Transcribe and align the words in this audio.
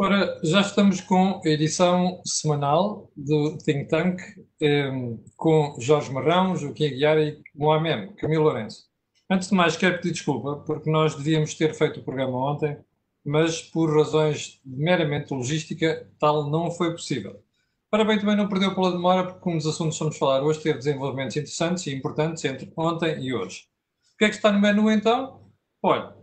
Ora, 0.00 0.40
já 0.44 0.60
estamos 0.60 1.00
com 1.00 1.40
a 1.44 1.48
edição 1.48 2.22
semanal 2.24 3.10
do 3.16 3.58
Think 3.58 3.88
Tank, 3.88 4.20
um, 4.62 5.20
com 5.36 5.74
Jorge 5.80 6.12
Marrão, 6.12 6.54
Joaquim 6.54 6.86
Aguiar 6.86 7.18
e 7.18 7.42
Mohamed 7.52 8.14
Camilo 8.14 8.44
Lourenço. 8.44 8.84
Antes 9.28 9.48
de 9.48 9.56
mais, 9.56 9.76
quero 9.76 9.96
pedir 9.96 10.12
desculpa, 10.12 10.62
porque 10.64 10.88
nós 10.88 11.16
devíamos 11.16 11.52
ter 11.54 11.74
feito 11.74 11.98
o 11.98 12.04
programa 12.04 12.52
ontem, 12.52 12.78
mas 13.26 13.60
por 13.60 13.92
razões 13.92 14.60
meramente 14.64 15.34
logística, 15.34 16.08
tal 16.16 16.48
não 16.48 16.70
foi 16.70 16.92
possível. 16.92 17.42
Para 17.90 18.04
bem, 18.04 18.20
também 18.20 18.36
não 18.36 18.48
perdeu 18.48 18.72
pela 18.76 18.92
demora, 18.92 19.24
porque 19.24 19.40
como 19.40 19.56
os 19.56 19.66
assuntos 19.66 19.98
vamos 19.98 20.16
falar 20.16 20.44
hoje 20.44 20.60
teve 20.60 20.78
desenvolvimentos 20.78 21.36
interessantes 21.36 21.84
e 21.88 21.92
importantes 21.92 22.44
entre 22.44 22.72
ontem 22.76 23.20
e 23.20 23.34
hoje. 23.34 23.64
O 24.14 24.18
que 24.18 24.26
é 24.26 24.28
que 24.28 24.36
está 24.36 24.52
no 24.52 24.60
menu 24.60 24.92
então? 24.92 25.50
Olha, 25.82 26.14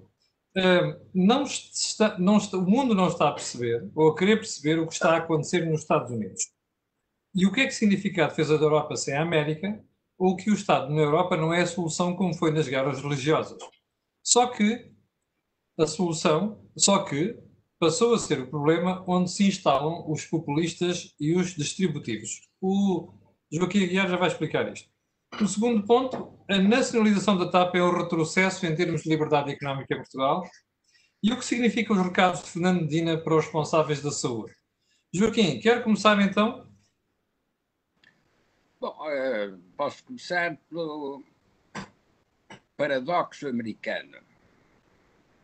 não 1.14 1.44
está, 1.44 2.18
não 2.18 2.38
está, 2.38 2.58
o 2.58 2.70
mundo 2.70 2.96
não 2.96 3.08
está 3.08 3.30
a 3.30 3.34
perceber, 3.34 3.90
ou 3.94 4.10
a 4.10 4.16
querer 4.16 4.38
perceber, 4.38 4.80
o 4.80 4.88
que 4.88 4.94
está 4.94 5.12
a 5.12 5.18
acontecer 5.18 5.66
nos 5.66 5.82
Estados 5.82 6.12
Unidos. 6.12 6.50
E 7.34 7.46
o 7.46 7.52
que 7.52 7.62
é 7.62 7.66
que 7.66 7.74
significa 7.74 8.26
a 8.26 8.28
defesa 8.30 8.58
da 8.58 8.64
Europa 8.64 8.96
sem 8.96 9.14
a 9.14 9.22
América, 9.22 9.84
ou 10.18 10.36
que 10.38 10.50
o 10.50 10.54
Estado 10.54 10.94
na 10.94 11.02
Europa 11.02 11.36
não 11.36 11.54
é 11.54 11.62
a 11.62 11.68
solução 11.68 12.16
como 12.16 12.34
foi 12.34 12.52
nas 12.52 12.68
guerras 12.68 13.02
religiosas. 13.02 13.58
Só 14.24 14.48
que 14.48 14.92
a 15.78 15.86
solução, 15.86 16.66
só 16.78 17.04
que 17.04 17.38
passou 17.78 18.14
a 18.14 18.20
ser 18.20 18.40
o 18.40 18.48
problema 18.48 19.04
onde 19.06 19.30
se 19.30 19.46
instalam 19.46 20.10
os 20.10 20.26
populistas 20.26 21.14
e 21.20 21.36
os 21.36 21.54
distributivos. 21.54 22.48
O 22.62 23.14
Joaquim 23.52 23.84
Aguiar 23.84 24.10
já 24.10 24.16
vai 24.16 24.30
explicar 24.30 24.72
isto. 24.72 24.90
O 25.42 25.48
segundo 25.48 25.86
ponto, 25.86 26.40
a 26.50 26.58
nacionalização 26.58 27.38
da 27.38 27.52
TAP 27.52 27.76
é 27.76 27.84
um 27.84 27.98
retrocesso 27.98 28.66
em 28.66 28.74
termos 28.74 29.04
de 29.04 29.10
liberdade 29.10 29.52
económica 29.52 29.94
em 29.94 29.98
Portugal. 29.98 30.50
E 31.22 31.34
o 31.34 31.38
que 31.38 31.44
significam 31.44 31.98
os 31.98 32.04
recados 32.04 32.44
de 32.44 32.52
Fernando 32.52 32.82
Medina 32.82 33.18
para 33.18 33.36
os 33.36 33.44
responsáveis 33.44 34.02
da 34.02 34.12
saúde? 34.12 34.56
Joaquim, 35.14 35.60
quer 35.60 35.84
começar 35.84 36.22
então? 36.22 36.66
Bom, 38.80 38.96
uh, 39.02 39.58
posso 39.76 40.06
começar 40.06 40.58
pelo 40.70 41.22
paradoxo 42.78 43.48
americano. 43.48 44.18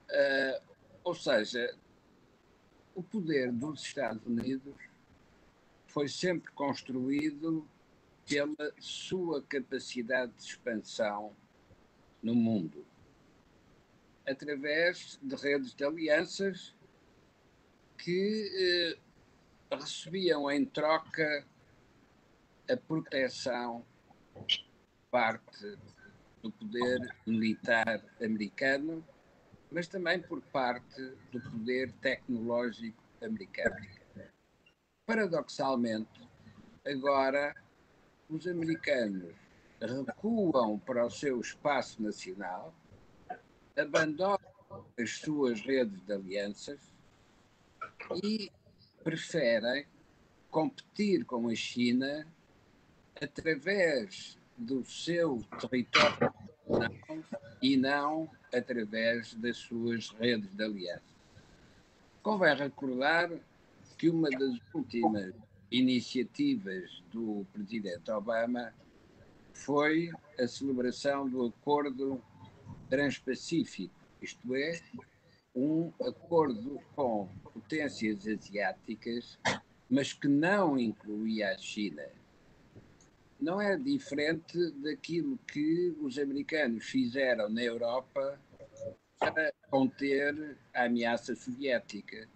Uh, 0.09 0.61
ou 1.03 1.15
seja, 1.15 1.75
o 2.95 3.03
poder 3.03 3.51
dos 3.51 3.81
Estados 3.81 4.25
Unidos 4.25 4.75
foi 5.85 6.07
sempre 6.07 6.49
construído 6.51 7.67
pela 8.27 8.73
sua 8.79 9.41
capacidade 9.43 10.31
de 10.33 10.43
expansão 10.43 11.35
no 12.21 12.35
mundo, 12.35 12.85
através 14.27 15.19
de 15.21 15.35
redes 15.35 15.73
de 15.73 15.83
alianças 15.83 16.75
que 17.97 18.97
eh, 19.71 19.75
recebiam 19.75 20.49
em 20.49 20.65
troca 20.65 21.45
a 22.69 22.77
proteção 22.77 23.85
parte 25.09 25.77
do 26.41 26.51
poder 26.51 27.15
militar 27.27 28.03
americano, 28.21 29.05
mas 29.69 29.87
também 29.87 30.19
por 30.21 30.41
parte 30.41 31.01
do 31.31 31.41
poder 31.41 31.91
tecnológico 31.93 33.03
americano. 33.21 33.75
Paradoxalmente, 35.05 36.27
agora 36.85 37.53
os 38.31 38.47
americanos 38.47 39.33
recuam 39.81 40.79
para 40.79 41.05
o 41.05 41.09
seu 41.09 41.41
espaço 41.41 42.01
nacional, 42.01 42.73
abandonam 43.77 44.39
as 44.97 45.17
suas 45.17 45.59
redes 45.61 46.01
de 46.05 46.13
alianças 46.13 46.79
e 48.23 48.49
preferem 49.03 49.85
competir 50.49 51.25
com 51.25 51.49
a 51.49 51.55
China 51.55 52.25
através 53.21 54.37
do 54.57 54.85
seu 54.85 55.41
território 55.59 56.33
e 57.61 57.75
não 57.75 58.29
através 58.53 59.33
das 59.35 59.57
suas 59.57 60.09
redes 60.11 60.55
de 60.55 60.63
alianças. 60.63 61.11
Convém 62.23 62.55
recordar 62.55 63.29
que 63.97 64.09
uma 64.09 64.29
das 64.29 64.57
últimas 64.73 65.33
iniciativas 65.71 67.01
do 67.11 67.45
presidente 67.53 68.11
Obama 68.11 68.73
foi 69.53 70.11
a 70.37 70.47
celebração 70.47 71.29
do 71.29 71.45
Acordo 71.45 72.21
Transpacífico, 72.89 73.93
isto 74.21 74.53
é, 74.53 74.79
um 75.55 75.91
acordo 76.01 76.79
com 76.95 77.29
potências 77.53 78.27
asiáticas, 78.27 79.39
mas 79.89 80.13
que 80.13 80.27
não 80.27 80.77
incluía 80.77 81.51
a 81.51 81.57
China. 81.57 82.03
Não 83.39 83.61
é 83.61 83.77
diferente 83.77 84.71
daquilo 84.73 85.37
que 85.47 85.95
os 86.01 86.17
americanos 86.17 86.85
fizeram 86.85 87.49
na 87.49 87.63
Europa 87.63 88.39
para 89.17 89.53
conter 89.69 90.57
a 90.73 90.85
ameaça 90.85 91.35
soviética 91.35 92.27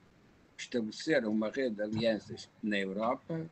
estabeleceram 0.58 1.32
uma 1.32 1.50
rede 1.50 1.76
de 1.76 1.82
alianças 1.84 2.50
na 2.62 2.78
Europa, 2.78 3.50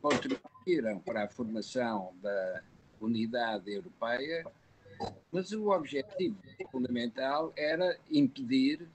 contribuíram 0.00 0.98
para 1.00 1.24
a 1.24 1.28
formação 1.28 2.14
da 2.22 2.62
unidade 3.00 3.72
europeia, 3.72 4.46
mas 5.32 5.52
o 5.52 5.70
objetivo 5.70 6.36
fundamental 6.70 7.52
era 7.56 7.98
impedir 8.10 8.86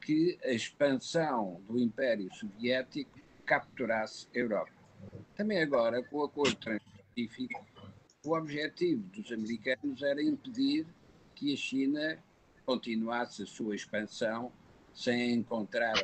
que 0.00 0.38
a 0.44 0.50
expansão 0.50 1.60
do 1.66 1.78
Império 1.78 2.32
Soviético 2.34 3.18
capturasse 3.46 4.28
a 4.34 4.38
Europa. 4.38 4.72
Também 5.34 5.62
agora, 5.62 6.02
com 6.02 6.18
o 6.18 6.24
acordo 6.24 6.56
transpacífico, 6.56 7.64
o 8.24 8.36
objetivo 8.36 9.02
dos 9.08 9.30
americanos 9.32 10.02
era 10.02 10.22
impedir 10.22 10.86
que 11.34 11.52
a 11.52 11.56
China 11.56 12.18
continuasse 12.64 13.42
a 13.42 13.46
sua 13.46 13.74
expansão 13.74 14.52
sem 14.94 15.32
encontrar 15.32 15.94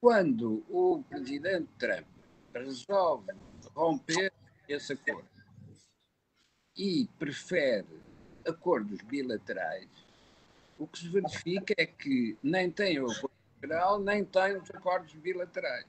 quando 0.00 0.64
o 0.68 1.02
presidente 1.08 1.68
Trump 1.78 2.06
resolve 2.54 3.32
romper 3.74 4.32
esse 4.68 4.92
acordo 4.92 5.28
e 6.76 7.08
prefere 7.18 8.00
acordos 8.46 9.00
bilaterais, 9.02 9.88
o 10.78 10.86
que 10.86 10.98
se 10.98 11.08
verifica 11.08 11.74
é 11.76 11.86
que 11.86 12.38
nem 12.42 12.70
tem 12.70 13.00
o 13.00 13.10
acordo 13.10 13.34
bilateral, 13.60 14.00
nem 14.00 14.24
tem 14.24 14.56
os 14.56 14.70
acordos 14.70 15.12
bilaterais. 15.14 15.86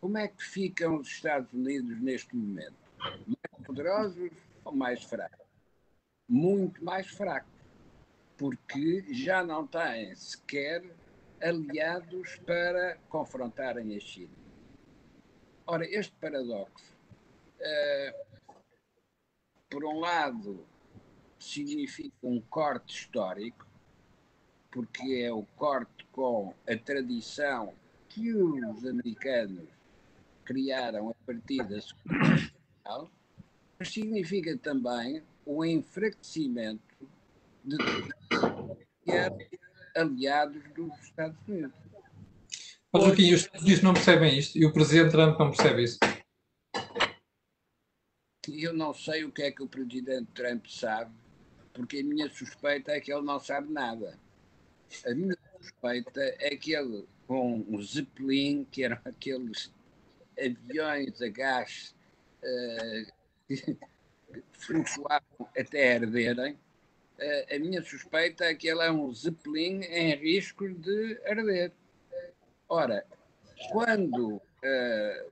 Como 0.00 0.16
é 0.16 0.28
que 0.28 0.42
ficam 0.42 0.96
os 0.96 1.08
Estados 1.08 1.52
Unidos 1.52 2.00
neste 2.00 2.34
momento? 2.34 2.76
Mais 2.98 3.66
poderosos 3.66 4.30
ou 4.64 4.72
mais 4.72 5.02
fracos? 5.04 5.46
Muito 6.28 6.82
mais 6.82 7.08
fracos 7.08 7.57
porque 8.38 9.04
já 9.12 9.44
não 9.44 9.66
têm 9.66 10.14
sequer 10.14 10.82
aliados 11.42 12.36
para 12.46 12.96
confrontarem 13.08 13.94
a 13.96 14.00
China. 14.00 14.32
Ora, 15.66 15.84
este 15.84 16.14
paradoxo, 16.20 16.96
uh, 17.60 18.54
por 19.68 19.84
um 19.84 20.00
lado, 20.00 20.64
significa 21.38 22.16
um 22.22 22.40
corte 22.40 22.94
histórico, 22.94 23.66
porque 24.70 25.22
é 25.24 25.32
o 25.32 25.42
corte 25.56 26.06
com 26.12 26.54
a 26.66 26.76
tradição 26.76 27.74
que 28.08 28.32
os 28.32 28.86
americanos 28.86 29.68
criaram 30.44 31.10
a 31.10 31.14
partir 31.26 31.62
da 31.64 31.80
Segunda 31.80 32.50
Guerra 32.84 33.10
mas 33.78 33.92
significa 33.92 34.56
também 34.56 35.22
o 35.46 35.64
enfraquecimento 35.64 36.87
de 37.76 37.78
aliados 39.96 40.62
dos 40.74 40.98
Estados 41.00 41.38
Unidos. 41.46 41.72
Mas 42.92 43.04
Joaquim, 43.04 43.34
os 43.34 43.40
Estados 43.40 43.62
Unidos 43.62 43.82
não 43.82 43.94
percebem 43.94 44.38
isto 44.38 44.56
e 44.56 44.64
o 44.64 44.72
Presidente 44.72 45.10
Trump 45.10 45.38
não 45.38 45.50
percebe 45.50 45.84
isso. 45.84 45.98
Eu 48.48 48.72
não 48.72 48.94
sei 48.94 49.24
o 49.24 49.32
que 49.32 49.42
é 49.42 49.50
que 49.50 49.62
o 49.62 49.68
Presidente 49.68 50.30
Trump 50.32 50.66
sabe, 50.66 51.12
porque 51.74 51.98
a 51.98 52.04
minha 52.04 52.30
suspeita 52.30 52.92
é 52.92 53.00
que 53.00 53.12
ele 53.12 53.22
não 53.22 53.38
sabe 53.38 53.70
nada. 53.70 54.18
A 55.06 55.14
minha 55.14 55.36
suspeita 55.60 56.20
é 56.38 56.56
que 56.56 56.72
ele, 56.72 57.06
com 57.26 57.60
o 57.68 57.82
Zeppelin, 57.82 58.64
que 58.64 58.84
eram 58.84 58.98
aqueles 59.04 59.70
aviões 60.38 61.20
a 61.20 61.28
gás 61.28 61.94
uh, 62.42 63.12
que 63.48 63.78
flutuavam 64.52 65.48
até 65.56 65.96
arderem, 65.96 66.58
a 67.20 67.58
minha 67.58 67.82
suspeita 67.82 68.44
é 68.44 68.54
que 68.54 68.68
ele 68.68 68.82
é 68.82 68.90
um 68.90 69.12
Zeppelin 69.12 69.82
em 69.82 70.14
risco 70.14 70.68
de 70.68 71.20
arder. 71.26 71.72
Ora, 72.68 73.04
quando 73.70 74.36
uh, 74.36 74.40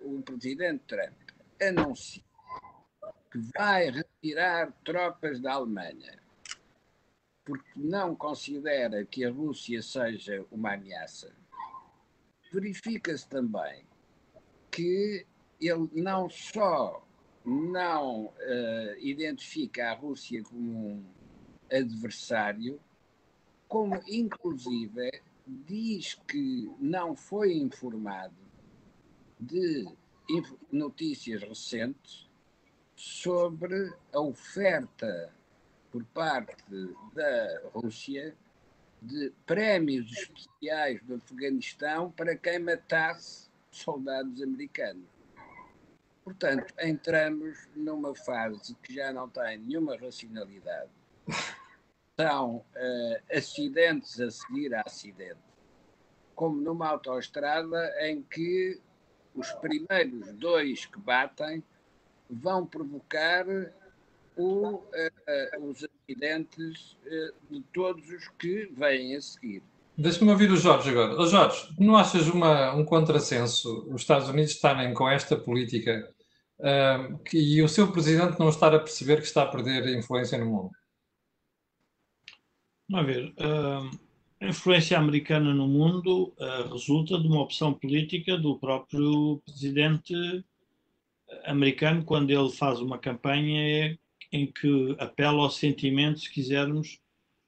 o 0.00 0.22
presidente 0.22 0.82
Trump 0.86 1.14
anuncia 1.60 2.22
que 3.30 3.38
vai 3.54 3.90
retirar 3.90 4.72
tropas 4.84 5.40
da 5.40 5.54
Alemanha, 5.54 6.18
porque 7.44 7.70
não 7.76 8.16
considera 8.16 9.04
que 9.04 9.24
a 9.24 9.30
Rússia 9.30 9.82
seja 9.82 10.44
uma 10.50 10.74
ameaça, 10.74 11.32
verifica-se 12.52 13.28
também 13.28 13.84
que 14.70 15.26
ele 15.60 15.88
não 15.92 16.28
só 16.28 17.06
não 17.44 18.26
uh, 18.26 18.98
identifica 18.98 19.90
a 19.90 19.94
Rússia 19.94 20.42
como 20.42 20.88
um 20.88 21.15
adversário, 21.70 22.80
como 23.68 24.00
inclusive 24.06 25.10
diz 25.46 26.14
que 26.26 26.70
não 26.78 27.14
foi 27.14 27.54
informado 27.54 28.34
de 29.38 29.86
notícias 30.72 31.42
recentes 31.42 32.28
sobre 32.94 33.92
a 34.12 34.20
oferta 34.20 35.32
por 35.90 36.04
parte 36.06 36.64
da 37.14 37.60
Rússia 37.74 38.34
de 39.00 39.32
prémios 39.44 40.10
especiais 40.10 41.00
do 41.02 41.14
Afeganistão 41.14 42.10
para 42.10 42.34
quem 42.34 42.58
matasse 42.58 43.48
soldados 43.70 44.42
americanos. 44.42 45.06
Portanto, 46.24 46.74
entramos 46.80 47.68
numa 47.76 48.14
fase 48.14 48.74
que 48.82 48.94
já 48.94 49.12
não 49.12 49.28
tem 49.28 49.58
nenhuma 49.58 49.96
racionalidade. 49.96 50.90
São 52.18 52.56
uh, 52.56 53.36
acidentes 53.36 54.20
a 54.20 54.30
seguir 54.30 54.74
a 54.74 54.82
acidentes, 54.86 55.36
como 56.34 56.60
numa 56.60 56.88
autoestrada 56.88 57.92
em 58.00 58.22
que 58.22 58.80
os 59.34 59.52
primeiros 59.52 60.32
dois 60.34 60.86
que 60.86 60.98
batem 60.98 61.62
vão 62.30 62.64
provocar 62.66 63.44
o, 64.36 64.76
uh, 64.76 64.80
uh, 64.82 65.70
os 65.70 65.84
acidentes 65.84 66.96
de 67.50 67.60
todos 67.72 68.08
os 68.10 68.28
que 68.38 68.66
vêm 68.72 69.14
a 69.14 69.20
seguir. 69.20 69.62
Deixa-me 69.98 70.30
ouvir 70.30 70.50
o 70.50 70.56
Jorge 70.56 70.90
agora. 70.90 71.18
Oh, 71.18 71.26
Jorge, 71.26 71.68
não 71.78 71.96
achas 71.96 72.28
uma, 72.28 72.74
um 72.74 72.84
contrassenso 72.84 73.86
os 73.90 74.02
Estados 74.02 74.28
Unidos 74.28 74.52
estarem 74.52 74.92
com 74.92 75.08
esta 75.08 75.36
política 75.36 76.12
uh, 76.60 77.18
que, 77.18 77.38
e 77.38 77.62
o 77.62 77.68
seu 77.68 77.90
presidente 77.90 78.38
não 78.38 78.50
estar 78.50 78.74
a 78.74 78.78
perceber 78.78 79.16
que 79.16 79.26
está 79.26 79.42
a 79.42 79.46
perder 79.46 79.88
influência 79.96 80.36
no 80.36 80.46
mundo? 80.46 80.70
Vamos 82.88 83.06
ver. 83.06 83.34
Uh, 83.38 83.90
a 84.40 84.46
influência 84.48 84.98
americana 84.98 85.52
no 85.52 85.66
mundo 85.66 86.32
uh, 86.38 86.72
resulta 86.72 87.18
de 87.18 87.26
uma 87.26 87.42
opção 87.42 87.74
política 87.74 88.36
do 88.38 88.58
próprio 88.58 89.42
presidente 89.44 90.14
americano 91.44 92.04
quando 92.04 92.30
ele 92.30 92.50
faz 92.50 92.80
uma 92.80 92.98
campanha 92.98 93.98
em 94.32 94.46
que 94.46 94.96
apela 94.98 95.42
ao 95.42 95.50
sentimento, 95.50 96.20
se 96.20 96.32
quisermos, 96.32 97.00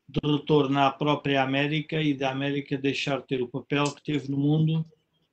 de 0.08 0.20
retorno 0.25 0.79
à 0.79 0.90
própria 0.90 1.43
América 1.43 2.02
e 2.02 2.14
da 2.14 2.31
América 2.31 2.79
deixar 2.79 3.20
de 3.20 3.26
ter 3.26 3.43
o 3.43 3.49
papel 3.49 3.85
que 3.94 4.02
teve 4.02 4.31
no 4.31 4.38
mundo 4.38 4.85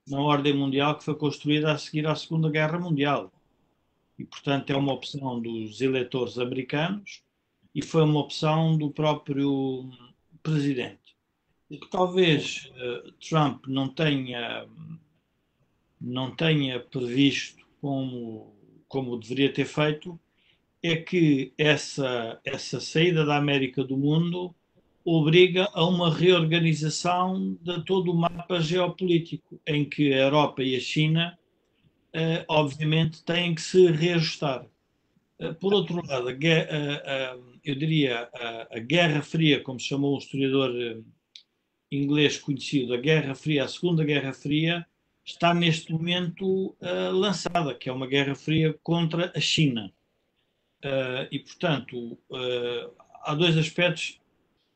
na 0.08 0.20
ordem 0.20 0.54
mundial 0.54 0.98
que 0.98 1.04
foi 1.06 1.16
construída 1.16 1.72
a 1.72 1.78
seguir 1.78 2.06
à 2.06 2.16
Segunda 2.16 2.50
Guerra 2.50 2.78
Mundial 2.78 3.32
e, 4.20 4.26
portanto, 4.26 4.70
é 4.70 4.76
uma 4.76 4.94
opção 4.94 5.40
dos 5.40 5.82
eleitores 5.82 6.38
americanos 6.38 7.24
e 7.76 7.82
foi 7.82 8.02
uma 8.04 8.22
opção 8.22 8.78
do 8.78 8.90
próprio 8.90 9.92
presidente. 10.42 11.16
Talvez 11.92 12.72
uh, 12.78 13.12
Trump 13.14 13.68
não 13.68 13.90
tenha, 13.90 14.66
não 16.00 16.34
tenha 16.34 16.80
previsto 16.80 17.66
como, 17.82 18.56
como 18.88 19.20
deveria 19.20 19.52
ter 19.52 19.66
feito 19.66 20.18
é 20.82 20.96
que 20.96 21.52
essa, 21.58 22.40
essa 22.46 22.80
saída 22.80 23.26
da 23.26 23.38
América 23.38 23.84
do 23.84 23.98
mundo 23.98 24.56
obriga 25.04 25.68
a 25.74 25.86
uma 25.86 26.14
reorganização 26.14 27.58
de 27.62 27.84
todo 27.84 28.12
o 28.12 28.16
mapa 28.16 28.60
geopolítico, 28.60 29.60
em 29.68 29.84
que 29.84 30.14
a 30.14 30.18
Europa 30.18 30.64
e 30.64 30.76
a 30.76 30.80
China 30.80 31.38
uh, 32.16 32.46
obviamente, 32.48 33.24
têm 33.24 33.54
que 33.54 33.62
se 33.62 33.92
reajustar. 33.92 34.66
Uh, 35.40 35.54
por 35.56 35.74
outro 35.74 36.02
lado, 36.08 36.34
guerra, 36.36 37.36
uh, 37.36 37.60
eu 37.64 37.76
diria 37.76 38.30
a 38.72 38.80
Guerra 38.80 39.22
Fria, 39.22 39.62
como 39.62 39.80
chamou 39.80 40.16
um 40.16 40.18
historiador 40.18 40.72
inglês 41.92 42.38
conhecido, 42.38 42.94
a 42.94 42.98
Guerra 42.98 43.36
Fria, 43.36 43.64
a 43.64 43.68
Segunda 43.68 44.04
Guerra 44.04 44.34
Fria, 44.34 44.86
está 45.26 45.54
neste 45.54 45.92
momento 45.92 46.76
lançada, 47.14 47.74
que 47.74 47.90
é 47.90 47.92
uma 47.92 48.06
Guerra 48.06 48.36
Fria 48.36 48.78
contra 48.84 49.32
a 49.36 49.40
China. 49.40 49.92
e, 51.32 51.40
portanto, 51.40 52.18
há 53.24 53.34
dois 53.34 53.58
aspectos 53.58 54.20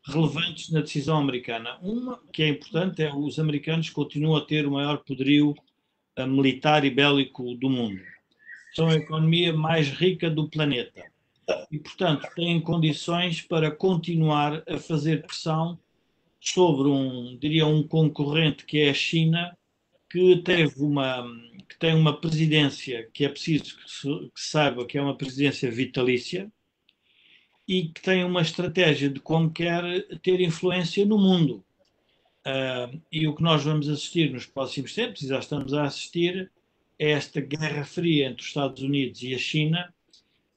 relevantes 0.07 0.71
na 0.71 0.81
decisão 0.81 1.17
americana. 1.17 1.77
Uma 1.81 2.19
que 2.33 2.41
é 2.41 2.47
importante 2.47 3.03
é 3.03 3.13
os 3.13 3.37
americanos 3.37 3.91
continuam 3.91 4.37
a 4.37 4.45
ter 4.45 4.65
o 4.65 4.71
maior 4.71 5.03
poderio 5.03 5.53
militar 6.27 6.83
e 6.83 6.89
bélico 6.89 7.53
do 7.55 7.69
mundo. 7.69 8.01
São 8.73 8.87
a 8.87 8.95
economia 8.95 9.53
mais 9.53 9.89
rica 9.89 10.29
do 10.29 10.47
planeta 10.47 11.03
e, 11.71 11.79
portanto, 11.79 12.27
têm 12.35 12.61
condições 12.61 13.41
para 13.41 13.71
continuar 13.71 14.63
a 14.67 14.77
fazer 14.77 15.25
pressão 15.25 15.79
sobre 16.39 16.87
um, 16.87 17.37
diria, 17.37 17.65
um 17.65 17.83
concorrente 17.83 18.65
que 18.65 18.79
é 18.79 18.89
a 18.89 18.93
China, 18.93 19.57
que 20.09 20.37
teve 20.37 20.81
uma 20.81 21.25
que 21.67 21.77
tem 21.77 21.93
uma 21.93 22.19
presidência 22.19 23.07
que 23.13 23.23
é 23.23 23.29
preciso 23.29 23.77
que 23.77 23.91
se, 23.91 24.07
que 24.07 24.41
saiba 24.41 24.85
que 24.85 24.97
é 24.97 25.01
uma 25.01 25.15
presidência 25.15 25.69
vitalícia 25.69 26.51
e 27.67 27.89
que 27.89 28.01
tem 28.01 28.23
uma 28.23 28.41
estratégia 28.41 29.07
de 29.07 29.19
como 29.19 29.51
quer 29.51 29.83
ter 30.23 30.41
influência 30.41 31.05
no 31.05 31.19
mundo. 31.19 31.63
Uh, 32.39 32.99
e 33.11 33.27
o 33.27 33.35
que 33.35 33.43
nós 33.43 33.63
vamos 33.63 33.87
assistir 33.87 34.31
nos 34.31 34.47
próximos 34.47 34.95
tempos, 34.95 35.21
e 35.21 35.27
já 35.27 35.37
estamos 35.37 35.71
a 35.75 35.83
assistir, 35.83 36.51
esta 36.99 37.39
guerra 37.39 37.85
fria 37.85 38.27
entre 38.27 38.41
os 38.41 38.47
Estados 38.49 38.83
Unidos 38.83 39.23
e 39.23 39.33
a 39.33 39.37
China, 39.37 39.93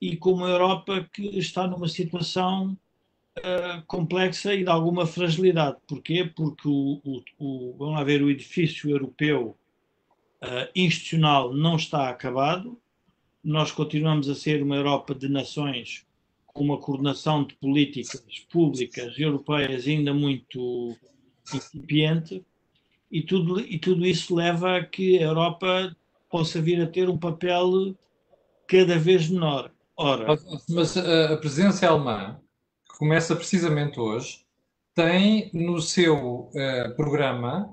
e 0.01 0.17
com 0.17 0.45
a 0.45 0.51
Europa 0.51 1.09
que 1.13 1.39
está 1.39 1.69
numa 1.69 1.89
situação 1.89 2.77
uh, 3.39 3.83
complexa 3.87 4.53
e 4.53 4.65
de 4.65 4.69
alguma 4.69 5.07
fragilidade. 5.07 5.77
Porquê? 5.87 6.25
Porque 6.25 6.67
o, 6.67 7.01
o, 7.05 7.23
o 7.39 7.95
o 7.95 8.31
edifício 8.31 8.91
europeu 8.91 9.57
uh, 10.43 10.69
institucional 10.75 11.55
não 11.55 11.77
está 11.77 12.09
acabado, 12.09 12.77
nós 13.45 13.71
continuamos 13.71 14.29
a 14.29 14.35
ser 14.35 14.63
uma 14.63 14.77
Europa 14.77 15.15
de 15.15 15.29
nações 15.29 16.05
com 16.47 16.65
uma 16.65 16.79
coordenação 16.79 17.45
de 17.45 17.55
políticas 17.55 18.23
públicas 18.51 19.19
europeias 19.19 19.87
ainda 19.87 20.13
muito 20.13 20.97
incipiente, 21.55 22.45
e 23.11 23.23
tudo, 23.23 23.61
e 23.61 23.79
tudo 23.79 24.07
isso 24.07 24.35
leva 24.35 24.77
a 24.77 24.85
que 24.85 25.19
a 25.19 25.23
Europa 25.23 25.95
possa 26.33 26.63
vir 26.63 26.83
a 26.83 26.87
ter 26.87 27.11
um 27.11 27.19
papel 27.19 27.95
cada 28.67 28.99
vez 28.99 29.29
menor. 29.29 29.71
Ora, 29.95 30.35
mas 30.71 30.97
a, 30.97 31.35
a 31.35 31.37
presidência 31.37 31.87
alemã, 31.87 32.41
que 32.91 32.99
começa 32.99 33.37
precisamente 33.37 34.01
hoje, 34.01 34.47
tem 34.95 35.51
no 35.53 35.81
seu 35.81 36.51
uh, 36.51 36.97
programa 36.97 37.69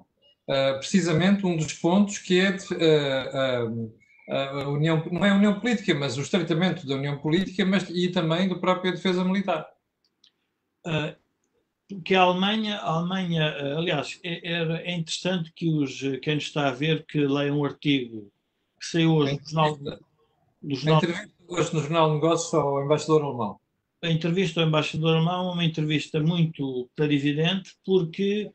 uh, 0.47 0.77
precisamente 0.77 1.45
um 1.45 1.55
dos 1.55 1.71
pontos 1.73 2.17
que 2.17 2.39
é 2.39 2.51
de, 2.51 2.65
uh, 2.73 3.93
a 4.29 4.69
união, 4.69 5.03
não 5.09 5.25
é 5.25 5.29
a 5.29 5.35
união 5.35 5.59
política, 5.59 5.95
mas 5.95 6.17
o 6.17 6.21
estreitamento 6.21 6.85
da 6.85 6.95
união 6.95 7.17
política 7.17 7.65
mas, 7.65 7.89
e 7.89 8.09
também 8.09 8.49
da 8.49 8.55
própria 8.55 8.91
defesa 8.91 9.23
militar. 9.23 9.67
Que 12.05 12.13
a 12.13 12.21
Alemanha, 12.21 12.77
a 12.77 12.91
Alemanha, 12.91 13.75
aliás, 13.75 14.19
é, 14.23 14.53
é, 14.53 14.95
interessante 14.95 15.51
que 15.53 15.67
os, 15.67 15.99
quem 16.21 16.37
está 16.37 16.67
a 16.67 16.71
ver 16.71 17.05
que 17.07 17.19
leia 17.19 17.51
um 17.51 17.65
artigo 17.65 18.31
que 18.79 18.85
saiu 18.85 19.13
hoje 19.13 19.33
no 19.33 19.49
jornal, 19.49 19.77
do 20.61 20.75
jornal 20.75 21.01
hoje 21.47 21.73
no 21.73 21.81
Jornal 21.81 22.07
de 22.09 22.15
Negócios 22.15 22.53
ao 22.53 22.83
embaixador 22.83 23.23
alemão. 23.23 23.59
A 24.01 24.09
entrevista 24.09 24.61
ao 24.61 24.67
embaixador 24.67 25.15
alemão 25.15 25.49
é 25.49 25.53
uma 25.53 25.65
entrevista 25.65 26.19
muito 26.19 26.89
clarividente 26.95 27.75
porque 27.85 28.51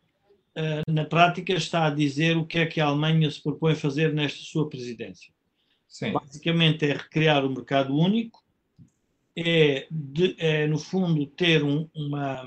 uh, 0.57 0.93
na 0.93 1.04
prática 1.04 1.52
está 1.52 1.87
a 1.87 1.90
dizer 1.90 2.37
o 2.37 2.47
que 2.47 2.59
é 2.59 2.66
que 2.66 2.81
a 2.81 2.87
Alemanha 2.87 3.31
se 3.31 3.43
propõe 3.43 3.75
fazer 3.75 4.14
nesta 4.14 4.40
sua 4.40 4.69
presidência. 4.69 5.33
Sim. 5.88 6.12
Basicamente 6.12 6.87
é 6.87 6.95
recriar 6.95 7.45
o 7.45 7.50
mercado 7.50 7.95
único, 7.95 8.43
é, 9.37 9.87
de, 9.90 10.35
é 10.38 10.66
no 10.66 10.78
fundo 10.78 11.26
ter 11.26 11.62
um, 11.62 11.88
uma 11.95 12.43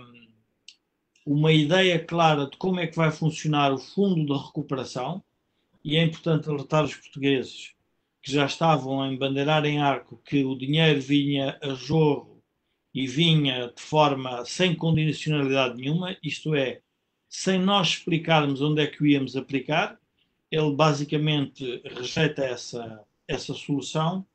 uma 1.27 1.51
ideia 1.51 1.99
clara 1.99 2.49
de 2.49 2.55
como 2.55 2.79
é 2.79 2.87
que 2.87 2.95
vai 2.95 3.11
funcionar 3.11 3.73
o 3.73 3.77
fundo 3.77 4.33
de 4.33 4.45
recuperação, 4.45 5.21
e 5.87 5.95
é 5.95 6.03
importante 6.03 6.49
alertar 6.49 6.83
os 6.83 6.93
portugueses 6.93 7.73
que 8.21 8.29
já 8.29 8.45
estavam 8.45 9.01
a 9.01 9.07
embandeirar 9.07 9.65
em 9.65 9.79
arco 9.79 10.21
que 10.25 10.43
o 10.43 10.53
dinheiro 10.53 10.99
vinha 10.99 11.57
a 11.63 11.69
jogo 11.75 12.43
e 12.93 13.07
vinha 13.07 13.71
de 13.73 13.81
forma 13.81 14.43
sem 14.43 14.75
condicionalidade 14.75 15.77
nenhuma, 15.77 16.17
isto 16.21 16.53
é, 16.53 16.81
sem 17.29 17.57
nós 17.57 17.87
explicarmos 17.87 18.61
onde 18.61 18.81
é 18.81 18.87
que 18.87 19.01
o 19.01 19.07
íamos 19.07 19.37
aplicar, 19.37 19.97
ele 20.51 20.75
basicamente 20.75 21.81
rejeita 21.85 22.43
essa, 22.43 23.05
essa 23.25 23.53
solução 23.53 24.25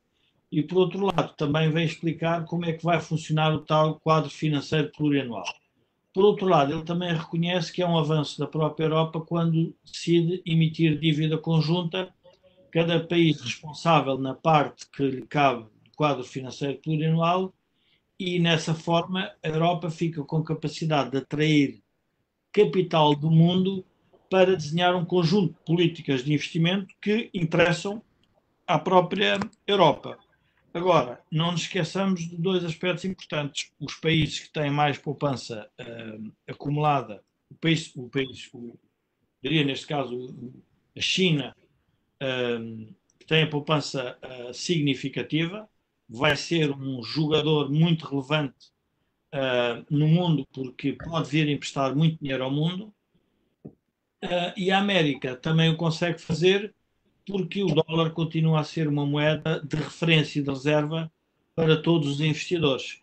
e, 0.51 0.63
por 0.63 0.79
outro 0.79 1.05
lado, 1.05 1.35
também 1.37 1.71
vem 1.71 1.85
explicar 1.85 2.47
como 2.47 2.65
é 2.65 2.73
que 2.73 2.83
vai 2.83 2.99
funcionar 2.99 3.53
o 3.53 3.61
tal 3.61 4.01
quadro 4.01 4.31
financeiro 4.31 4.91
plurianual. 4.91 5.45
Por 6.13 6.25
outro 6.25 6.47
lado, 6.47 6.73
ele 6.73 6.85
também 6.85 7.15
reconhece 7.15 7.73
que 7.73 7.81
é 7.81 7.87
um 7.87 7.97
avanço 7.97 8.39
da 8.39 8.47
própria 8.47 8.85
Europa 8.85 9.21
quando 9.21 9.75
decide 9.85 10.43
emitir 10.45 10.99
dívida 10.99 11.39
conjunta, 11.39 12.13
cada 12.71 13.01
país 13.01 13.41
responsável 13.41 14.19
na 14.19 14.35
parte 14.35 14.87
que 14.91 15.03
lhe 15.03 15.27
cabe 15.27 15.63
do 15.63 15.91
quadro 15.97 16.25
financeiro 16.25 16.79
plurianual, 16.79 17.55
e 18.19 18.39
nessa 18.39 18.75
forma 18.75 19.31
a 19.43 19.49
Europa 19.49 19.91
fica 19.91 20.23
com 20.23 20.43
capacidade 20.43 21.11
de 21.11 21.19
atrair 21.19 21.83
capital 22.53 23.15
do 23.15 23.31
mundo 23.31 23.85
para 24.31 24.55
desenhar 24.55 24.95
um 24.95 25.05
conjunto 25.05 25.55
de 25.55 25.65
políticas 25.65 26.23
de 26.23 26.33
investimento 26.33 26.95
que 27.01 27.31
interessam 27.35 28.03
à 28.67 28.79
própria 28.79 29.41
Europa. 29.67 30.19
Agora, 30.75 31.23
não 31.31 31.53
nos 31.53 31.63
esqueçamos 31.63 32.21
de 32.21 32.37
dois 32.37 32.65
aspectos 32.65 33.05
importantes. 33.05 33.71
Os 33.79 33.95
países 33.95 34.41
que 34.41 34.51
têm 34.51 34.71
mais 34.71 34.97
poupança 34.97 35.71
uh, 35.79 36.33
acumulada, 36.49 37.23
o 37.51 37.55
país, 37.55 37.95
o 37.95 38.09
país 38.09 38.49
o, 38.55 38.79
diria 39.43 39.65
neste 39.65 39.87
caso 39.87 40.35
a 40.97 41.01
China, 41.01 41.55
uh, 42.23 42.95
que 43.19 43.27
tem 43.27 43.43
a 43.43 43.51
poupança 43.51 44.19
uh, 44.23 44.55
significativa, 44.55 45.69
vai 46.09 46.37
ser 46.37 46.71
um 46.71 47.03
jogador 47.03 47.71
muito 47.71 48.07
relevante 48.07 48.73
no 49.89 50.07
mundo 50.07 50.47
porque 50.53 50.93
pode 50.93 51.31
vir 51.31 51.49
a 51.49 51.51
emprestar 51.51 51.97
muito 51.97 52.19
dinheiro 52.21 52.45
ao 52.45 52.51
mundo. 52.51 52.95
e 54.59 54.71
a 54.71 54.79
América 54.79 55.35
também 55.35 55.71
o 55.71 55.77
consegue 55.77 56.21
fazer 56.21 56.75
porque 57.27 57.63
o 57.63 57.75
dólar 57.75 58.11
continua 58.11 58.61
a 58.61 58.65
ser 58.65 58.89
uma 58.89 59.07
moeda 59.07 59.61
de 59.61 59.77
referência 59.77 60.41
e 60.41 60.43
de 60.43 60.51
reserva 60.51 61.11
para 61.55 61.81
todos 61.81 62.09
os 62.09 62.21
investidores. 62.21 63.01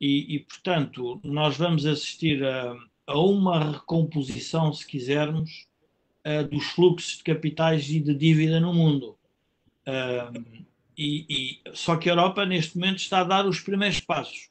E, 0.00 0.34
e 0.34 0.38
portanto, 0.40 1.20
nós 1.22 1.56
vamos 1.56 1.86
assistir 1.86 2.44
a, 2.44 2.76
a, 3.06 3.18
uma 3.18 3.72
recomposição, 3.72 4.72
se 4.72 4.86
quisermos, 4.86 5.66
dos 6.50 6.64
fluxos 6.66 7.16
de 7.16 7.24
capitais 7.24 7.88
e 7.90 7.98
de 7.98 8.14
dívida 8.14 8.60
no 8.60 8.72
mundo. 8.72 9.16
E, 10.96 11.26
e, 11.28 11.60
só 11.74 11.96
que 11.96 12.08
a 12.08 12.12
Europa, 12.12 12.44
neste 12.46 12.78
momento, 12.78 12.98
está 12.98 13.20
a 13.20 13.24
dar 13.24 13.46
os 13.46 13.60
primeiros 13.60 14.00
passos. 14.00 14.50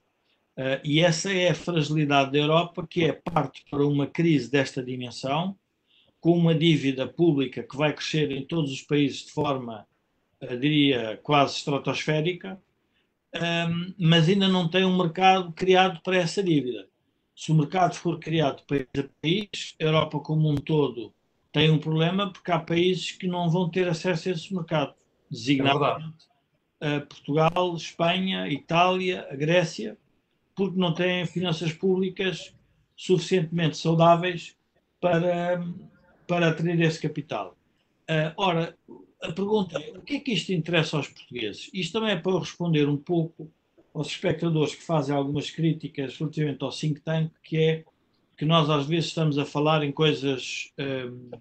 Uh, 0.57 0.83
e 0.83 0.99
essa 0.99 1.31
é 1.31 1.49
a 1.49 1.55
fragilidade 1.55 2.31
da 2.31 2.37
Europa, 2.37 2.85
que 2.85 3.05
é 3.05 3.13
parte 3.13 3.63
para 3.69 3.85
uma 3.85 4.05
crise 4.05 4.51
desta 4.51 4.83
dimensão, 4.83 5.57
com 6.21 6.37
uma 6.37 6.55
dívida 6.55 7.07
pública 7.07 7.63
que 7.63 7.75
vai 7.75 7.93
crescer 7.93 8.31
em 8.31 8.45
todos 8.45 8.71
os 8.71 8.81
países 8.81 9.25
de 9.25 9.31
forma, 9.31 9.85
eh, 10.39 10.55
diria, 10.55 11.19
quase 11.23 11.57
estratosférica, 11.57 12.61
ehm, 13.33 13.93
mas 13.99 14.29
ainda 14.29 14.47
não 14.47 14.69
tem 14.69 14.85
um 14.85 14.97
mercado 14.97 15.51
criado 15.53 16.01
para 16.01 16.17
essa 16.17 16.43
dívida. 16.43 16.87
Se 17.35 17.51
o 17.51 17.55
mercado 17.55 17.95
for 17.95 18.19
criado 18.19 18.63
país 18.67 18.87
a 18.97 19.03
país, 19.21 19.75
a 19.81 19.83
Europa 19.83 20.19
como 20.19 20.49
um 20.49 20.55
todo 20.55 21.13
tem 21.51 21.69
um 21.69 21.79
problema 21.79 22.31
porque 22.31 22.51
há 22.51 22.59
países 22.59 23.11
que 23.11 23.27
não 23.27 23.49
vão 23.49 23.69
ter 23.69 23.87
acesso 23.89 24.29
a 24.29 24.31
esse 24.31 24.53
mercado, 24.53 24.93
designadamente 25.29 26.31
é 26.81 26.99
Portugal, 26.99 27.75
Espanha, 27.75 28.47
Itália, 28.47 29.27
Grécia, 29.35 29.95
porque 30.55 30.79
não 30.79 30.93
têm 30.93 31.27
finanças 31.27 31.71
públicas 31.71 32.53
suficientemente 32.95 33.77
saudáveis 33.77 34.57
para 34.99 35.63
para 36.31 36.47
atrair 36.47 36.79
esse 36.79 36.97
capital. 36.97 37.57
Uh, 38.09 38.31
ora, 38.37 38.77
a 39.21 39.33
pergunta 39.33 39.77
é: 39.77 39.97
o 39.97 40.01
que 40.01 40.15
é 40.15 40.19
que 40.21 40.31
isto 40.31 40.53
interessa 40.53 40.95
aos 40.95 41.09
portugueses? 41.09 41.69
Isto 41.73 41.99
também 41.99 42.11
é 42.11 42.15
para 42.15 42.39
responder 42.39 42.87
um 42.87 42.95
pouco 42.95 43.51
aos 43.93 44.07
espectadores 44.07 44.73
que 44.73 44.81
fazem 44.81 45.13
algumas 45.13 45.51
críticas 45.51 46.17
relativamente 46.17 46.63
ao 46.63 46.71
think 46.71 47.01
tank, 47.01 47.33
que 47.43 47.57
é 47.57 47.85
que 48.37 48.45
nós 48.45 48.69
às 48.69 48.87
vezes 48.87 49.07
estamos 49.07 49.37
a 49.37 49.43
falar 49.43 49.83
em 49.83 49.91
coisas 49.91 50.71
uh, 50.79 51.37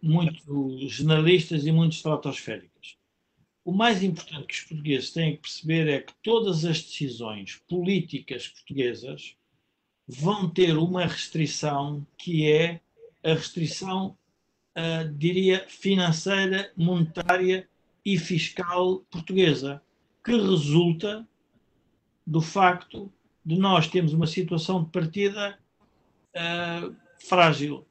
muito 0.00 0.78
generalistas 0.88 1.66
e 1.66 1.72
muito 1.72 1.96
estratosféricas. 1.96 2.96
O 3.64 3.72
mais 3.72 4.00
importante 4.00 4.46
que 4.46 4.54
os 4.54 4.60
portugueses 4.60 5.10
têm 5.10 5.34
que 5.34 5.42
perceber 5.42 5.88
é 5.88 6.00
que 6.00 6.12
todas 6.22 6.64
as 6.64 6.80
decisões 6.80 7.60
políticas 7.68 8.46
portuguesas 8.46 9.34
vão 10.06 10.48
ter 10.48 10.76
uma 10.76 11.04
restrição 11.04 12.06
que 12.16 12.48
é 12.48 12.80
a 13.22 13.34
restrição, 13.34 14.16
uh, 14.76 15.08
diria, 15.14 15.64
financeira, 15.68 16.72
monetária 16.76 17.68
e 18.04 18.18
fiscal 18.18 19.00
portuguesa, 19.10 19.82
que 20.24 20.32
resulta 20.32 21.26
do 22.26 22.40
facto 22.40 23.12
de 23.44 23.58
nós 23.58 23.88
termos 23.88 24.12
uma 24.12 24.26
situação 24.26 24.84
de 24.84 24.90
partida 24.90 25.58
uh, 26.36 26.94
frágil. 27.18 27.86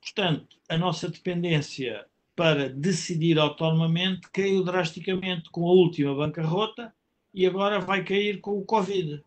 Portanto, 0.00 0.56
a 0.68 0.76
nossa 0.76 1.08
dependência 1.08 2.06
para 2.34 2.68
decidir 2.68 3.38
autonomamente 3.38 4.30
caiu 4.30 4.64
drasticamente 4.64 5.50
com 5.50 5.68
a 5.68 5.72
última 5.72 6.14
bancarrota 6.14 6.94
e 7.32 7.46
agora 7.46 7.80
vai 7.80 8.04
cair 8.04 8.40
com 8.40 8.58
o 8.58 8.64
Covid. 8.64 9.22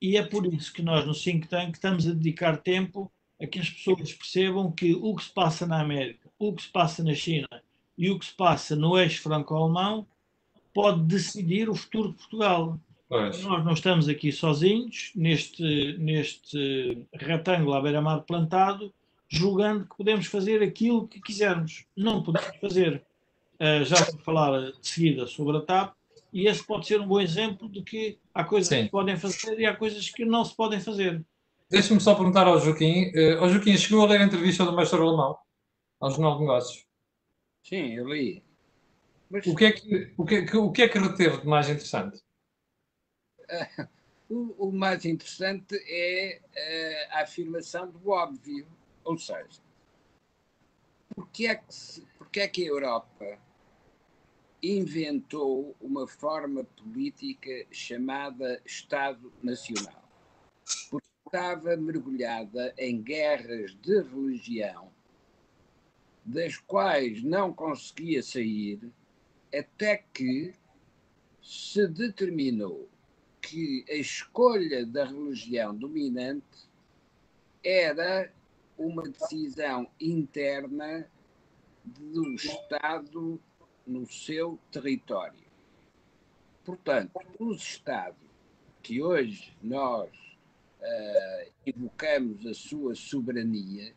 E 0.00 0.16
é 0.16 0.22
por 0.22 0.46
isso 0.52 0.72
que 0.72 0.82
nós 0.82 1.06
no 1.06 1.14
Think 1.14 1.48
Tank 1.48 1.74
estamos 1.74 2.06
a 2.06 2.12
dedicar 2.12 2.58
tempo 2.58 3.10
a 3.40 3.46
que 3.46 3.58
as 3.58 3.68
pessoas 3.68 4.12
percebam 4.12 4.70
que 4.70 4.94
o 4.94 5.14
que 5.14 5.24
se 5.24 5.30
passa 5.30 5.66
na 5.66 5.80
América, 5.80 6.30
o 6.38 6.52
que 6.52 6.62
se 6.62 6.68
passa 6.68 7.02
na 7.02 7.14
China 7.14 7.48
e 7.96 8.10
o 8.10 8.18
que 8.18 8.26
se 8.26 8.34
passa 8.34 8.74
no 8.74 8.98
eixo 8.98 9.22
franco-alemão 9.22 10.06
pode 10.72 11.02
decidir 11.02 11.68
o 11.68 11.74
futuro 11.74 12.10
de 12.10 12.16
Portugal. 12.16 12.78
Pois. 13.08 13.42
Nós 13.42 13.64
não 13.64 13.72
estamos 13.72 14.08
aqui 14.08 14.32
sozinhos, 14.32 15.12
neste, 15.14 15.96
neste 15.98 17.06
retângulo 17.12 17.74
à 17.74 17.80
beira-mar 17.80 18.22
plantado, 18.22 18.92
julgando 19.28 19.84
que 19.84 19.96
podemos 19.96 20.26
fazer 20.26 20.62
aquilo 20.62 21.06
que 21.06 21.20
quisermos. 21.20 21.84
Não 21.96 22.22
podemos 22.22 22.56
fazer. 22.60 23.02
Uh, 23.54 23.84
já 23.84 23.96
vou 24.04 24.18
falar 24.18 24.72
de 24.72 24.74
seguida 24.82 25.26
sobre 25.26 25.56
a 25.56 25.60
TAP, 25.60 25.94
e 26.32 26.48
esse 26.48 26.66
pode 26.66 26.86
ser 26.88 27.00
um 27.00 27.06
bom 27.06 27.20
exemplo 27.20 27.68
de 27.68 27.80
que 27.82 28.18
há 28.34 28.42
coisas 28.42 28.68
Sim. 28.68 28.76
que 28.78 28.84
se 28.84 28.90
podem 28.90 29.16
fazer 29.16 29.60
e 29.60 29.66
há 29.66 29.76
coisas 29.76 30.10
que 30.10 30.24
não 30.24 30.44
se 30.44 30.56
podem 30.56 30.80
fazer. 30.80 31.24
Deixa-me 31.74 32.00
só 32.00 32.14
perguntar 32.14 32.46
ao 32.46 32.60
Joaquim. 32.60 33.10
Uh, 33.10 33.48
Joaquim, 33.48 33.76
chegou 33.76 34.04
a 34.04 34.08
ler 34.08 34.20
a 34.20 34.24
entrevista 34.24 34.64
do 34.64 34.76
mestre 34.76 34.96
alemão 34.96 35.36
ao 35.98 36.08
Jornal 36.08 36.34
de 36.34 36.40
Negócios? 36.42 36.86
Sim, 37.64 37.94
eu 37.94 38.06
li. 38.06 38.44
Mas... 39.28 39.44
O, 39.44 39.56
que 39.56 39.64
é 39.64 39.72
que, 39.72 40.14
o, 40.16 40.24
que, 40.24 40.34
é 40.36 40.56
o 40.56 40.70
que 40.70 40.82
é 40.82 40.88
que 40.88 40.98
reteve 40.98 41.38
de 41.38 41.46
mais 41.48 41.68
interessante? 41.68 42.22
Uh, 43.40 43.88
o, 44.30 44.68
o, 44.68 44.72
mais 44.72 45.04
interessante 45.04 45.74
é 45.88 46.40
uh, 47.10 47.16
a 47.16 47.22
afirmação 47.22 47.90
do 47.90 48.08
óbvio. 48.08 48.68
Ou 49.02 49.18
seja, 49.18 49.60
porque 51.16 51.48
é 51.48 51.56
que, 51.56 51.74
se, 51.74 52.06
porque 52.16 52.38
é 52.38 52.46
que 52.46 52.62
a 52.62 52.68
Europa 52.68 53.36
inventou 54.62 55.74
uma 55.80 56.06
forma 56.06 56.62
política 56.62 57.66
chamada 57.72 58.62
Estado 58.64 59.32
Nacional? 59.42 60.04
Porque 60.88 61.13
estava 61.34 61.76
mergulhada 61.76 62.72
em 62.78 63.02
guerras 63.02 63.74
de 63.82 64.02
religião, 64.02 64.88
das 66.24 66.56
quais 66.58 67.24
não 67.24 67.52
conseguia 67.52 68.22
sair, 68.22 68.80
até 69.52 69.96
que 69.96 70.54
se 71.42 71.88
determinou 71.88 72.88
que 73.42 73.84
a 73.90 73.94
escolha 73.94 74.86
da 74.86 75.06
religião 75.06 75.74
dominante 75.74 76.68
era 77.64 78.32
uma 78.78 79.02
decisão 79.02 79.88
interna 80.00 81.10
do 81.84 82.32
Estado 82.34 83.40
no 83.84 84.06
seu 84.06 84.56
território. 84.70 85.44
Portanto, 86.64 87.20
os 87.40 87.60
Estados 87.60 88.22
que 88.82 89.02
hoje 89.02 89.52
nós 89.60 90.23
uh, 90.84 91.52
evocamos 91.66 92.46
a 92.46 92.54
sua 92.54 92.94
soberania, 92.94 93.94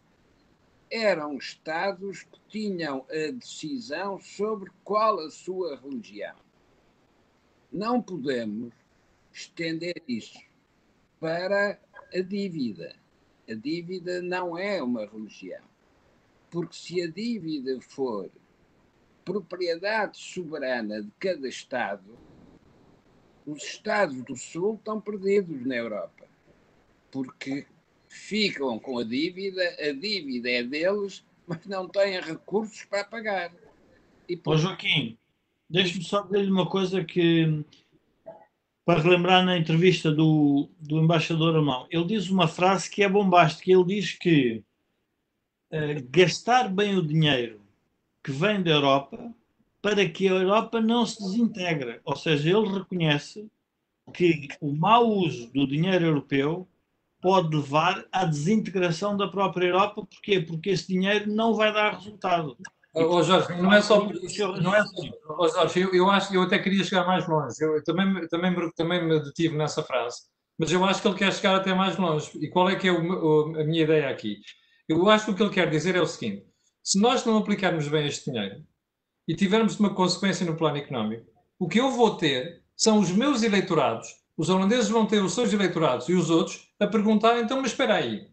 eram 0.89 1.37
Estados 1.37 2.23
que 2.23 2.39
tinham 2.47 3.05
a 3.09 3.31
decisão 3.31 4.19
sobre 4.19 4.71
qual 4.83 5.19
a 5.19 5.29
sua 5.29 5.75
religião. 5.75 6.35
Não 7.71 8.01
podemos 8.01 8.73
estender 9.33 10.01
isso 10.07 10.39
para 11.19 11.79
a 12.13 12.21
dívida. 12.21 12.95
A 13.49 13.53
dívida 13.53 14.21
não 14.21 14.57
é 14.57 14.81
uma 14.81 15.05
religião. 15.05 15.63
Porque 16.49 16.75
se 16.75 17.01
a 17.01 17.07
dívida 17.07 17.79
for 17.81 18.31
propriedade 19.25 20.17
soberana 20.17 21.03
de 21.03 21.11
cada 21.19 21.49
Estado, 21.49 22.17
os 23.45 23.61
Estados 23.61 24.21
do 24.23 24.37
Sul 24.37 24.75
estão 24.75 25.01
perdidos 25.01 25.65
na 25.65 25.75
Europa 25.75 26.27
porque 27.11 27.65
ficam 28.07 28.77
com 28.79 28.99
a 28.99 29.03
dívida, 29.03 29.63
a 29.79 29.91
dívida 29.91 30.49
é 30.49 30.63
deles, 30.63 31.23
mas 31.45 31.65
não 31.65 31.87
têm 31.87 32.19
recursos 32.19 32.83
para 32.85 33.03
pagar. 33.03 33.51
E 34.27 34.35
por... 34.35 34.55
Ô 34.55 34.57
Joaquim, 34.57 35.17
deixe-me 35.69 36.03
só 36.03 36.21
dizer-lhe 36.21 36.51
uma 36.51 36.69
coisa 36.69 37.03
que 37.03 37.63
para 38.87 39.01
relembrar 39.01 39.43
na 39.43 39.57
entrevista 39.57 40.09
do, 40.09 40.69
do 40.79 40.99
embaixador 40.99 41.53
alemão, 41.53 41.85
ele 41.91 42.05
diz 42.05 42.29
uma 42.29 42.47
frase 42.47 42.89
que 42.89 43.03
é 43.03 43.09
bombástica. 43.09 43.69
Ele 43.69 43.83
diz 43.83 44.13
que 44.13 44.63
uh, 45.73 46.07
gastar 46.09 46.69
bem 46.69 46.95
o 46.95 47.05
dinheiro 47.05 47.59
que 48.23 48.31
vem 48.31 48.63
da 48.63 48.71
Europa 48.71 49.33
para 49.81 50.07
que 50.07 50.29
a 50.29 50.31
Europa 50.31 50.79
não 50.79 51.05
se 51.05 51.21
desintegre. 51.21 51.99
Ou 52.05 52.15
seja, 52.15 52.49
ele 52.49 52.79
reconhece 52.79 53.51
que 54.13 54.47
o 54.61 54.71
mau 54.71 55.05
uso 55.05 55.51
do 55.51 55.67
dinheiro 55.67 56.05
europeu 56.05 56.65
pode 57.21 57.55
levar 57.55 58.05
à 58.11 58.25
desintegração 58.25 59.15
da 59.15 59.27
própria 59.27 59.67
Europa. 59.67 60.05
Porquê? 60.05 60.39
Porque 60.39 60.71
esse 60.71 60.87
dinheiro 60.87 61.31
não 61.31 61.53
vai 61.53 61.73
dar 61.73 61.95
resultado. 61.95 62.57
Oh, 62.93 63.21
Jorge, 63.21 63.61
não 63.61 63.71
é 63.71 63.81
só 63.81 64.03
não 64.59 64.73
é 64.73 64.83
oh, 65.37 65.47
Jorge, 65.47 65.81
eu, 65.81 65.93
eu 65.93 66.09
acho 66.09 66.33
eu 66.33 66.41
até 66.41 66.57
queria 66.57 66.83
chegar 66.83 67.05
mais 67.05 67.27
longe. 67.27 67.55
Eu 67.61 67.83
também, 67.83 68.27
também, 68.27 68.71
também 68.75 69.05
me 69.05 69.19
detive 69.19 69.55
nessa 69.55 69.83
frase, 69.83 70.21
mas 70.57 70.71
eu 70.71 70.83
acho 70.83 71.01
que 71.01 71.07
ele 71.07 71.17
quer 71.17 71.31
chegar 71.31 71.55
até 71.55 71.73
mais 71.73 71.95
longe. 71.97 72.31
E 72.39 72.49
qual 72.49 72.69
é 72.69 72.75
que 72.75 72.87
é 72.87 72.91
o, 72.91 73.55
a 73.55 73.63
minha 73.63 73.83
ideia 73.83 74.09
aqui? 74.09 74.37
Eu 74.89 75.07
acho 75.09 75.25
que 75.25 75.31
o 75.31 75.35
que 75.35 75.43
ele 75.43 75.53
quer 75.53 75.69
dizer 75.69 75.95
é 75.95 76.01
o 76.01 76.07
seguinte: 76.07 76.45
se 76.83 76.99
nós 76.99 77.23
não 77.23 77.37
aplicarmos 77.37 77.87
bem 77.87 78.07
este 78.07 78.31
dinheiro 78.31 78.63
e 79.27 79.35
tivermos 79.35 79.79
uma 79.79 79.93
consequência 79.93 80.45
no 80.45 80.55
plano 80.55 80.77
económico, 80.77 81.25
o 81.59 81.67
que 81.67 81.79
eu 81.79 81.91
vou 81.91 82.15
ter 82.15 82.63
são 82.75 82.99
os 82.99 83.11
meus 83.11 83.43
eleitorados, 83.43 84.07
os 84.35 84.49
holandeses 84.49 84.89
vão 84.89 85.05
ter 85.05 85.21
os 85.21 85.33
seus 85.33 85.51
eleitorados 85.51 86.07
e 86.09 86.13
os 86.13 86.29
outros 86.29 86.66
a 86.79 86.87
perguntar: 86.87 87.39
então, 87.39 87.61
mas 87.61 87.71
espera 87.71 87.95
aí, 87.95 88.27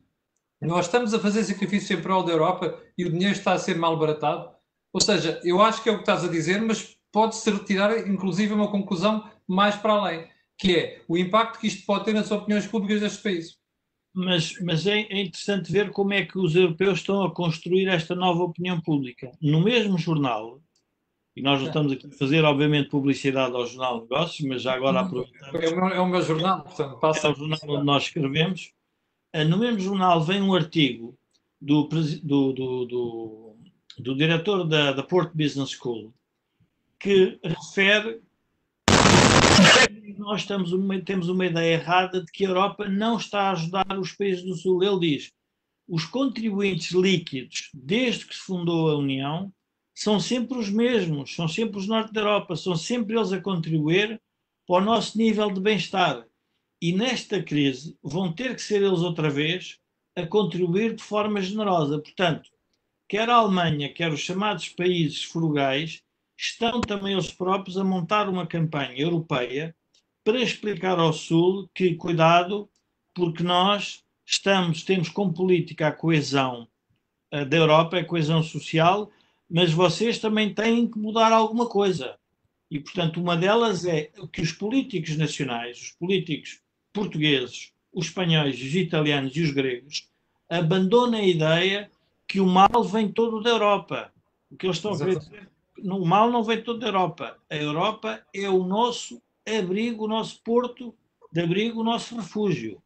nós 0.61 0.87
estamos 0.87 1.13
a 1.13 1.21
fazer 1.21 1.45
sacrifícios 1.45 1.91
em 1.91 2.03
prol 2.03 2.23
da 2.23 2.33
Europa 2.33 2.81
e 2.97 3.05
o 3.05 3.11
dinheiro 3.11 3.33
está 3.33 3.53
a 3.53 3.59
ser 3.59 3.77
mal 3.77 3.99
baratado? 3.99 4.51
Ou 4.93 5.01
seja, 5.01 5.41
eu 5.45 5.61
acho 5.61 5.83
que 5.83 5.89
é 5.89 5.93
o 5.93 5.97
que 5.97 6.03
estás 6.03 6.25
a 6.25 6.29
dizer, 6.29 6.63
mas 6.63 6.97
pode-se 7.13 7.51
retirar, 7.51 8.09
inclusive, 8.09 8.53
uma 8.53 8.71
conclusão 8.71 9.29
mais 9.47 9.77
para 9.77 9.93
além, 9.93 10.29
que 10.59 10.77
é 10.77 11.03
o 11.09 11.19
impacto 11.19 11.59
que 11.59 11.67
isto 11.67 11.85
pode 11.85 12.05
ter 12.05 12.15
nas 12.15 12.31
opiniões 12.31 12.67
públicas 12.67 13.01
deste 13.01 13.23
país. 13.23 13.59
Mas, 14.15 14.61
mas 14.61 14.87
é, 14.87 15.01
é, 15.01 15.21
interessante 15.23 15.73
ver 15.73 15.91
como 15.91 16.13
é 16.13 16.25
que 16.25 16.39
os 16.39 16.55
europeus 16.55 17.01
estão 17.01 17.25
a 17.25 17.35
construir 17.35 17.89
esta 17.89 18.15
nova 18.15 18.45
opinião 18.45 18.81
pública. 18.81 19.33
No 19.43 19.61
mesmo 19.63 19.99
jornal, 19.99 20.61
e 21.37 21.43
nós 21.43 21.61
não 21.61 21.67
estamos 21.67 21.93
aqui 21.93 22.07
a 22.07 22.11
fazer, 22.11 22.45
obviamente, 22.45 22.89
publicidade 22.89 23.55
ao 23.55 23.67
Jornal 23.67 23.97
de 23.97 24.03
Negócios, 24.03 24.49
mas 24.49 24.63
já 24.63 24.75
agora 24.75 25.01
aproveitamos. 25.01 25.63
É 25.63 25.69
o 25.69 25.77
meu, 25.77 25.89
é 25.89 26.01
o 26.01 26.07
meu 26.07 26.23
jornal, 26.23 26.63
portanto, 26.63 26.99
passa. 27.01 27.27
É 27.27 27.31
o 27.31 27.35
jornal 27.35 27.59
onde 27.65 27.85
nós 27.85 28.05
escrevemos. 28.05 28.73
Eh, 29.33 29.45
no 29.45 29.59
mesmo 29.59 29.81
jornal 29.81 30.23
vem 30.23 30.41
um 30.41 30.55
artigo 30.55 31.19
do, 31.61 31.89
do, 31.89 32.53
do, 32.53 32.85
do, 32.85 33.57
do 33.99 34.15
diretor 34.15 34.65
da, 34.65 34.93
da 34.93 35.03
Port 35.03 35.33
Business 35.35 35.71
School 35.71 36.15
que 37.01 37.39
refere 37.43 38.23
que 40.15 40.21
nós 40.21 40.43
estamos 40.43 40.73
uma, 40.73 41.01
temos 41.01 41.29
uma 41.29 41.47
ideia 41.47 41.75
errada 41.75 42.23
de 42.23 42.31
que 42.31 42.45
a 42.47 42.49
Europa 42.49 42.89
não 42.89 43.17
está 43.17 43.49
a 43.49 43.53
ajudar 43.53 43.99
os 43.99 44.13
países 44.13 44.45
do 44.45 44.55
Sul. 44.55 44.83
Ele 44.83 45.01
diz 45.01 45.33
os 45.87 46.07
contribuintes 46.07 46.93
líquidos, 46.93 47.71
desde 47.75 48.25
que 48.25 48.35
se 48.35 48.43
fundou 48.43 48.89
a 48.89 48.97
União, 48.97 49.53
são 49.95 50.19
sempre 50.19 50.59
os 50.59 50.69
mesmos, 50.69 51.35
são 51.35 51.47
sempre 51.47 51.79
os 51.79 51.87
norte 51.87 52.13
da 52.13 52.21
Europa, 52.21 52.57
são 52.57 52.77
sempre 52.77 53.17
eles 53.17 53.33
a 53.33 53.41
contribuir 53.41 54.21
para 54.67 54.83
o 54.83 54.85
nosso 54.85 55.17
nível 55.17 55.51
de 55.51 55.61
bem-estar. 55.61 56.27
E 56.83 56.93
nesta 56.93 57.43
crise 57.43 57.97
vão 58.03 58.33
ter 58.33 58.55
que 58.55 58.63
ser 58.63 58.83
eles 58.83 59.01
outra 59.01 59.31
vez 59.31 59.79
a 60.17 60.27
contribuir 60.27 60.95
de 60.95 61.03
forma 61.03 61.41
generosa. 61.41 62.01
Portanto, 62.01 62.51
quer 63.09 63.31
a 63.31 63.37
Alemanha, 63.37 63.93
quer 63.93 64.13
os 64.13 64.21
chamados 64.21 64.69
países 64.69 65.23
frugais, 65.23 66.03
estão 66.37 66.81
também 66.81 67.13
eles 67.13 67.31
próprios 67.31 67.79
a 67.79 67.85
montar 67.85 68.29
uma 68.29 68.47
campanha 68.47 68.99
europeia 68.99 69.75
para 70.25 70.41
explicar 70.41 70.99
ao 70.99 71.13
Sul 71.13 71.69
que, 71.75 71.95
cuidado, 71.95 72.69
porque 73.15 73.43
nós 73.43 74.03
estamos, 74.27 74.83
temos 74.83 75.09
como 75.09 75.33
política 75.33 75.89
a 75.89 75.93
coesão 75.93 76.67
uh, 77.33 77.45
da 77.45 77.57
Europa, 77.57 77.99
a 77.99 78.05
coesão 78.05 78.43
social, 78.43 79.11
mas 79.49 79.73
vocês 79.73 80.19
também 80.19 80.53
têm 80.53 80.89
que 80.89 80.99
mudar 80.99 81.33
alguma 81.33 81.67
coisa. 81.67 82.17
E, 82.71 82.81
portanto, 82.81 83.21
uma 83.21 83.37
delas 83.37 83.85
é 83.85 84.11
que 84.33 84.41
os 84.41 84.53
políticos 84.53 85.17
nacionais, 85.17 85.81
os 85.81 85.91
políticos 85.93 86.61
portugueses, 86.93 87.73
os 87.93 88.07
espanhóis, 88.07 88.57
os 88.57 88.75
italianos 88.75 89.37
e 89.37 89.43
os 89.43 89.51
gregos 89.51 90.09
abandonem 90.49 91.21
a 91.21 91.27
ideia 91.27 91.91
que 92.27 92.41
o 92.41 92.47
mal 92.47 92.83
vem 92.85 93.11
todo 93.11 93.43
da 93.43 93.51
Europa. 93.51 94.13
O 94.51 94.57
que 94.57 94.67
eles 94.67 94.77
estão 94.77 94.93
Exato. 94.93 95.11
a 95.11 95.15
dizer, 95.15 95.49
o 95.79 96.05
mal 96.05 96.31
não 96.31 96.43
vem 96.43 96.63
todo 96.63 96.79
da 96.79 96.89
Europa. 96.89 97.37
A 97.49 97.57
Europa 97.57 98.25
é 98.33 98.49
o 98.49 98.65
nosso 98.65 99.21
abrigo, 99.47 100.05
o 100.05 100.09
nosso 100.09 100.41
porto 100.43 100.95
de 101.33 101.41
abrigo, 101.41 101.81
o 101.81 101.85
nosso 101.85 102.17
refúgio. 102.17 102.81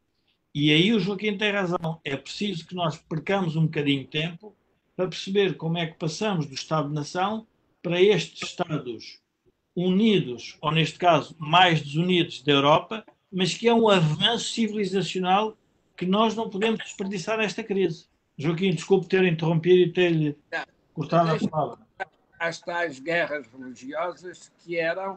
E 0.55 0.73
aí 0.73 0.93
o 0.93 1.01
Joaquim 1.01 1.37
tem 1.37 1.53
razão. 1.53 2.01
É 2.05 2.17
preciso 2.17 2.67
que 2.67 2.75
nós 2.75 2.99
percamos 2.99 3.55
um 3.55 3.67
bocadinho 3.67 4.01
de 4.01 4.09
tempo 4.09 4.55
para 4.99 5.07
perceber 5.07 5.57
como 5.57 5.79
é 5.79 5.87
que 5.87 5.97
passamos 5.97 6.47
do 6.47 6.55
Estado-nação 6.55 7.47
para 7.81 8.03
estes 8.03 8.49
Estados 8.49 9.21
unidos, 9.77 10.59
ou 10.61 10.73
neste 10.73 10.99
caso, 10.99 11.37
mais 11.39 11.81
desunidos 11.81 12.43
da 12.43 12.51
Europa, 12.51 13.07
mas 13.31 13.55
que 13.55 13.69
é 13.69 13.73
um 13.73 13.89
avanço 13.89 14.53
civilizacional 14.53 15.57
que 15.97 16.05
nós 16.05 16.35
não 16.35 16.51
podemos 16.51 16.81
desperdiçar 16.81 17.39
nesta 17.39 17.63
crise. 17.63 18.07
Joaquim, 18.37 18.75
desculpe 18.75 19.07
ter 19.07 19.25
interrompido 19.25 19.89
e 19.89 19.93
ter-lhe 19.93 20.37
cortado 20.93 21.31
a 21.31 21.49
palavra. 21.49 21.87
As 22.37 22.59
tais 22.61 22.99
guerras 22.99 23.47
religiosas 23.57 24.51
que 24.59 24.77
eram 24.81 25.17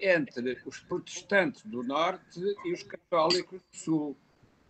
entre 0.00 0.58
os 0.66 0.80
protestantes 0.80 1.62
do 1.62 1.84
norte 1.84 2.40
e 2.64 2.72
os 2.72 2.82
católicos 2.82 3.62
do 3.62 3.78
sul. 3.78 4.16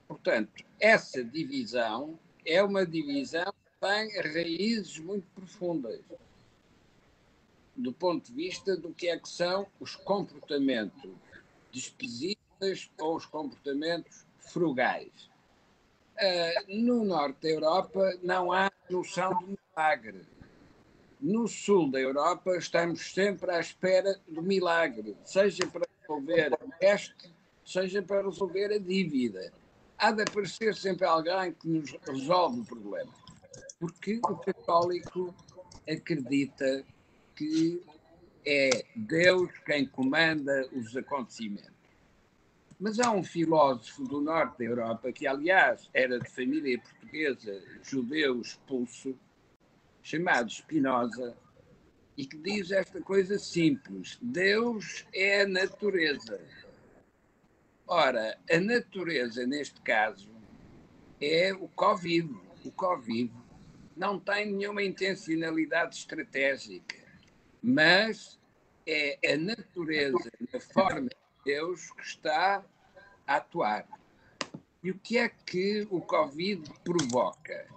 Portanto, 0.07 0.62
essa 0.79 1.25
divisão 1.25 2.19
é 2.45 2.62
uma 2.62 2.85
divisão 2.85 3.51
tem 3.83 4.16
raízes 4.21 5.01
muito 5.01 5.27
profundas 5.35 5.99
do 7.75 7.92
ponto 7.92 8.27
de 8.27 8.33
vista 8.33 8.77
do 8.77 8.95
que 8.95 9.09
é 9.09 9.18
que 9.18 9.29
são 9.29 9.66
os 9.81 9.97
comportamentos 9.97 11.11
despesistas 11.73 12.88
ou 13.01 13.16
os 13.16 13.27
comportamentos 13.27 14.25
frugais. 14.38 15.29
Uh, 16.16 16.85
no 16.85 17.05
norte 17.05 17.42
da 17.42 17.49
Europa 17.49 18.16
não 18.23 18.53
há 18.53 18.71
noção 18.88 19.37
de 19.38 19.59
milagre. 19.59 20.23
No 21.21 21.49
sul 21.49 21.90
da 21.90 21.99
Europa 21.99 22.57
estamos 22.57 23.12
sempre 23.12 23.51
à 23.51 23.59
espera 23.59 24.21
do 24.29 24.42
milagre, 24.42 25.16
seja 25.25 25.66
para 25.66 25.88
resolver 26.01 26.53
o 26.53 26.71
este, 26.81 27.35
seja 27.64 28.01
para 28.01 28.23
resolver 28.23 28.75
a 28.75 28.79
dívida. 28.79 29.53
Há 29.99 30.12
de 30.12 30.23
aparecer 30.23 30.75
sempre 30.77 31.05
alguém 31.05 31.53
que 31.53 31.66
nos 31.66 31.90
resolve 32.07 32.61
o 32.61 32.64
problema 32.64 33.22
porque 33.83 34.21
o 34.23 34.37
católico 34.37 35.35
acredita 35.90 36.85
que 37.35 37.83
é 38.47 38.85
Deus 38.95 39.51
quem 39.66 39.85
comanda 39.85 40.68
os 40.73 40.97
acontecimentos. 40.97 41.73
Mas 42.79 43.01
há 43.01 43.11
um 43.11 43.25
filósofo 43.25 44.05
do 44.05 44.21
norte 44.21 44.59
da 44.59 44.64
Europa, 44.66 45.11
que 45.11 45.27
aliás 45.27 45.90
era 45.92 46.21
de 46.21 46.31
família 46.31 46.79
portuguesa, 46.79 47.61
judeu 47.83 48.40
expulso, 48.40 49.18
chamado 50.01 50.49
Spinoza, 50.49 51.37
e 52.16 52.25
que 52.25 52.37
diz 52.37 52.71
esta 52.71 53.01
coisa 53.01 53.37
simples: 53.37 54.16
Deus 54.23 55.05
é 55.12 55.42
a 55.42 55.49
natureza. 55.49 56.40
Ora, 57.85 58.38
a 58.49 58.61
natureza, 58.61 59.45
neste 59.45 59.81
caso, 59.81 60.31
é 61.21 61.53
o 61.53 61.66
Covid. 61.66 62.33
O 62.64 62.71
Covid 62.71 63.42
não 63.97 64.19
tem 64.19 64.53
nenhuma 64.53 64.83
intencionalidade 64.83 65.97
estratégica, 65.97 66.97
mas 67.63 68.39
é 68.87 69.19
a 69.33 69.37
natureza, 69.37 70.31
a 70.53 70.61
forma 70.61 71.09
de 71.09 71.17
Deus 71.45 71.91
que 71.93 72.03
está 72.03 72.65
a 73.27 73.37
atuar. 73.37 73.87
E 74.83 74.91
o 74.91 74.99
que 74.99 75.19
é 75.19 75.29
que 75.29 75.87
o 75.91 76.01
Covid 76.01 76.69
provoca? 76.83 77.69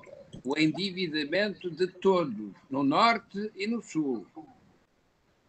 O 0.44 0.58
endividamento 0.58 1.70
de 1.70 1.88
todos, 1.88 2.52
no 2.70 2.84
Norte 2.84 3.52
e 3.56 3.68
no 3.68 3.82
Sul. 3.82 4.26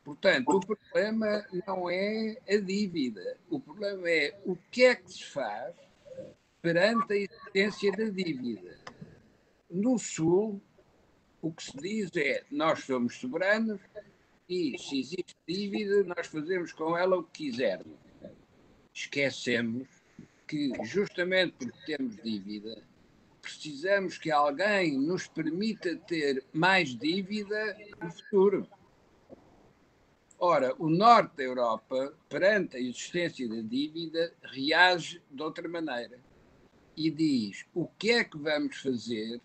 Portanto, 0.05 0.49
o 0.49 0.61
problema 0.61 1.45
não 1.67 1.91
é 1.91 2.39
a 2.49 2.57
dívida, 2.59 3.37
o 3.51 3.59
problema 3.59 4.09
é 4.09 4.39
o 4.45 4.55
que 4.71 4.85
é 4.85 4.95
que 4.95 5.11
se 5.11 5.25
faz 5.25 5.75
perante 6.63 7.13
a 7.13 7.17
existência 7.17 7.93
da 7.93 8.05
dívida. 8.05 8.86
No 9.77 9.99
Sul, 9.99 10.59
o 11.43 11.53
que 11.53 11.62
se 11.62 11.77
diz 11.77 12.11
é 12.17 12.43
nós 12.51 12.85
somos 12.85 13.17
soberanos 13.17 13.79
e 14.49 14.75
se 14.79 15.01
existe 15.01 15.37
dívida, 15.47 16.03
nós 16.03 16.29
fazemos 16.29 16.73
com 16.73 16.97
ela 16.97 17.19
o 17.19 17.25
que 17.25 17.51
quisermos. 17.51 17.99
Esquecemos 18.95 19.87
que, 20.49 20.73
justamente 20.83 21.57
porque 21.59 21.95
temos 21.95 22.17
dívida, 22.23 22.83
precisamos 23.43 24.17
que 24.17 24.31
alguém 24.31 24.99
nos 24.99 25.27
permita 25.27 25.95
ter 25.95 26.43
mais 26.55 26.97
dívida 26.97 27.77
no 28.03 28.11
futuro. 28.11 28.67
Ora, 30.39 30.75
o 30.79 30.89
norte 30.89 31.37
da 31.37 31.43
Europa, 31.43 32.15
perante 32.31 32.79
a 32.79 32.81
existência 32.81 33.47
da 33.47 33.61
dívida, 33.61 34.33
reage 34.43 35.21
de 35.31 35.43
outra 35.43 35.69
maneira 35.69 36.19
e 36.97 37.11
diz 37.11 37.67
o 37.75 37.87
que 37.87 38.11
é 38.12 38.25
que 38.25 38.39
vamos 38.39 38.79
fazer 38.79 39.39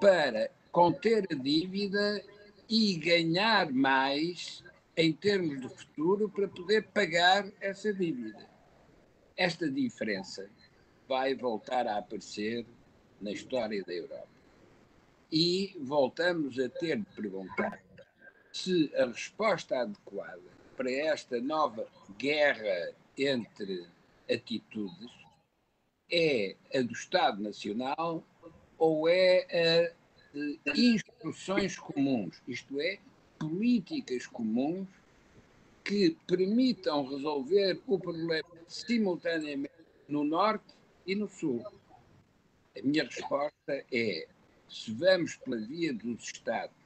para 0.00 0.50
conter 0.70 1.26
a 1.30 1.34
dívida 1.34 2.22
e 2.68 2.94
ganhar 2.96 3.72
mais 3.72 4.62
em 4.96 5.12
termos 5.12 5.60
de 5.60 5.68
futuro 5.68 6.28
para 6.28 6.48
poder 6.48 6.88
pagar 6.88 7.50
essa 7.60 7.92
dívida. 7.92 8.46
Esta 9.36 9.70
diferença 9.70 10.48
vai 11.08 11.34
voltar 11.34 11.86
a 11.86 11.98
aparecer 11.98 12.66
na 13.20 13.30
história 13.30 13.82
da 13.84 13.92
Europa. 13.92 14.28
E 15.30 15.76
voltamos 15.80 16.58
a 16.58 16.68
ter 16.68 16.98
de 16.98 17.04
perguntar 17.14 17.82
se 18.52 18.90
a 18.96 19.06
resposta 19.06 19.80
adequada 19.80 20.40
para 20.76 20.90
esta 20.90 21.40
nova 21.40 21.86
guerra 22.18 22.92
entre 23.16 23.86
atitudes 24.30 25.10
é 26.10 26.56
a 26.74 26.80
do 26.82 26.92
Estado 26.92 27.42
Nacional 27.42 28.24
ou 28.78 29.08
é 29.08 29.92
de 30.32 30.94
instruções 30.94 31.78
comuns, 31.78 32.42
isto 32.46 32.80
é, 32.80 32.98
políticas 33.38 34.26
comuns 34.26 34.88
que 35.82 36.16
permitam 36.26 37.06
resolver 37.06 37.80
o 37.86 37.98
problema 37.98 38.48
simultaneamente 38.66 39.72
no 40.08 40.24
Norte 40.24 40.74
e 41.06 41.14
no 41.14 41.28
Sul. 41.28 41.64
A 42.76 42.82
minha 42.82 43.04
resposta 43.04 43.84
é: 43.92 44.26
se 44.68 44.92
vamos 44.92 45.36
pela 45.36 45.58
via 45.58 45.92
dos 45.94 46.24
Estados 46.24 46.76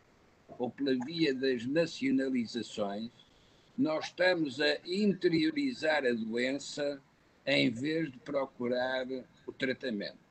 ou 0.59 0.70
pela 0.70 0.94
via 1.05 1.35
das 1.35 1.64
nacionalizações, 1.64 3.11
nós 3.76 4.07
estamos 4.07 4.61
a 4.61 4.76
interiorizar 4.85 6.05
a 6.05 6.12
doença 6.12 7.00
em 7.46 7.70
vez 7.70 8.12
de 8.12 8.18
procurar 8.18 9.07
o 9.46 9.53
tratamento. 9.53 10.29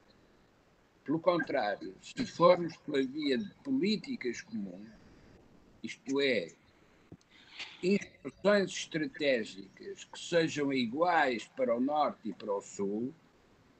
Pelo 1.09 1.19
contrário, 1.19 1.95
se 2.03 2.23
formos 2.23 2.77
pela 2.77 3.01
via 3.01 3.35
de 3.35 3.51
políticas 3.63 4.41
comuns, 4.41 4.91
isto 5.81 6.21
é, 6.21 6.53
instruções 7.81 8.69
estratégicas 8.69 10.03
que 10.03 10.19
sejam 10.19 10.71
iguais 10.71 11.47
para 11.57 11.75
o 11.75 11.79
Norte 11.79 12.29
e 12.29 12.33
para 12.33 12.53
o 12.53 12.61
Sul, 12.61 13.11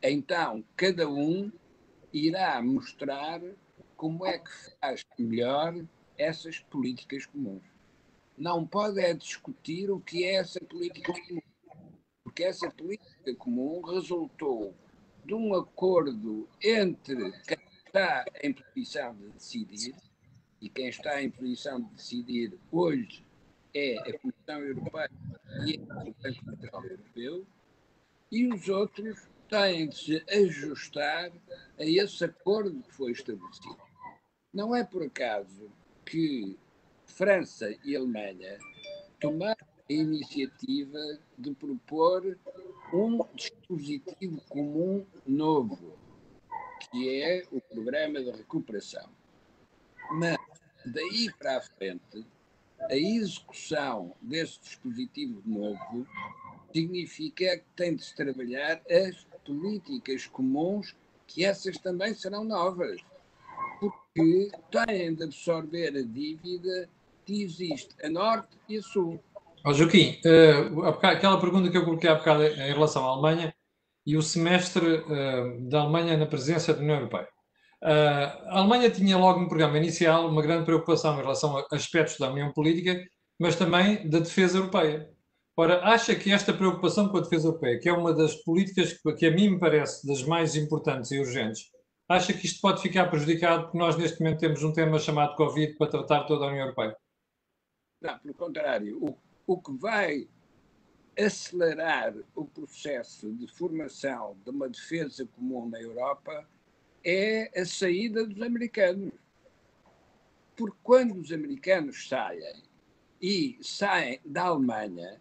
então 0.01 0.65
cada 0.75 1.07
um 1.07 1.51
irá 2.11 2.59
mostrar 2.63 3.39
como 3.95 4.25
é 4.25 4.39
que 4.39 4.51
faz 4.81 5.05
melhor 5.19 5.75
essas 6.17 6.57
políticas 6.57 7.27
comuns. 7.27 7.61
Não 8.35 8.65
pode 8.65 9.01
é 9.01 9.13
discutir 9.13 9.91
o 9.91 9.99
que 9.99 10.23
é 10.23 10.37
essa 10.37 10.59
política 10.61 11.13
comum, 11.13 11.41
porque 12.23 12.43
essa 12.43 12.71
política 12.71 13.35
comum 13.35 13.81
resultou 13.81 14.73
de 15.29 15.35
um 15.35 15.53
acordo 15.53 16.49
entre 16.59 17.31
quem 17.43 17.59
está 17.85 18.25
em 18.41 18.51
posição 18.51 19.13
de 19.13 19.29
decidir, 19.29 19.95
e 20.59 20.67
quem 20.67 20.89
está 20.89 21.21
em 21.21 21.29
posição 21.29 21.79
de 21.79 21.93
decidir 21.93 22.57
hoje 22.71 23.23
é 23.71 23.99
a 23.99 24.17
Comissão 24.17 24.59
Europeia 24.59 25.11
e 25.67 25.75
é 25.75 25.79
o 25.83 25.85
Banco 25.85 26.21
Central 26.23 26.83
Europeu, 26.83 27.45
e 28.31 28.51
os 28.51 28.67
outros 28.69 29.27
têm 29.47 29.89
de 29.89 29.97
se 29.97 30.25
ajustar 30.31 31.31
a 31.77 31.83
esse 31.85 32.25
acordo 32.25 32.81
que 32.81 32.95
foi 32.95 33.11
estabelecido. 33.11 33.77
Não 34.51 34.75
é 34.75 34.83
por 34.83 35.03
acaso 35.03 35.71
que 36.07 36.57
França 37.05 37.69
e 37.85 37.95
Alemanha 37.95 38.57
tomaram 39.19 39.67
a 39.89 39.93
iniciativa 39.93 40.99
de 41.37 41.51
propor 41.55 42.37
um 42.93 43.25
dispositivo 43.33 44.39
comum 44.47 45.03
novo, 45.25 45.97
que 46.91 47.21
é 47.21 47.43
o 47.51 47.59
Programa 47.59 48.21
de 48.21 48.29
Recuperação. 48.29 49.09
Mas, 50.11 50.37
daí 50.85 51.31
para 51.39 51.57
a 51.57 51.61
frente, 51.61 52.25
a 52.81 52.95
execução 52.95 54.15
desse 54.21 54.59
dispositivo 54.59 55.41
novo 55.45 56.07
significa 56.71 57.57
que 57.57 57.65
tem 57.75 57.95
de 57.95 58.03
se 58.03 58.15
trabalhar 58.15 58.81
as 58.89 59.25
políticas 59.43 60.27
comuns, 60.27 60.95
que 61.25 61.43
essas 61.43 61.77
também 61.79 62.13
serão 62.13 62.43
novas 62.43 63.01
que 64.13 64.51
têm 64.71 65.15
de 65.15 65.23
absorver 65.23 65.97
a 65.97 66.01
dívida 66.03 66.89
que 67.25 67.41
existe 67.43 67.95
a 68.03 68.09
norte 68.09 68.57
e 68.67 68.77
a 68.77 68.81
sul. 68.81 69.19
Oh, 69.65 69.73
Joaquim, 69.73 70.21
uh, 70.25 70.89
aquela 71.03 71.39
pergunta 71.39 71.69
que 71.69 71.77
eu 71.77 71.83
coloquei 71.83 72.09
há 72.09 72.15
bocado 72.15 72.43
em 72.43 72.73
relação 72.73 73.05
à 73.05 73.11
Alemanha 73.11 73.53
e 74.05 74.15
o 74.15 74.21
semestre 74.21 74.85
uh, 74.85 75.69
da 75.69 75.81
Alemanha 75.81 76.15
na 76.15 76.25
presença 76.25 76.73
da 76.73 76.79
União 76.79 76.95
Europeia. 76.95 77.27
Uh, 77.83 78.47
a 78.47 78.59
Alemanha 78.59 78.89
tinha 78.89 79.17
logo 79.17 79.41
no 79.41 79.49
programa 79.49 79.77
inicial 79.77 80.29
uma 80.29 80.41
grande 80.41 80.63
preocupação 80.63 81.15
em 81.15 81.21
relação 81.21 81.57
a 81.57 81.65
aspectos 81.73 82.17
da 82.17 82.31
União 82.31 82.53
Política, 82.53 83.03
mas 83.37 83.57
também 83.57 84.07
da 84.09 84.19
defesa 84.19 84.59
europeia. 84.59 85.09
Ora, 85.57 85.83
acha 85.83 86.15
que 86.15 86.31
esta 86.31 86.53
preocupação 86.53 87.09
com 87.09 87.17
a 87.17 87.21
defesa 87.21 87.49
europeia, 87.49 87.79
que 87.79 87.89
é 87.89 87.93
uma 87.93 88.13
das 88.13 88.35
políticas 88.35 88.97
que 89.17 89.25
a 89.25 89.31
mim 89.31 89.49
me 89.49 89.59
parece 89.59 90.07
das 90.07 90.23
mais 90.23 90.55
importantes 90.55 91.11
e 91.11 91.19
urgentes, 91.19 91.63
acha 92.07 92.31
que 92.31 92.45
isto 92.45 92.61
pode 92.61 92.81
ficar 92.81 93.07
prejudicado 93.09 93.63
porque 93.63 93.77
nós 93.77 93.97
neste 93.97 94.21
momento 94.21 94.39
temos 94.39 94.63
um 94.63 94.71
tema 94.71 94.97
chamado 94.99 95.35
Covid 95.35 95.75
para 95.75 95.91
tratar 95.91 96.23
toda 96.23 96.45
a 96.45 96.47
União 96.47 96.63
Europeia? 96.63 96.95
Não, 98.01 98.17
pelo 98.19 98.33
contrário. 98.33 98.97
O, 99.03 99.17
o 99.49 99.57
que 99.57 99.71
vai 99.71 100.29
acelerar 101.17 102.13
o 102.35 102.45
processo 102.45 103.33
de 103.33 103.47
formação 103.47 104.37
de 104.45 104.51
uma 104.51 104.69
defesa 104.69 105.25
comum 105.25 105.67
na 105.67 105.81
Europa 105.81 106.47
é 107.03 107.59
a 107.59 107.65
saída 107.65 108.27
dos 108.27 108.39
americanos. 108.43 109.11
Porque 110.55 110.77
quando 110.83 111.19
os 111.19 111.31
americanos 111.31 112.07
saem 112.07 112.61
e 113.19 113.57
saem 113.59 114.19
da 114.23 114.43
Alemanha, 114.43 115.19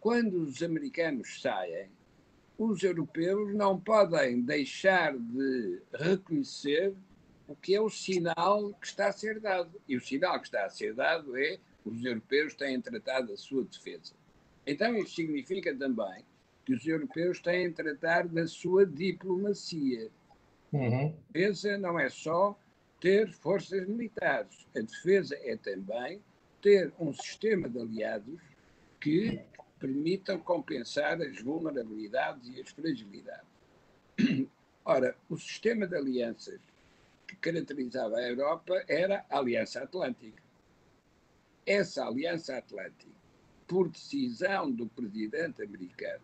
quando 0.00 0.38
os 0.38 0.62
americanos 0.62 1.42
saem, 1.42 1.90
os 2.56 2.82
europeus 2.82 3.54
não 3.54 3.78
podem 3.78 4.40
deixar 4.40 5.18
de 5.18 5.82
reconhecer 5.92 6.94
o 7.46 7.54
que 7.54 7.74
é 7.74 7.80
o 7.80 7.90
sinal 7.90 8.72
que 8.80 8.86
está 8.86 9.08
a 9.08 9.12
ser 9.12 9.38
dado. 9.38 9.78
E 9.86 9.98
o 9.98 10.00
sinal 10.00 10.40
que 10.40 10.46
está 10.46 10.64
a 10.64 10.70
ser 10.70 10.94
dado 10.94 11.36
é 11.36 11.58
os 11.84 12.04
europeus 12.04 12.54
têm 12.54 12.80
tratado 12.80 13.32
a 13.32 13.36
sua 13.36 13.64
defesa. 13.64 14.14
Então 14.66 14.96
isso 14.96 15.14
significa 15.14 15.74
também 15.74 16.24
que 16.64 16.72
os 16.72 16.86
europeus 16.86 17.40
têm 17.40 17.70
tratado 17.72 18.30
da 18.30 18.46
sua 18.46 18.86
diplomacia. 18.86 20.10
Uhum. 20.72 21.08
A 21.08 21.32
defesa 21.32 21.76
não 21.78 21.98
é 21.98 22.08
só 22.08 22.58
ter 23.00 23.30
forças 23.30 23.86
militares. 23.86 24.66
A 24.74 24.80
defesa 24.80 25.38
é 25.42 25.56
também 25.56 26.20
ter 26.62 26.92
um 26.98 27.12
sistema 27.12 27.68
de 27.68 27.78
aliados 27.78 28.40
que 28.98 29.38
permitam 29.78 30.38
compensar 30.38 31.20
as 31.20 31.42
vulnerabilidades 31.42 32.48
e 32.48 32.60
as 32.60 32.70
fragilidades. 32.70 33.46
Ora, 34.82 35.14
o 35.28 35.36
sistema 35.36 35.86
de 35.86 35.94
alianças 35.94 36.60
que 37.26 37.36
caracterizava 37.36 38.16
a 38.16 38.28
Europa 38.28 38.82
era 38.88 39.24
a 39.28 39.38
Aliança 39.38 39.82
Atlântica. 39.82 40.42
Essa 41.66 42.06
Aliança 42.06 42.56
Atlântica, 42.56 43.10
por 43.66 43.88
decisão 43.88 44.70
do 44.70 44.86
presidente 44.86 45.62
americano, 45.62 46.22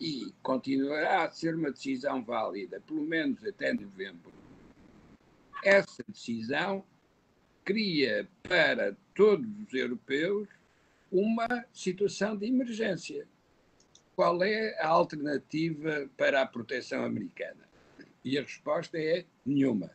e 0.00 0.32
continuará 0.42 1.24
a 1.24 1.30
ser 1.30 1.54
uma 1.54 1.70
decisão 1.70 2.22
válida, 2.22 2.80
pelo 2.80 3.02
menos 3.02 3.44
até 3.44 3.72
novembro, 3.72 4.32
essa 5.64 6.04
decisão 6.08 6.84
cria 7.64 8.28
para 8.42 8.96
todos 9.14 9.48
os 9.66 9.74
europeus 9.74 10.48
uma 11.10 11.64
situação 11.72 12.36
de 12.36 12.46
emergência. 12.46 13.26
Qual 14.14 14.42
é 14.42 14.76
a 14.80 14.88
alternativa 14.88 16.08
para 16.16 16.42
a 16.42 16.46
proteção 16.46 17.04
americana? 17.04 17.68
E 18.24 18.38
a 18.38 18.42
resposta 18.42 18.98
é 18.98 19.24
nenhuma. 19.44 19.90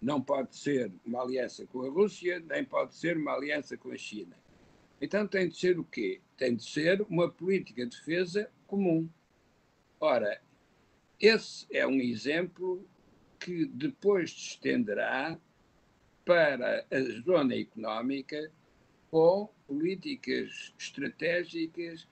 Não 0.00 0.20
pode 0.20 0.56
ser 0.56 0.92
uma 1.04 1.22
aliança 1.22 1.66
com 1.66 1.82
a 1.82 1.90
Rússia, 1.90 2.40
nem 2.40 2.64
pode 2.64 2.94
ser 2.94 3.16
uma 3.16 3.34
aliança 3.34 3.76
com 3.76 3.90
a 3.90 3.96
China. 3.96 4.36
Então 5.00 5.26
tem 5.26 5.48
de 5.48 5.56
ser 5.56 5.78
o 5.78 5.84
quê? 5.84 6.20
Tem 6.36 6.56
de 6.56 6.64
ser 6.64 7.02
uma 7.02 7.30
política 7.30 7.84
de 7.84 7.96
defesa 7.96 8.50
comum. 8.66 9.08
Ora, 9.98 10.40
esse 11.18 11.66
é 11.70 11.86
um 11.86 12.00
exemplo 12.00 12.86
que 13.38 13.66
depois 13.66 14.30
se 14.30 14.48
estenderá 14.50 15.38
para 16.24 16.86
a 16.90 17.00
zona 17.22 17.54
económica 17.54 18.50
com 19.10 19.50
políticas 19.66 20.72
estratégicas 20.78 22.06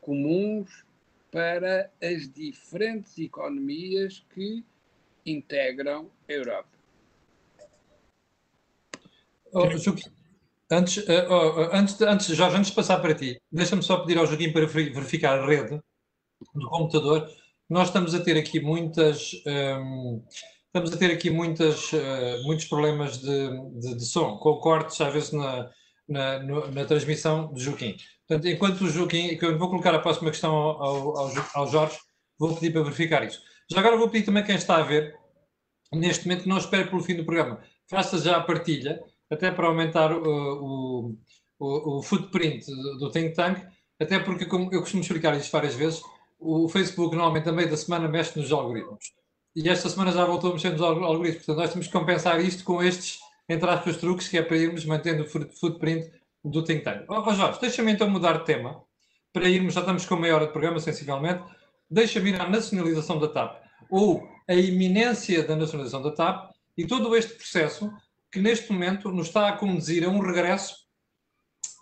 comuns 0.00 0.84
para 1.30 1.90
as 2.00 2.28
diferentes 2.32 3.18
economias 3.18 4.24
que 4.34 4.64
integram 5.24 6.10
a 6.28 6.32
Europa. 6.32 6.75
Oh, 9.58 9.66
Antes, 10.70 10.96
uh, 10.98 11.02
uh, 11.02 11.70
antes, 11.72 12.00
antes, 12.02 12.26
Jorge, 12.26 12.56
antes 12.56 12.70
de 12.70 12.76
passar 12.76 12.98
para 12.98 13.14
ti, 13.14 13.40
deixa-me 13.50 13.82
só 13.82 13.98
pedir 13.98 14.18
ao 14.18 14.26
Joaquim 14.26 14.52
para 14.52 14.66
verificar 14.66 15.38
a 15.38 15.46
rede 15.46 15.80
do 16.54 16.68
computador. 16.68 17.26
Nós 17.70 17.86
estamos 17.86 18.14
a 18.14 18.20
ter 18.20 18.36
aqui 18.36 18.60
muitas. 18.60 19.30
Um, 19.46 20.22
estamos 20.66 20.92
a 20.92 20.96
ter 20.98 21.10
aqui 21.10 21.30
muitas, 21.30 21.90
uh, 21.92 22.42
muitos 22.44 22.66
problemas 22.66 23.18
de, 23.18 23.48
de, 23.80 23.94
de, 23.94 24.04
som, 24.04 24.36
com 24.36 24.56
cortes 24.56 25.00
às 25.00 25.12
vezes 25.12 25.32
na, 25.32 25.70
na, 26.06 26.38
no, 26.40 26.70
na 26.72 26.84
transmissão 26.84 27.50
de 27.54 27.62
Joaquim. 27.62 27.96
Portanto, 28.28 28.48
enquanto 28.48 28.82
o 28.82 28.90
Joaquim, 28.90 29.38
que 29.38 29.46
eu 29.46 29.56
vou 29.56 29.70
colocar 29.70 29.94
a 29.94 30.00
próxima 30.00 30.30
questão 30.30 30.52
ao, 30.52 31.16
ao, 31.16 31.32
ao 31.54 31.66
Jorge, 31.68 31.96
vou 32.38 32.54
pedir 32.54 32.72
para 32.72 32.82
verificar 32.82 33.24
isso. 33.24 33.40
Já 33.70 33.78
agora 33.78 33.96
vou 33.96 34.10
pedir 34.10 34.26
também 34.26 34.44
quem 34.44 34.56
está 34.56 34.76
a 34.76 34.82
ver, 34.82 35.16
neste 35.92 36.26
momento, 36.26 36.46
não 36.46 36.58
espere 36.58 36.90
pelo 36.90 37.02
fim 37.02 37.14
do 37.14 37.24
programa, 37.24 37.62
faça 37.88 38.18
já 38.18 38.36
a 38.36 38.42
partilha, 38.42 39.00
até 39.30 39.50
para 39.50 39.66
aumentar 39.66 40.12
o, 40.12 41.16
o, 41.58 41.98
o, 41.98 42.02
footprint 42.02 42.66
do 42.98 43.10
Think 43.10 43.34
Tank, 43.34 43.62
até 44.00 44.18
porque, 44.18 44.46
como 44.46 44.72
eu 44.72 44.80
costumo 44.80 45.02
explicar 45.02 45.36
isto 45.36 45.50
várias 45.50 45.74
vezes, 45.74 46.02
o 46.38 46.68
Facebook 46.68 47.14
normalmente 47.16 47.48
a 47.48 47.52
meio 47.52 47.70
da 47.70 47.76
semana 47.76 48.08
mexe 48.08 48.38
nos 48.38 48.52
algoritmos. 48.52 49.12
E 49.54 49.68
esta 49.68 49.88
semana 49.88 50.12
já 50.12 50.24
voltou 50.24 50.50
a 50.50 50.52
mexer 50.54 50.70
nos 50.72 50.82
algoritmos. 50.82 51.44
Portanto, 51.44 51.56
nós 51.56 51.72
temos 51.72 51.86
que 51.86 51.92
compensar 51.92 52.40
isto 52.40 52.62
com 52.62 52.82
estes, 52.82 53.18
entre 53.48 53.68
aspas, 53.70 53.96
truques, 53.96 54.28
que 54.28 54.36
é 54.36 54.42
para 54.42 54.56
irmos 54.56 54.84
mantendo 54.84 55.24
o 55.24 55.26
footprint 55.26 56.10
do 56.44 56.62
Think 56.62 56.84
Tank. 56.84 57.04
Ó 57.08 57.24
oh, 57.26 57.34
Jorge, 57.34 57.60
deixa-me 57.60 57.92
então 57.92 58.08
mudar 58.08 58.38
de 58.38 58.44
tema, 58.44 58.82
para 59.32 59.48
irmos, 59.48 59.74
já 59.74 59.80
estamos 59.80 60.04
com 60.04 60.16
meia 60.16 60.34
hora 60.34 60.46
de 60.46 60.52
programa, 60.52 60.78
sensivelmente, 60.78 61.42
deixa-me 61.90 62.30
ir 62.30 62.40
à 62.40 62.48
nacionalização 62.48 63.18
da 63.18 63.28
TAP, 63.28 63.62
ou 63.90 64.26
a 64.48 64.54
iminência 64.54 65.42
da 65.42 65.56
nacionalização 65.56 66.02
da 66.02 66.10
TAP, 66.10 66.52
e 66.76 66.86
todo 66.86 67.16
este 67.16 67.34
processo 67.34 67.90
que 68.30 68.40
neste 68.40 68.72
momento 68.72 69.10
nos 69.10 69.28
está 69.28 69.48
a 69.48 69.56
conduzir 69.56 70.04
a 70.04 70.08
um 70.08 70.20
regresso 70.20 70.86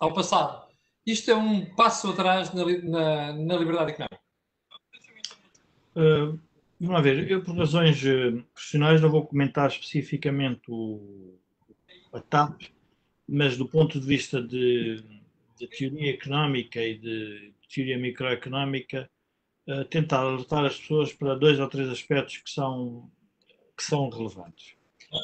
ao 0.00 0.12
passado. 0.12 0.64
Isto 1.07 1.30
é 1.30 1.35
um 1.35 1.66
passo 1.74 2.11
atrás 2.11 2.52
na, 2.54 2.64
na, 2.64 3.33
na 3.33 3.57
liberdade 3.57 3.92
económica. 3.92 4.20
Uh, 5.96 6.38
vamos 6.80 7.02
ver, 7.02 7.30
eu 7.30 7.42
por 7.42 7.57
razões 7.57 8.02
uh, 8.04 8.42
profissionais 8.52 9.00
não 9.00 9.11
vou 9.11 9.26
comentar 9.26 9.68
especificamente 9.68 10.62
o, 10.68 11.38
a 12.12 12.20
TAP, 12.20 12.62
mas 13.28 13.57
do 13.57 13.68
ponto 13.68 14.00
de 14.00 14.07
vista 14.07 14.42
de, 14.42 15.02
de 15.59 15.68
teoria 15.68 16.12
económica 16.12 16.83
e 16.83 16.98
de 16.98 17.52
teoria 17.72 17.98
microeconómica, 17.98 19.11
uh, 19.68 19.85
tentar 19.85 20.20
alertar 20.20 20.64
as 20.64 20.78
pessoas 20.78 21.12
para 21.12 21.35
dois 21.35 21.61
ou 21.61 21.68
três 21.68 21.88
aspectos 21.88 22.38
que 22.38 22.50
são, 22.50 23.11
que 23.76 23.85
são 23.85 24.09
relevantes. 24.09 24.74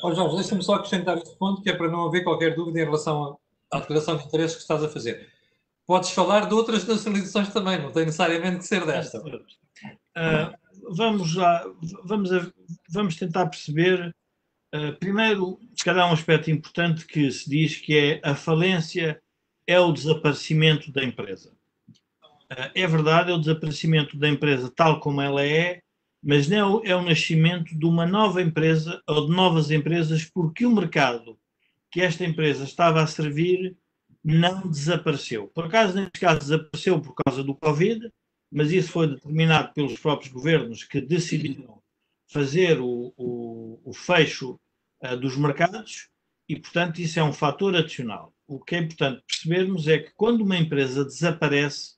Oh, 0.03 0.15
Jorge, 0.15 0.37
deixa-me 0.37 0.63
só 0.63 0.75
acrescentar 0.75 1.19
este 1.19 1.37
ponto, 1.37 1.63
que 1.63 1.71
é 1.71 1.77
para 1.77 1.91
não 1.91 2.07
haver 2.07 2.23
qualquer 2.23 2.55
dúvida 2.55 2.81
em 2.81 2.85
relação 2.85 3.39
à 3.73 3.81
declaração 3.81 4.17
de 4.17 4.25
interesse 4.25 4.55
que 4.55 4.63
estás 4.63 4.85
a 4.85 4.89
fazer. 4.89 5.29
Podes 5.87 6.11
falar 6.11 6.47
de 6.47 6.55
outras 6.55 6.87
nacionalizações 6.87 7.49
também, 7.53 7.83
não 7.83 7.91
tem 7.91 8.05
necessariamente 8.05 8.59
que 8.59 8.67
ser 8.67 8.87
desta. 8.87 9.19
Uh, 9.21 10.95
vamos, 10.95 11.35
lá, 11.35 11.65
vamos, 12.05 12.33
a, 12.33 12.49
vamos 12.89 13.17
tentar 13.17 13.47
perceber. 13.47 14.15
Uh, 14.73 14.97
primeiro, 15.01 15.59
se 15.75 15.85
calhar, 15.85 16.09
um 16.09 16.13
aspecto 16.13 16.51
importante 16.51 17.05
que 17.05 17.29
se 17.33 17.51
diz 17.51 17.77
que 17.77 17.99
é 17.99 18.21
a 18.23 18.37
falência 18.37 19.21
é 19.67 19.81
o 19.81 19.93
desaparecimento 19.93 20.93
da 20.93 21.03
empresa. 21.03 21.53
Uh, 22.53 22.71
é 22.73 22.87
verdade, 22.87 23.33
é 23.33 23.35
o 23.35 23.41
desaparecimento 23.41 24.17
da 24.17 24.29
empresa 24.29 24.73
tal 24.75 25.01
como 25.01 25.21
ela 25.21 25.45
é, 25.45 25.83
mas 26.23 26.49
não 26.49 26.83
é 26.85 26.95
o 26.95 27.03
nascimento 27.03 27.77
de 27.77 27.87
uma 27.87 28.07
nova 28.07 28.43
empresa 28.43 29.03
ou 29.07 29.27
de 29.27 29.35
novas 29.35 29.71
empresas, 29.71 30.25
porque 30.25 30.67
o 30.67 30.75
mercado 30.75 31.39
que 31.91 32.01
esta 32.01 32.25
empresa 32.25 32.65
estava 32.65 33.03
a 33.03 33.07
servir 33.07 33.77
não 34.23 34.69
desapareceu. 34.69 35.49
Por 35.49 35.65
acaso, 35.65 35.95
neste 35.95 36.21
caso, 36.21 36.41
desapareceu 36.41 37.01
por 37.01 37.15
causa 37.15 37.43
do 37.43 37.55
Covid, 37.55 38.11
mas 38.53 38.71
isso 38.71 38.93
foi 38.93 39.09
determinado 39.09 39.73
pelos 39.73 39.99
próprios 39.99 40.33
governos 40.33 40.85
que 40.85 41.01
decidiram 41.01 41.81
fazer 42.29 42.81
o, 42.81 43.13
o, 43.17 43.81
o 43.85 43.93
fecho 43.93 44.61
uh, 45.03 45.17
dos 45.17 45.37
mercados 45.37 46.09
e, 46.49 46.57
portanto, 46.57 47.01
isso 47.01 47.19
é 47.19 47.25
um 47.25 47.33
fator 47.33 47.75
adicional. 47.75 48.35
O 48.47 48.61
que 48.61 48.75
é 48.75 48.79
importante 48.79 49.23
percebermos 49.27 49.89
é 49.89 49.99
que 49.99 50.13
quando 50.17 50.43
uma 50.43 50.57
empresa 50.57 51.05
desaparece, 51.05 51.95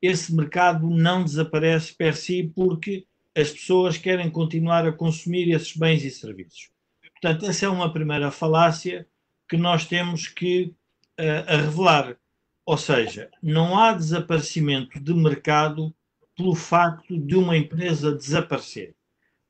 esse 0.00 0.34
mercado 0.34 0.90
não 0.90 1.24
desaparece 1.24 1.94
per 1.94 2.16
si 2.16 2.52
porque 2.54 3.06
as 3.34 3.50
pessoas 3.50 3.96
querem 3.96 4.30
continuar 4.30 4.86
a 4.86 4.92
consumir 4.92 5.50
esses 5.50 5.76
bens 5.76 6.04
e 6.04 6.10
serviços. 6.10 6.70
Portanto, 7.20 7.46
essa 7.46 7.66
é 7.66 7.68
uma 7.68 7.92
primeira 7.92 8.30
falácia 8.30 9.06
que 9.48 9.56
nós 9.56 9.86
temos 9.86 10.26
que 10.26 10.74
uh, 11.18 11.46
revelar. 11.46 12.16
Ou 12.64 12.76
seja, 12.76 13.30
não 13.42 13.78
há 13.78 13.92
desaparecimento 13.92 15.00
de 15.00 15.14
mercado 15.14 15.94
pelo 16.36 16.54
facto 16.54 17.18
de 17.18 17.36
uma 17.36 17.56
empresa 17.56 18.14
desaparecer. 18.14 18.94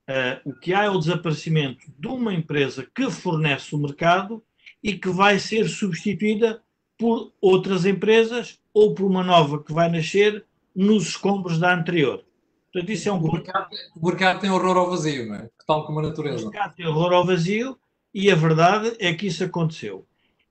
Uh, 0.08 0.50
o 0.50 0.54
que 0.54 0.74
há 0.74 0.84
é 0.84 0.90
o 0.90 0.98
desaparecimento 0.98 1.86
de 1.98 2.08
uma 2.08 2.34
empresa 2.34 2.86
que 2.94 3.10
fornece 3.10 3.74
o 3.74 3.78
mercado 3.78 4.42
e 4.82 4.98
que 4.98 5.08
vai 5.08 5.38
ser 5.38 5.68
substituída 5.68 6.62
por 6.98 7.32
outras 7.40 7.86
empresas 7.86 8.60
ou 8.74 8.94
por 8.94 9.06
uma 9.06 9.22
nova 9.22 9.62
que 9.62 9.72
vai 9.72 9.90
nascer 9.90 10.44
nos 10.74 11.08
escombros 11.08 11.58
da 11.58 11.74
anterior. 11.74 12.24
Portanto, 12.72 12.90
isso 12.90 13.08
é 13.08 13.12
um 13.12 13.18
o 13.18 13.32
mercado, 13.32 13.68
o 13.94 14.06
mercado 14.06 14.40
tem 14.40 14.50
horror 14.50 14.76
ao 14.78 14.90
vazio, 14.90 15.26
não 15.26 15.34
é? 15.34 15.50
Tal 15.66 15.84
como 15.84 15.98
a 15.98 16.02
natureza. 16.02 16.46
O 16.46 16.50
mercado 16.50 16.74
tem 16.74 16.86
horror 16.86 17.12
ao 17.12 17.26
vazio 17.26 17.78
e 18.14 18.30
a 18.30 18.34
verdade 18.34 18.96
é 18.98 19.12
que 19.12 19.26
isso 19.26 19.44
aconteceu. 19.44 20.06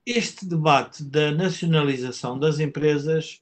Este 0.05 0.45
debate 0.45 1.03
da 1.03 1.31
nacionalização 1.31 2.37
das 2.37 2.59
empresas 2.59 3.41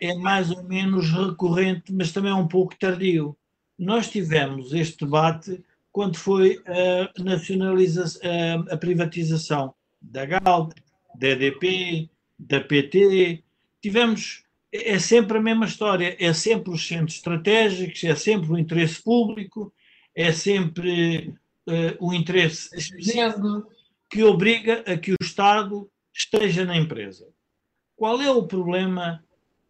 é 0.00 0.14
mais 0.14 0.50
ou 0.50 0.62
menos 0.62 1.10
recorrente, 1.10 1.92
mas 1.92 2.12
também 2.12 2.30
é 2.30 2.34
um 2.34 2.46
pouco 2.48 2.78
tardio. 2.78 3.36
Nós 3.78 4.10
tivemos 4.10 4.72
este 4.72 5.04
debate 5.04 5.64
quando 5.90 6.16
foi 6.16 6.62
a, 6.66 7.22
nacionalização, 7.22 8.20
a, 8.22 8.74
a 8.74 8.76
privatização 8.76 9.74
da 10.00 10.26
Galp, 10.26 10.72
da 11.14 11.28
EDP, 11.28 12.10
da 12.38 12.60
PT. 12.60 13.42
Tivemos 13.80 14.44
é 14.84 14.98
sempre 14.98 15.38
a 15.38 15.42
mesma 15.42 15.66
história, 15.66 16.16
é 16.18 16.32
sempre 16.32 16.70
os 16.70 16.86
centros 16.86 17.16
estratégicos, 17.16 18.02
é 18.04 18.14
sempre 18.14 18.52
o 18.52 18.58
interesse 18.58 19.02
público, 19.02 19.72
é 20.14 20.32
sempre 20.32 21.28
uh, 21.66 21.96
o 22.00 22.12
interesse 22.12 22.74
específico 22.76 23.66
que 24.10 24.22
obriga 24.22 24.82
a 24.86 24.96
que 24.96 25.12
o 25.12 25.16
Estado 25.20 25.90
esteja 26.14 26.64
na 26.64 26.76
empresa. 26.76 27.28
Qual 27.94 28.20
é 28.20 28.30
o 28.30 28.46
problema 28.46 29.22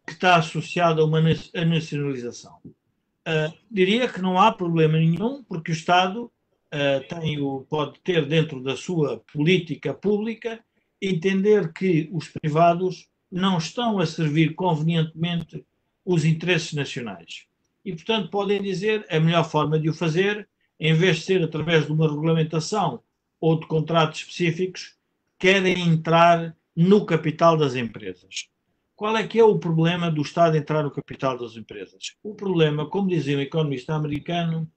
que 0.05 0.13
está 0.13 0.37
associado 0.37 1.01
a 1.01 1.05
uma 1.05 1.19
a 1.19 1.65
nacionalização? 1.65 2.59
Uh, 2.65 3.53
diria 3.69 4.07
que 4.07 4.21
não 4.21 4.39
há 4.39 4.51
problema 4.51 4.97
nenhum, 4.97 5.43
porque 5.43 5.71
o 5.71 5.73
Estado 5.73 6.31
uh, 6.73 7.19
tem 7.19 7.39
o, 7.39 7.65
pode 7.69 7.99
ter 7.99 8.25
dentro 8.25 8.63
da 8.63 8.75
sua 8.75 9.19
política 9.31 9.93
pública 9.93 10.63
entender 11.01 11.71
que 11.73 12.09
os 12.11 12.27
privados 12.27 13.08
não 13.31 13.57
estão 13.57 13.99
a 13.99 14.05
servir 14.05 14.55
convenientemente 14.55 15.65
os 16.05 16.25
interesses 16.25 16.73
nacionais. 16.73 17.45
E, 17.85 17.93
portanto, 17.93 18.29
podem 18.29 18.61
dizer 18.61 19.05
a 19.09 19.19
melhor 19.19 19.49
forma 19.49 19.79
de 19.79 19.89
o 19.89 19.93
fazer, 19.93 20.47
em 20.79 20.93
vez 20.93 21.17
de 21.17 21.23
ser 21.23 21.43
através 21.43 21.85
de 21.85 21.91
uma 21.91 22.07
regulamentação 22.07 23.01
ou 23.39 23.59
de 23.59 23.67
contratos 23.67 24.21
específicos, 24.21 24.95
querem 25.37 25.79
entrar 25.79 26.55
no 26.75 27.05
capital 27.05 27.57
das 27.57 27.75
empresas. 27.75 28.49
Qual 28.95 29.15
é 29.15 29.25
que 29.25 29.39
é 29.39 29.43
o 29.43 29.57
problema 29.57 30.11
do 30.11 30.21
Estado 30.21 30.57
entrar 30.57 30.83
no 30.83 30.91
capital 30.91 31.37
das 31.37 31.55
empresas? 31.55 32.15
O 32.21 32.35
problema, 32.35 32.85
como 32.85 33.07
dizia 33.07 33.37
um 33.37 33.41
economista 33.41 33.93
americano 33.95 34.69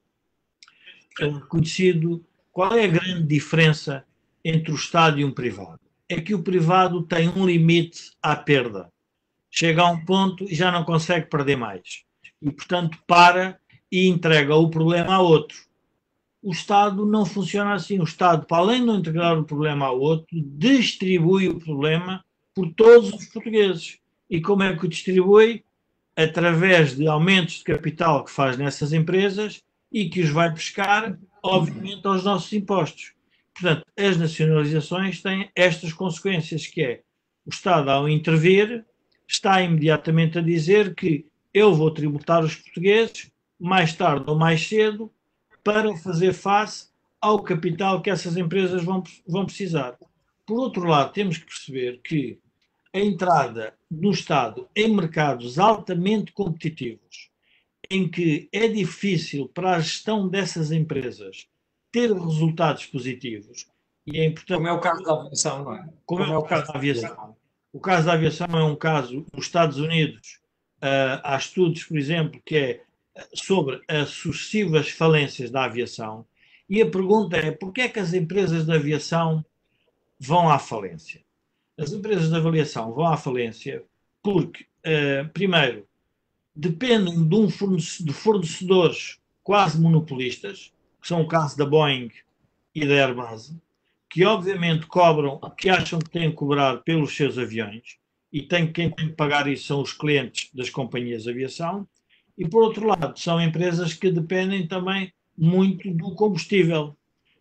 é 1.20 1.28
conhecido, 1.48 2.24
qual 2.50 2.72
é 2.74 2.84
a 2.84 2.88
grande 2.88 3.26
diferença 3.26 4.04
entre 4.44 4.72
o 4.72 4.76
Estado 4.76 5.18
e 5.18 5.24
um 5.24 5.32
privado? 5.32 5.80
É 6.12 6.20
que 6.20 6.34
o 6.34 6.42
privado 6.42 7.02
tem 7.02 7.28
um 7.28 7.46
limite 7.46 8.12
à 8.22 8.36
perda. 8.36 8.90
Chega 9.50 9.82
a 9.82 9.90
um 9.90 10.04
ponto 10.04 10.44
e 10.44 10.54
já 10.54 10.70
não 10.70 10.84
consegue 10.84 11.26
perder 11.26 11.56
mais. 11.56 12.04
E, 12.40 12.50
portanto, 12.50 12.98
para 13.06 13.58
e 13.90 14.08
entrega 14.08 14.54
o 14.54 14.70
problema 14.70 15.14
a 15.14 15.20
outro. 15.20 15.56
O 16.42 16.50
Estado 16.52 17.06
não 17.06 17.24
funciona 17.24 17.74
assim. 17.74 18.00
O 18.00 18.04
Estado, 18.04 18.46
para 18.46 18.58
além 18.58 18.80
de 18.80 18.86
não 18.86 18.98
integrar 18.98 19.38
o 19.38 19.44
problema 19.44 19.86
a 19.86 19.90
outro, 19.90 20.26
distribui 20.32 21.48
o 21.48 21.58
problema 21.58 22.24
por 22.54 22.72
todos 22.72 23.12
os 23.12 23.26
portugueses. 23.26 23.98
E 24.28 24.40
como 24.40 24.62
é 24.62 24.76
que 24.76 24.84
o 24.84 24.88
distribui? 24.88 25.64
Através 26.16 26.96
de 26.96 27.06
aumentos 27.06 27.56
de 27.56 27.64
capital 27.64 28.24
que 28.24 28.30
faz 28.30 28.58
nessas 28.58 28.92
empresas 28.92 29.62
e 29.90 30.08
que 30.08 30.20
os 30.20 30.30
vai 30.30 30.52
pescar, 30.52 31.18
obviamente, 31.42 32.06
aos 32.06 32.24
nossos 32.24 32.52
impostos. 32.52 33.12
Portanto, 33.54 33.84
as 33.96 34.16
nacionalizações 34.16 35.22
têm 35.22 35.50
estas 35.54 35.92
consequências, 35.92 36.66
que 36.66 36.82
é 36.82 37.02
o 37.44 37.50
Estado, 37.50 37.90
ao 37.90 38.08
intervir, 38.08 38.84
está 39.28 39.62
imediatamente 39.62 40.38
a 40.38 40.42
dizer 40.42 40.94
que 40.94 41.26
eu 41.52 41.74
vou 41.74 41.90
tributar 41.90 42.44
os 42.44 42.54
portugueses, 42.54 43.30
mais 43.58 43.94
tarde 43.94 44.24
ou 44.28 44.36
mais 44.36 44.66
cedo, 44.66 45.12
para 45.62 45.96
fazer 45.96 46.32
face 46.32 46.88
ao 47.20 47.42
capital 47.42 48.02
que 48.02 48.10
essas 48.10 48.36
empresas 48.36 48.82
vão, 48.82 49.02
vão 49.26 49.44
precisar. 49.44 49.96
Por 50.46 50.58
outro 50.58 50.84
lado, 50.84 51.12
temos 51.12 51.38
que 51.38 51.46
perceber 51.46 52.00
que 52.02 52.40
a 52.92 52.98
entrada 52.98 53.74
do 53.90 54.10
Estado 54.10 54.68
em 54.74 54.94
mercados 54.94 55.58
altamente 55.58 56.32
competitivos, 56.32 57.30
em 57.90 58.08
que 58.08 58.48
é 58.52 58.68
difícil 58.68 59.48
para 59.48 59.76
a 59.76 59.80
gestão 59.80 60.28
dessas 60.28 60.72
empresas 60.72 61.46
ter 61.92 62.12
resultados 62.12 62.86
positivos, 62.86 63.66
e 64.06 64.18
é 64.18 64.24
importante. 64.24 64.56
Como 64.56 64.68
é 64.68 64.72
o 64.72 64.80
caso 64.80 65.02
da 65.02 65.12
aviação, 65.12 65.64
não 65.64 65.74
é? 65.74 65.78
Como, 66.04 66.20
Como 66.22 66.24
é, 66.24 66.34
é 66.34 66.38
o 66.38 66.42
caso 66.42 66.66
da 66.66 66.78
aviação. 66.78 67.36
O 67.72 67.80
caso 67.80 68.06
da 68.06 68.12
aviação 68.14 68.46
é 68.50 68.64
um 68.64 68.76
caso 68.76 69.24
nos 69.32 69.46
Estados 69.46 69.78
Unidos. 69.78 70.40
Uh, 70.78 71.22
há 71.22 71.36
estudos, 71.36 71.84
por 71.84 71.96
exemplo, 71.96 72.42
que 72.44 72.56
é 72.56 72.82
sobre 73.34 73.80
as 73.86 74.08
sucessivas 74.08 74.90
falências 74.90 75.50
da 75.50 75.64
aviação. 75.64 76.26
E 76.68 76.82
a 76.82 76.90
pergunta 76.90 77.36
é: 77.36 77.50
por 77.52 77.72
que 77.72 77.82
é 77.82 77.88
que 77.88 78.00
as 78.00 78.12
empresas 78.12 78.66
de 78.66 78.72
aviação 78.72 79.44
vão 80.18 80.50
à 80.50 80.58
falência? 80.58 81.22
As 81.78 81.92
empresas 81.92 82.28
de 82.28 82.36
aviação 82.36 82.92
vão 82.92 83.06
à 83.06 83.16
falência 83.16 83.84
porque, 84.22 84.64
uh, 84.86 85.28
primeiro, 85.32 85.86
dependem 86.54 87.26
de, 87.26 87.34
um 87.34 87.48
fornecedor, 87.48 88.06
de 88.06 88.12
fornecedores 88.12 89.18
quase 89.42 89.80
monopolistas, 89.80 90.72
que 91.02 91.08
são 91.08 91.20
o 91.20 91.26
caso 91.26 91.58
da 91.58 91.66
Boeing 91.66 92.10
e 92.72 92.86
da 92.86 92.94
Airbus, 92.94 93.52
que 94.08 94.24
obviamente 94.24 94.86
cobram 94.86 95.40
que 95.58 95.68
acham 95.68 95.98
que 95.98 96.08
têm 96.08 96.30
que 96.30 96.36
cobrar 96.36 96.76
pelos 96.78 97.16
seus 97.16 97.36
aviões, 97.36 97.98
e 98.32 98.40
tem, 98.40 98.72
quem 98.72 98.88
tem 98.88 99.08
que 99.08 99.14
pagar 99.14 99.48
isso 99.48 99.66
são 99.66 99.82
os 99.82 99.92
clientes 99.92 100.48
das 100.54 100.70
companhias 100.70 101.24
de 101.24 101.30
aviação, 101.30 101.86
e 102.38 102.48
por 102.48 102.62
outro 102.62 102.86
lado, 102.86 103.18
são 103.18 103.42
empresas 103.42 103.92
que 103.92 104.10
dependem 104.10 104.66
também 104.66 105.12
muito 105.36 105.92
do 105.92 106.14
combustível, 106.14 106.96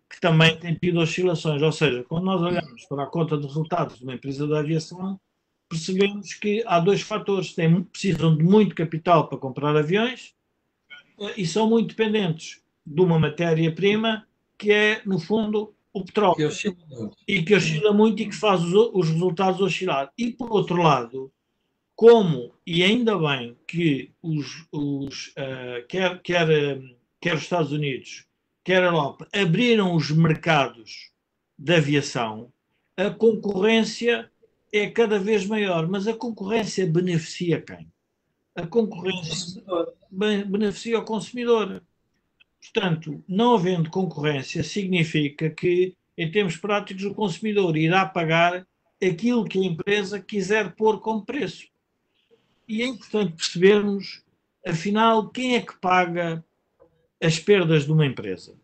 que 0.10 0.20
também 0.20 0.58
tem 0.58 0.76
tido 0.76 1.00
oscilações. 1.00 1.62
Ou 1.62 1.72
seja, 1.72 2.04
quando 2.04 2.26
nós 2.26 2.42
olhamos 2.42 2.84
para 2.86 3.04
a 3.04 3.08
conta 3.08 3.38
de 3.38 3.46
resultados 3.46 4.00
de 4.00 4.04
uma 4.04 4.16
empresa 4.16 4.46
de 4.46 4.54
aviação, 4.54 5.20
percebemos 5.70 6.34
que 6.34 6.64
há 6.66 6.80
dois 6.80 7.02
fatores: 7.02 7.54
Tem, 7.54 7.84
precisam 7.84 8.36
de 8.36 8.44
muito 8.44 8.76
capital 8.76 9.30
para 9.30 9.38
comprar 9.38 9.78
aviões 9.78 10.34
eh, 11.22 11.34
e 11.38 11.46
são 11.46 11.70
muito 11.70 11.96
dependentes 11.96 12.61
de 12.86 13.02
uma 13.02 13.20
matéria-prima 13.20 14.28
que 14.58 14.72
é, 14.72 15.02
no 15.06 15.20
fundo, 15.20 15.74
o 15.94 16.06
petróleo. 16.06 16.36
Que 16.36 16.46
e 17.28 17.44
que 17.44 17.56
oscila 17.56 17.92
muito 17.92 18.22
e 18.22 18.30
que 18.30 18.36
faz 18.36 18.62
os, 18.64 18.74
os 18.94 19.10
resultados 19.10 19.62
oscilar. 19.62 20.12
E, 20.18 20.32
por 20.32 20.52
outro 20.52 20.82
lado, 20.82 21.32
como, 21.96 22.54
e 22.66 22.84
ainda 22.84 23.18
bem 23.18 23.58
que 23.68 24.12
os, 24.22 24.66
os 24.72 25.28
uh, 25.30 25.86
quer, 25.88 26.22
quer, 26.22 26.48
quer 27.20 27.36
os 27.36 27.44
Estados 27.44 27.72
Unidos, 27.72 28.26
quer 28.64 28.84
a 28.84 28.88
Europa, 28.88 29.28
abriram 29.34 29.96
os 29.96 30.12
mercados 30.12 31.12
de 31.58 31.76
aviação, 31.76 32.52
a 32.98 33.10
concorrência 33.10 34.32
é 34.72 34.90
cada 34.90 35.20
vez 35.20 35.46
maior, 35.46 35.88
mas 35.88 36.08
a 36.08 36.14
concorrência 36.14 36.88
beneficia 36.88 37.62
quem? 37.62 37.88
A 38.56 38.66
concorrência 38.66 39.64
beneficia 40.12 41.00
o 41.00 41.06
consumidor. 41.06 41.84
Portanto, 42.62 43.24
não 43.28 43.56
havendo 43.56 43.90
concorrência, 43.90 44.64
significa 44.64 45.50
que, 45.50 45.96
em 46.18 46.30
termos 46.32 46.56
práticos, 46.56 47.04
o 47.04 47.14
consumidor 47.14 47.76
irá 47.76 48.06
pagar 48.06 48.66
aquilo 49.04 49.46
que 49.46 49.60
a 49.60 49.66
empresa 49.66 50.22
quiser 50.22 50.76
pôr 50.76 51.00
como 51.00 51.26
preço. 51.26 51.68
E 52.68 52.84
é 52.84 52.86
importante 52.86 53.34
percebermos, 53.34 54.24
afinal, 54.66 55.28
quem 55.30 55.56
é 55.56 55.62
que 55.62 55.76
paga 55.80 56.46
as 57.22 57.40
perdas 57.40 57.86
de 57.86 57.92
uma 57.92 58.06
empresa? 58.06 58.56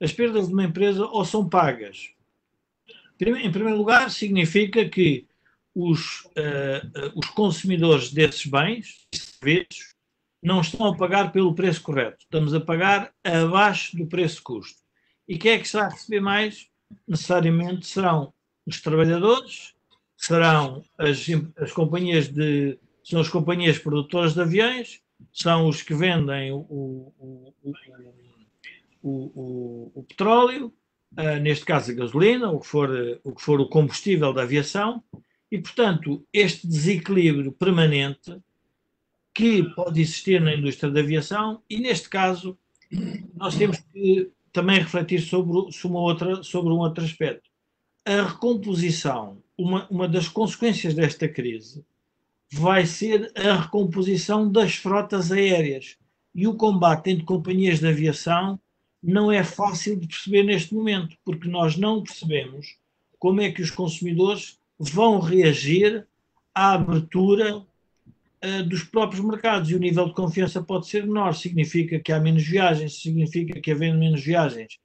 As 0.00 0.12
perdas 0.12 0.48
de 0.48 0.52
uma 0.52 0.64
empresa 0.64 1.06
ou 1.06 1.24
são 1.24 1.48
pagas? 1.48 2.10
Em 3.20 3.52
primeiro 3.52 3.78
lugar, 3.78 4.10
significa 4.10 4.86
que 4.88 5.26
os, 5.74 6.24
uh, 6.26 7.12
os 7.14 7.26
consumidores 7.28 8.12
desses 8.12 8.44
bens, 8.46 9.06
serviços, 9.12 9.93
não 10.44 10.60
estão 10.60 10.86
a 10.86 10.96
pagar 10.96 11.32
pelo 11.32 11.54
preço 11.54 11.82
correto. 11.82 12.18
Estamos 12.20 12.52
a 12.52 12.60
pagar 12.60 13.10
abaixo 13.24 13.96
do 13.96 14.06
preço-custo. 14.06 14.78
E 15.26 15.38
quem 15.38 15.52
é 15.52 15.58
que 15.58 15.64
está 15.64 15.86
a 15.86 15.88
receber 15.88 16.20
mais? 16.20 16.68
Necessariamente 17.08 17.86
serão 17.86 18.32
os 18.66 18.80
trabalhadores, 18.80 19.74
serão 20.16 20.82
as, 20.98 21.26
as 21.56 21.72
companhias 21.72 22.28
de 22.28 22.78
são 23.02 23.20
as 23.20 23.28
companhias 23.28 23.78
produtoras 23.78 24.32
de 24.32 24.40
aviões, 24.40 25.02
são 25.30 25.68
os 25.68 25.82
que 25.82 25.94
vendem 25.94 26.52
o, 26.52 27.12
o, 27.18 27.54
o, 29.02 29.92
o 29.94 30.02
petróleo, 30.04 30.72
uh, 31.18 31.38
neste 31.40 31.66
caso 31.66 31.90
a 31.90 31.94
gasolina, 31.94 32.50
o 32.50 32.60
que, 32.60 32.66
for, 32.66 32.88
o 33.22 33.34
que 33.34 33.42
for 33.42 33.60
o 33.60 33.68
combustível 33.68 34.32
da 34.32 34.42
aviação, 34.42 35.04
e 35.50 35.58
portanto 35.58 36.26
este 36.32 36.66
desequilíbrio 36.66 37.52
permanente 37.52 38.34
que 39.34 39.64
pode 39.74 40.00
existir 40.00 40.40
na 40.40 40.54
indústria 40.54 40.90
da 40.90 41.00
aviação 41.00 41.60
e, 41.68 41.78
neste 41.78 42.08
caso, 42.08 42.56
nós 43.34 43.56
temos 43.56 43.78
que 43.92 44.30
também 44.52 44.78
refletir 44.78 45.20
sobre, 45.20 45.72
sobre, 45.72 45.98
outra, 45.98 46.42
sobre 46.44 46.72
um 46.72 46.78
outro 46.78 47.04
aspecto. 47.04 47.50
A 48.06 48.22
recomposição, 48.22 49.42
uma, 49.58 49.88
uma 49.90 50.06
das 50.06 50.28
consequências 50.28 50.94
desta 50.94 51.28
crise, 51.28 51.84
vai 52.52 52.86
ser 52.86 53.32
a 53.34 53.62
recomposição 53.62 54.50
das 54.50 54.76
frotas 54.76 55.32
aéreas. 55.32 55.96
E 56.32 56.46
o 56.46 56.54
combate 56.54 57.10
entre 57.10 57.24
companhias 57.24 57.80
de 57.80 57.88
aviação 57.88 58.60
não 59.02 59.30
é 59.30 59.42
fácil 59.42 59.98
de 59.98 60.06
perceber 60.06 60.44
neste 60.44 60.72
momento, 60.72 61.16
porque 61.24 61.48
nós 61.48 61.76
não 61.76 62.02
percebemos 62.02 62.76
como 63.18 63.40
é 63.40 63.50
que 63.50 63.62
os 63.62 63.70
consumidores 63.70 64.58
vão 64.78 65.18
reagir 65.18 66.06
à 66.54 66.74
abertura 66.74 67.64
dos 68.66 68.84
próprios 68.84 69.24
mercados 69.24 69.70
e 69.70 69.74
o 69.74 69.78
nível 69.78 70.06
de 70.06 70.14
confiança 70.14 70.62
pode 70.62 70.86
ser 70.86 71.06
menor. 71.06 71.34
Significa 71.34 71.98
que 71.98 72.12
há 72.12 72.20
menos 72.20 72.42
viagens, 72.44 73.00
significa 73.00 73.60
que 73.60 73.70
havendo 73.70 73.98
menos 73.98 74.22
viagens, 74.22 74.78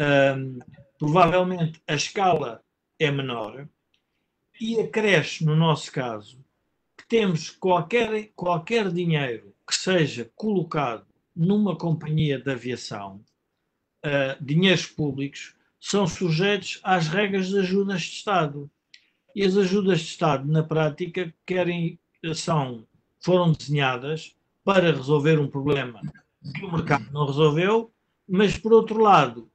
uh, 0.00 0.58
provavelmente 0.98 1.80
a 1.86 1.94
escala 1.94 2.62
é 2.98 3.10
menor 3.10 3.68
e 4.60 4.80
acresce, 4.80 5.44
no 5.44 5.54
nosso 5.54 5.92
caso, 5.92 6.44
que 6.96 7.06
temos 7.06 7.50
qualquer, 7.50 8.30
qualquer 8.34 8.90
dinheiro 8.90 9.54
que 9.66 9.74
seja 9.74 10.30
colocado 10.34 11.06
numa 11.34 11.76
companhia 11.76 12.38
de 12.38 12.50
aviação, 12.50 13.24
uh, 14.04 14.44
dinheiros 14.44 14.86
públicos, 14.86 15.54
são 15.80 16.06
sujeitos 16.06 16.80
às 16.82 17.06
regras 17.06 17.48
de 17.48 17.58
ajudas 17.60 18.02
de 18.02 18.14
Estado. 18.14 18.70
E 19.36 19.44
as 19.44 19.56
ajudas 19.56 20.00
de 20.00 20.06
Estado, 20.06 20.50
na 20.50 20.64
prática, 20.64 21.32
querem, 21.46 22.00
são 22.34 22.87
foram 23.20 23.52
desenhadas 23.52 24.34
para 24.64 24.92
resolver 24.92 25.38
um 25.38 25.48
problema 25.48 26.00
que 26.54 26.64
o 26.64 26.72
mercado 26.72 27.06
não 27.12 27.26
resolveu, 27.26 27.90
mas, 28.28 28.56
por 28.56 28.72
outro 28.72 29.00
lado, 29.00 29.50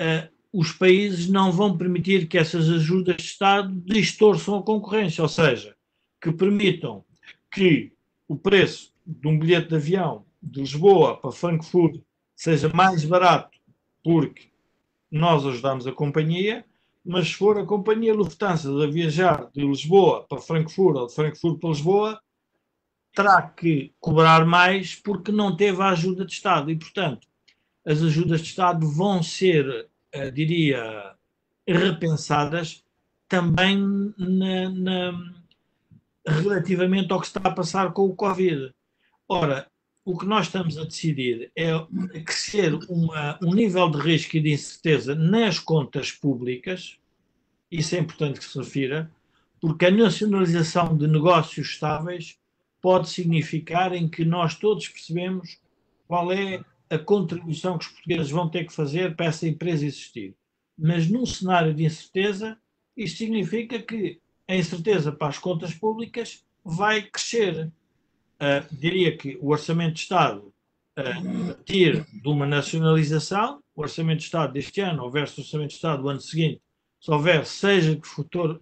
uh, 0.00 0.28
os 0.52 0.72
países 0.72 1.28
não 1.28 1.52
vão 1.52 1.76
permitir 1.76 2.26
que 2.26 2.36
essas 2.36 2.68
ajudas 2.68 3.16
de 3.16 3.22
Estado 3.22 3.72
distorçam 3.86 4.56
a 4.56 4.62
concorrência, 4.62 5.22
ou 5.22 5.28
seja, 5.28 5.76
que 6.20 6.32
permitam 6.32 7.04
que 7.50 7.92
o 8.28 8.36
preço 8.36 8.92
de 9.06 9.26
um 9.28 9.38
bilhete 9.38 9.68
de 9.68 9.76
avião 9.76 10.24
de 10.42 10.60
Lisboa 10.60 11.16
para 11.16 11.32
Frankfurt 11.32 12.00
seja 12.34 12.68
mais 12.68 13.04
barato 13.04 13.58
porque 14.02 14.48
nós 15.10 15.44
ajudamos 15.44 15.86
a 15.86 15.92
companhia, 15.92 16.64
mas 17.04 17.28
se 17.28 17.34
for 17.34 17.58
a 17.58 17.66
companhia 17.66 18.14
Lufthansa 18.14 18.70
a 18.70 18.86
viajar 18.86 19.50
de 19.52 19.66
Lisboa 19.66 20.24
para 20.28 20.40
Frankfurt 20.40 20.96
ou 20.96 21.06
de 21.06 21.14
Frankfurt 21.14 21.60
para 21.60 21.70
Lisboa, 21.70 22.20
terá 23.14 23.42
que 23.42 23.92
cobrar 24.00 24.44
mais 24.46 24.94
porque 24.94 25.32
não 25.32 25.56
teve 25.56 25.82
a 25.82 25.90
ajuda 25.90 26.24
de 26.24 26.32
Estado. 26.32 26.70
E, 26.70 26.76
portanto, 26.76 27.26
as 27.84 28.02
ajudas 28.02 28.40
de 28.40 28.48
Estado 28.48 28.88
vão 28.88 29.22
ser, 29.22 29.88
uh, 30.14 30.32
diria, 30.32 31.14
repensadas 31.66 32.84
também 33.28 33.78
na, 34.18 34.70
na, 34.70 35.32
relativamente 36.26 37.12
ao 37.12 37.20
que 37.20 37.26
está 37.26 37.40
a 37.44 37.54
passar 37.54 37.92
com 37.92 38.06
o 38.06 38.14
Covid. 38.14 38.72
Ora, 39.28 39.70
o 40.04 40.18
que 40.18 40.26
nós 40.26 40.46
estamos 40.46 40.76
a 40.76 40.84
decidir 40.84 41.52
é 41.54 41.70
crescer 42.24 42.74
uma, 42.88 43.38
um 43.42 43.54
nível 43.54 43.88
de 43.88 43.98
risco 43.98 44.36
e 44.36 44.40
de 44.40 44.52
incerteza 44.52 45.14
nas 45.14 45.58
contas 45.58 46.10
públicas, 46.10 46.98
isso 47.70 47.94
é 47.94 47.98
importante 47.98 48.40
que 48.40 48.44
se 48.44 48.58
refira, 48.58 49.10
porque 49.60 49.86
a 49.86 49.90
nacionalização 49.90 50.96
de 50.96 51.06
negócios 51.06 51.68
estáveis 51.68 52.38
pode 52.80 53.08
significar 53.08 53.94
em 53.94 54.08
que 54.08 54.24
nós 54.24 54.54
todos 54.54 54.88
percebemos 54.88 55.58
qual 56.06 56.32
é 56.32 56.62
a 56.88 56.98
contribuição 56.98 57.78
que 57.78 57.86
os 57.86 57.92
portugueses 57.92 58.30
vão 58.30 58.48
ter 58.48 58.64
que 58.64 58.72
fazer 58.72 59.14
para 59.14 59.26
essa 59.26 59.46
empresa 59.46 59.86
existir. 59.86 60.34
Mas 60.76 61.08
num 61.08 61.24
cenário 61.24 61.72
de 61.72 61.84
incerteza, 61.84 62.58
isso 62.96 63.16
significa 63.16 63.80
que 63.80 64.20
a 64.48 64.56
incerteza 64.56 65.12
para 65.12 65.28
as 65.28 65.38
contas 65.38 65.72
públicas 65.72 66.44
vai 66.64 67.02
crescer. 67.02 67.70
Uh, 68.36 68.74
diria 68.74 69.16
que 69.16 69.38
o 69.40 69.50
Orçamento 69.50 69.94
de 69.94 70.00
Estado 70.00 70.52
uh, 70.98 71.54
partir 71.54 72.04
de 72.04 72.28
uma 72.28 72.46
nacionalização, 72.46 73.62
o 73.74 73.82
Orçamento 73.82 74.18
de 74.18 74.24
Estado 74.24 74.52
deste 74.52 74.80
ano, 74.80 75.04
houvesse 75.04 75.38
o 75.38 75.42
Orçamento 75.42 75.68
de 75.68 75.74
Estado 75.74 76.02
do 76.02 76.08
ano 76.08 76.20
seguinte, 76.20 76.60
se 77.00 77.10
houver, 77.10 77.46
seja 77.46 77.96
que 77.96 78.08
o 78.20 78.60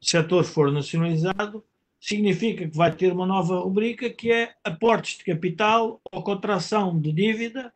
setor 0.00 0.44
for 0.44 0.70
nacionalizado, 0.70 1.64
significa 2.00 2.66
que 2.66 2.76
vai 2.76 2.90
ter 2.90 3.12
uma 3.12 3.26
nova 3.26 3.60
rubrica 3.60 4.08
que 4.08 4.32
é 4.32 4.54
aportes 4.64 5.18
de 5.18 5.24
capital 5.24 6.00
ou 6.10 6.22
contração 6.22 6.98
de 6.98 7.12
dívida 7.12 7.72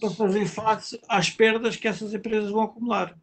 para 0.00 0.10
fazer 0.10 0.46
face 0.46 1.00
às 1.08 1.28
perdas 1.28 1.76
que 1.76 1.88
essas 1.88 2.14
empresas 2.14 2.50
vão 2.50 2.62
acumular. 2.62 3.18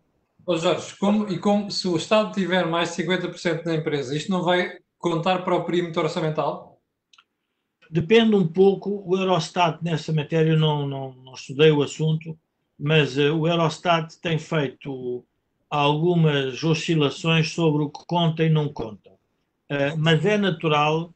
Oh 0.46 0.58
Jorge, 0.58 0.96
como, 0.98 1.28
e 1.30 1.38
como 1.40 1.72
se 1.72 1.88
o 1.88 1.96
Estado 1.96 2.34
tiver 2.34 2.66
mais 2.66 2.96
de 2.96 3.04
50% 3.04 3.64
da 3.64 3.76
empresa, 3.76 4.16
isto 4.16 4.32
não 4.32 4.44
vai 4.44 4.80
contar 4.98 5.44
para 5.44 5.56
o 5.56 5.64
perímetro 5.64 6.02
orçamental? 6.02 6.80
Depende 7.90 8.36
um 8.36 8.48
pouco, 8.48 9.04
o 9.06 9.18
Eurostat 9.18 9.80
nessa 9.84 10.12
matéria, 10.12 10.52
eu 10.52 10.60
não, 10.60 10.88
não, 10.88 11.14
não 11.14 11.34
estudei 11.34 11.72
o 11.72 11.84
assunto, 11.84 12.38
mas 12.80 13.18
uh, 13.18 13.36
o 13.36 13.48
Eurostat 13.48 14.18
tem 14.20 14.40
feito 14.40 15.24
algumas 15.70 16.64
oscilações 16.64 17.52
sobre 17.52 17.84
o 17.84 17.90
que 17.90 18.06
conta 18.06 18.44
e 18.44 18.50
não 18.50 18.70
conta. 18.70 19.11
Uh, 19.72 19.98
mas 19.98 20.26
é 20.26 20.38
natural 20.38 21.14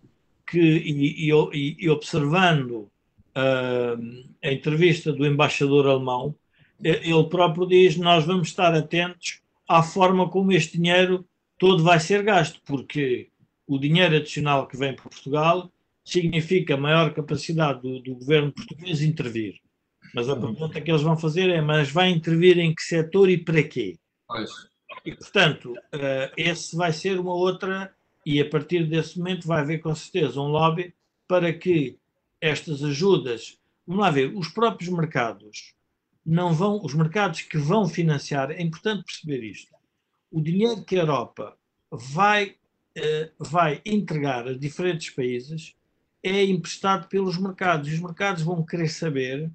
que, 0.47 0.59
e, 0.59 1.29
e, 1.29 1.75
e 1.79 1.89
observando 1.89 2.89
uh, 3.35 4.25
a 4.41 4.51
entrevista 4.51 5.11
do 5.11 5.25
embaixador 5.25 5.87
alemão, 5.87 6.33
ele 6.81 7.23
próprio 7.25 7.67
diz: 7.67 7.97
Nós 7.97 8.25
vamos 8.25 8.47
estar 8.47 8.73
atentos 8.73 9.41
à 9.67 9.83
forma 9.83 10.29
como 10.29 10.51
este 10.51 10.77
dinheiro 10.77 11.25
todo 11.57 11.83
vai 11.83 11.99
ser 11.99 12.23
gasto, 12.23 12.61
porque 12.65 13.29
o 13.67 13.77
dinheiro 13.77 14.15
adicional 14.15 14.67
que 14.67 14.77
vem 14.77 14.95
para 14.95 15.09
Portugal 15.09 15.71
significa 16.03 16.77
maior 16.77 17.13
capacidade 17.13 17.81
do, 17.81 17.99
do 17.99 18.15
governo 18.15 18.51
português 18.51 19.01
intervir. 19.01 19.59
Mas 20.13 20.29
a 20.29 20.33
uhum. 20.33 20.41
pergunta 20.41 20.81
que 20.81 20.91
eles 20.91 21.01
vão 21.01 21.17
fazer 21.17 21.49
é: 21.49 21.61
mas 21.61 21.89
vai 21.89 22.09
intervir 22.09 22.59
em 22.59 22.73
que 22.73 22.83
setor 22.83 23.29
e 23.29 23.37
para 23.37 23.63
quê? 23.63 23.97
Pois. 24.27 24.51
E, 25.03 25.15
portanto, 25.15 25.71
uh, 25.71 26.31
esse 26.37 26.75
vai 26.75 26.93
ser 26.93 27.19
uma 27.19 27.33
outra, 27.33 27.93
e 28.25 28.41
a 28.41 28.49
partir 28.49 28.85
desse 28.87 29.17
momento 29.17 29.47
vai 29.47 29.61
haver 29.61 29.79
com 29.79 29.93
certeza 29.93 30.39
um 30.41 30.47
lobby 30.47 30.93
para 31.27 31.53
que 31.53 31.97
estas 32.41 32.83
ajudas, 32.83 33.59
vamos 33.85 34.03
lá 34.03 34.11
ver, 34.11 34.35
os 34.35 34.49
próprios 34.49 34.89
mercados 34.89 35.73
não 36.25 36.53
vão, 36.53 36.81
os 36.83 36.93
mercados 36.93 37.41
que 37.41 37.57
vão 37.57 37.87
financiar, 37.87 38.51
é 38.51 38.61
importante 38.61 39.03
perceber 39.03 39.43
isto. 39.43 39.73
O 40.31 40.41
dinheiro 40.41 40.83
que 40.83 40.95
a 40.95 41.01
Europa 41.01 41.57
vai, 41.91 42.55
uh, 42.97 43.31
vai 43.37 43.81
entregar 43.85 44.47
a 44.47 44.57
diferentes 44.57 45.11
países 45.11 45.75
é 46.23 46.43
emprestado 46.43 47.07
pelos 47.07 47.37
mercados. 47.37 47.87
E 47.87 47.93
os 47.93 47.99
mercados 47.99 48.41
vão 48.41 48.65
querer 48.65 48.89
saber 48.89 49.51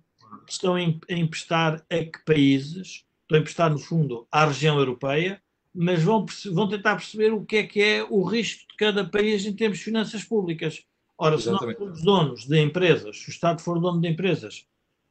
estão 0.49 0.75
a 0.75 0.83
emprestar 1.13 1.85
a 1.91 2.05
que 2.05 2.25
países, 2.25 3.05
estão 3.23 3.37
a 3.37 3.41
emprestar, 3.41 3.71
no 3.71 3.79
fundo, 3.79 4.27
à 4.31 4.47
região 4.47 4.79
europeia, 4.79 5.43
mas 5.75 6.03
vão, 6.03 6.27
vão 6.53 6.69
tentar 6.69 6.97
perceber 6.97 7.33
o 7.33 7.45
que 7.45 7.57
é 7.57 7.63
que 7.67 7.83
é 7.83 8.05
o 8.09 8.23
risco 8.23 8.69
de 8.69 8.77
cada 8.77 9.05
país 9.05 9.45
em 9.47 9.55
termos 9.55 9.79
de 9.79 9.85
finanças 9.85 10.25
públicas. 10.25 10.85
Ora, 11.17 11.39
se 11.39 11.51
nós 11.51 11.61
formos 11.61 12.03
donos 12.03 12.47
de 12.47 12.61
empresas, 12.61 13.19
se 13.19 13.29
o 13.29 13.31
Estado 13.31 13.61
for 13.61 13.79
dono 13.79 14.01
de 14.01 14.09
empresas 14.09 14.67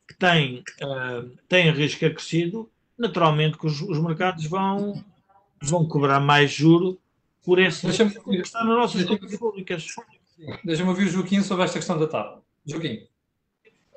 que 0.07 0.18
têm, 0.18 0.64
uh, 0.82 1.30
têm 1.47 1.72
risco 1.72 2.05
acrescido, 2.05 2.70
naturalmente 2.97 3.57
que 3.57 3.68
os, 3.68 3.80
os 3.82 3.99
mercados 3.99 4.45
vão, 4.45 5.03
vão 5.62 5.88
cobrar 5.88 6.20
mais 6.20 6.51
juro 6.51 6.99
por 7.43 7.60
esse 7.60 7.86
risco 7.88 8.30
que 8.30 8.38
está 8.38 8.64
nas 8.64 8.76
nossas 8.76 9.05
contas 9.05 9.38
públicas. 9.38 9.86
Deixa-me 10.64 10.89
ouvir 10.89 11.07
o 11.07 11.10
Joaquim 11.10 11.41
sobre 11.41 11.66
esta 11.66 11.78
questão 11.78 11.97
da 11.97 12.07
TAP. 12.07 12.41
Joaquim. 12.66 13.07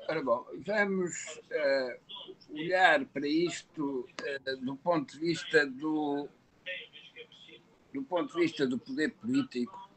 Ora 0.07 0.21
bom, 0.21 0.45
vamos 0.65 1.11
uh, 1.51 2.53
olhar 2.53 3.05
para 3.05 3.27
isto 3.27 4.07
uh, 4.21 4.65
do 4.65 4.75
ponto 4.75 5.13
de 5.13 5.19
vista 5.19 5.65
do 5.65 6.27
do 7.93 8.03
ponto 8.03 8.33
de 8.33 8.41
vista 8.41 8.65
do 8.65 8.77
poder 8.77 9.11
político. 9.13 9.89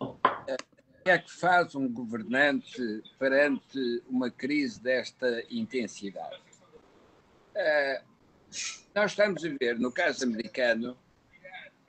O 0.00 0.16
que 1.04 1.10
é 1.10 1.18
que 1.18 1.32
faz 1.32 1.74
um 1.74 1.88
governante 1.88 3.02
perante 3.18 4.02
uma 4.08 4.30
crise 4.30 4.80
desta 4.80 5.44
intensidade? 5.50 6.40
nós 8.94 9.10
estamos 9.12 9.44
a 9.44 9.48
ver, 9.60 9.78
no 9.78 9.92
caso 9.92 10.24
americano, 10.24 10.96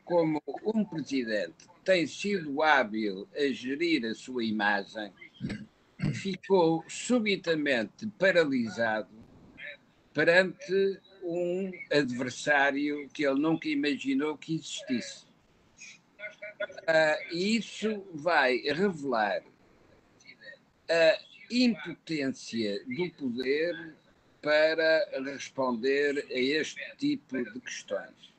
como 0.04 0.42
um 0.64 0.84
presidente 0.84 1.68
tem 1.84 2.08
sido 2.08 2.62
hábil 2.62 3.28
a 3.36 3.52
gerir 3.52 4.06
a 4.06 4.16
sua 4.16 4.44
imagem, 4.44 5.12
ficou 6.14 6.84
subitamente 6.88 8.08
paralisado 8.18 9.10
perante 10.14 11.00
um 11.24 11.72
adversário 11.92 13.10
que 13.10 13.26
ele 13.26 13.40
nunca 13.40 13.68
imaginou 13.68 14.38
que 14.38 14.56
existisse. 14.56 15.26
Uh, 16.64 17.36
isso 17.36 18.06
vai 18.14 18.58
revelar 18.58 19.44
a 20.90 21.20
impotência 21.50 22.84
do 22.86 23.10
poder 23.12 23.96
para 24.42 25.10
responder 25.24 26.26
a 26.30 26.40
este 26.40 26.82
tipo 26.98 27.38
de 27.38 27.60
questões. 27.62 28.34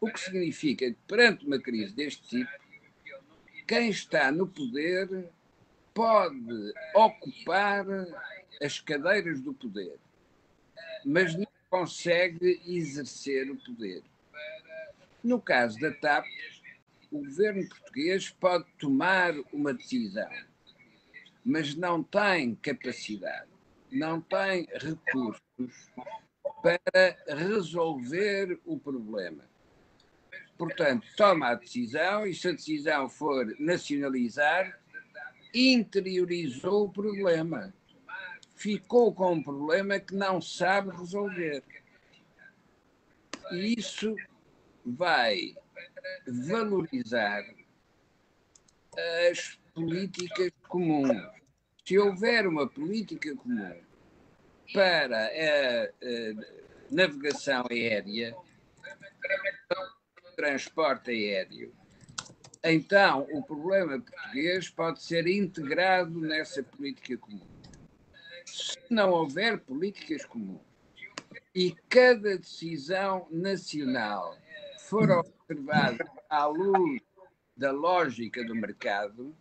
O 0.00 0.10
que 0.10 0.18
significa 0.18 0.90
que, 0.90 0.96
perante 1.06 1.46
uma 1.46 1.60
crise 1.60 1.94
deste 1.94 2.22
tipo, 2.28 2.50
quem 3.68 3.90
está 3.90 4.32
no 4.32 4.46
poder 4.46 5.28
pode 5.92 6.72
ocupar 6.94 7.84
as 8.62 8.80
cadeiras 8.80 9.40
do 9.40 9.52
poder, 9.52 9.98
mas 11.04 11.34
não 11.34 11.46
consegue 11.68 12.60
exercer 12.66 13.50
o 13.50 13.56
poder. 13.56 14.02
No 15.22 15.40
caso 15.40 15.78
da 15.78 15.92
TAP, 15.92 16.26
o 17.10 17.18
governo 17.18 17.68
português 17.68 18.30
pode 18.30 18.64
tomar 18.78 19.34
uma 19.52 19.74
decisão, 19.74 20.30
mas 21.44 21.74
não 21.74 22.02
tem 22.02 22.54
capacidade, 22.56 23.50
não 23.90 24.20
tem 24.20 24.68
recursos 24.74 25.90
para 26.62 27.16
resolver 27.26 28.60
o 28.64 28.78
problema. 28.78 29.44
Portanto, 30.56 31.06
toma 31.16 31.48
a 31.48 31.54
decisão 31.54 32.26
e 32.26 32.34
se 32.34 32.48
a 32.48 32.52
decisão 32.52 33.08
for 33.08 33.46
nacionalizar, 33.58 34.78
interiorizou 35.54 36.84
o 36.84 36.92
problema. 36.92 37.72
Ficou 38.54 39.12
com 39.12 39.32
um 39.32 39.42
problema 39.42 39.98
que 39.98 40.14
não 40.14 40.40
sabe 40.40 40.94
resolver. 40.94 41.64
E 43.50 43.74
isso 43.78 44.14
vai 44.84 45.54
valorizar 46.26 47.44
as 49.30 49.58
políticas 49.74 50.50
comuns. 50.68 51.16
Se 51.84 51.98
houver 51.98 52.46
uma 52.46 52.68
política 52.68 53.34
comum 53.36 53.74
para 54.72 55.26
a, 55.26 55.88
navegação 56.90 57.64
aérea, 57.70 58.36
transporte 60.36 61.10
aéreo. 61.10 61.72
Então, 62.62 63.26
o 63.32 63.42
problema 63.42 64.00
português 64.00 64.68
pode 64.68 65.02
ser 65.02 65.26
integrado 65.26 66.20
nessa 66.20 66.62
política 66.62 67.16
comum. 67.16 67.46
Se 68.44 68.78
não 68.90 69.10
houver 69.10 69.58
políticas 69.60 70.24
comuns 70.24 70.60
e 71.54 71.74
cada 71.88 72.36
decisão 72.36 73.26
nacional 73.30 74.36
for 74.80 75.24
observada 75.50 76.08
à 76.28 76.46
luz 76.46 77.00
da 77.56 77.72
lógica 77.72 78.44
do 78.44 78.54
mercado, 78.54 79.34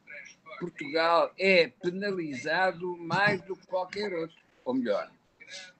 Portugal 0.59 1.31
é 1.37 1.67
penalizado 1.67 2.97
mais 2.97 3.41
do 3.43 3.55
que 3.55 3.67
qualquer 3.67 4.13
outro. 4.13 4.35
Ou 4.65 4.73
melhor, 4.73 5.09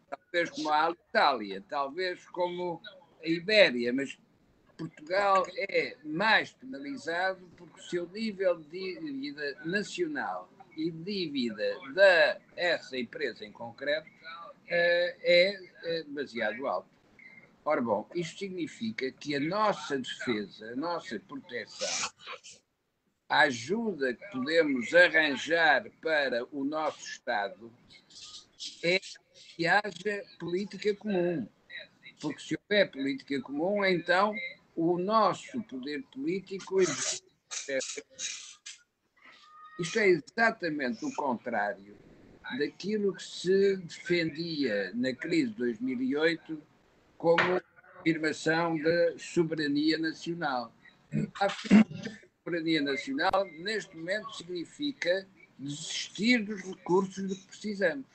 talvez 0.10 0.50
como 0.52 0.70
a 0.70 0.92
Itália, 0.92 1.64
talvez 1.68 2.26
como 2.30 2.82
a 3.22 3.28
Ibéria, 3.28 3.92
mas 3.92 4.18
Portugal 4.78 5.46
é 5.58 5.98
mais 6.06 6.54
penalizado 6.54 7.46
porque 7.58 7.80
o 7.80 7.84
seu 7.84 8.08
nível 8.08 8.60
de 8.60 9.00
dívida 9.00 9.58
nacional 9.66 10.50
e 10.78 10.90
dívida 10.90 11.78
da 11.94 12.40
essa 12.56 12.98
empresa 12.98 13.44
em 13.44 13.52
concreto 13.52 14.08
eh, 14.70 15.18
é 15.22 15.60
eh, 15.84 16.04
demasiado 16.04 16.66
alto. 16.66 16.99
Ora 17.66 17.82
bom, 17.82 18.10
isto 18.16 18.40
significa 18.40 19.12
que 19.12 19.36
a 19.36 19.40
nossa 19.40 19.98
defesa, 19.98 20.72
a 20.72 20.76
nossa 20.76 21.20
proteção, 21.20 22.10
a 23.28 23.42
ajuda 23.42 24.14
que 24.14 24.26
podemos 24.32 24.94
arranjar 24.94 25.90
para 26.02 26.46
o 26.52 26.64
nosso 26.64 27.00
Estado 27.00 27.72
é 28.84 29.00
que 29.56 29.68
haja 29.68 30.24
política 30.40 30.96
comum. 30.96 31.48
Porque 32.22 32.42
se 32.42 32.58
houver 32.58 32.90
política 32.92 33.42
comum, 33.42 33.86
então 33.86 34.34
o 34.76 34.98
nosso 34.98 35.62
poder 35.64 36.02
político. 36.12 36.82
Isto 39.80 40.00
é 40.00 40.08
exatamente 40.08 41.06
o 41.06 41.14
contrário 41.14 41.98
daquilo 42.58 43.14
que 43.14 43.24
se 43.24 43.78
defendia 43.78 44.92
na 44.96 45.14
crise 45.14 45.52
de 45.52 45.58
2008 45.58 46.69
como 47.20 47.62
afirmação 48.00 48.82
da 48.82 49.18
soberania 49.20 49.98
nacional. 50.00 50.74
A 51.40 51.48
soberania 52.44 52.82
nacional, 52.82 53.46
neste 53.60 53.96
momento, 53.96 54.32
significa 54.36 55.28
desistir 55.60 56.44
dos 56.46 56.62
recursos 56.62 57.28
de 57.28 57.36
que 57.36 57.48
precisamos. 57.48 58.06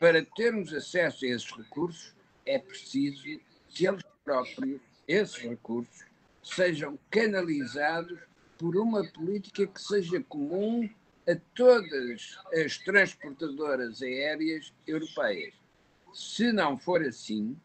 Para 0.00 0.24
termos 0.34 0.72
acesso 0.72 1.26
a 1.26 1.28
esses 1.28 1.50
recursos, 1.50 2.14
é 2.46 2.58
preciso 2.58 3.22
que 3.68 3.86
eles 3.86 4.02
próprios, 4.24 4.80
esses 5.06 5.36
recursos, 5.36 6.04
sejam 6.42 6.98
canalizados 7.10 8.18
por 8.58 8.76
uma 8.76 9.06
política 9.12 9.66
que 9.66 9.80
seja 9.80 10.22
comum 10.22 10.88
a 11.28 11.36
todas 11.54 12.38
as 12.64 12.78
transportadoras 12.78 14.00
aéreas 14.00 14.72
europeias. 14.86 15.59
Se 16.12 16.52
não 16.52 16.78
for 16.78 17.02
assim, 17.02 17.56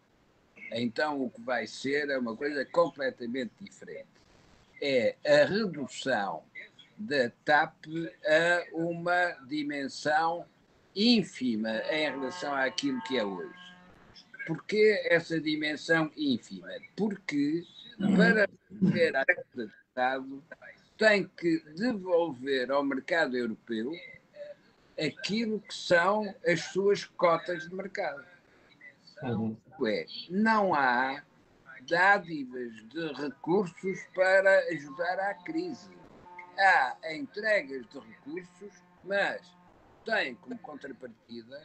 então 0.72 1.22
o 1.24 1.30
que 1.30 1.42
vai 1.42 1.68
ser 1.68 2.10
é 2.10 2.18
uma 2.18 2.36
coisa 2.36 2.66
completamente 2.66 3.52
diferente. 3.60 4.08
É 4.82 5.16
a 5.26 5.46
redução 5.46 6.44
da 6.98 7.30
TAP 7.44 7.86
a 8.26 8.66
uma 8.74 9.32
dimensão 9.48 10.46
ínfima 10.96 11.72
em 11.92 12.10
relação 12.10 12.54
àquilo 12.56 13.02
que 13.04 13.18
é 13.18 13.24
hoje. 13.24 13.54
Porquê 14.48 15.04
essa 15.10 15.40
dimensão 15.40 16.12
ínfima? 16.16 16.70
Porque 16.96 17.64
para 18.16 18.48
ter 18.92 19.16
a 19.16 19.26
do 19.54 19.64
Estado 19.64 20.44
tem 20.98 21.28
que 21.28 21.60
devolver 21.76 22.72
ao 22.72 22.84
mercado 22.84 23.36
europeu 23.36 23.92
aquilo 24.98 25.60
que 25.60 25.74
são 25.74 26.34
as 26.46 26.62
suas 26.62 27.04
cotas 27.04 27.68
de 27.68 27.76
mercado. 27.76 28.35
É, 29.88 30.06
não 30.30 30.74
há 30.76 31.24
dádivas 31.90 32.74
de 32.90 33.14
recursos 33.14 34.00
para 34.14 34.60
ajudar 34.70 35.20
à 35.20 35.34
crise. 35.34 35.90
Há 36.58 36.98
entregas 37.14 37.86
de 37.88 38.00
recursos, 38.00 38.84
mas 39.04 39.42
tem 40.06 40.36
como 40.36 40.58
contrapartida 40.60 41.60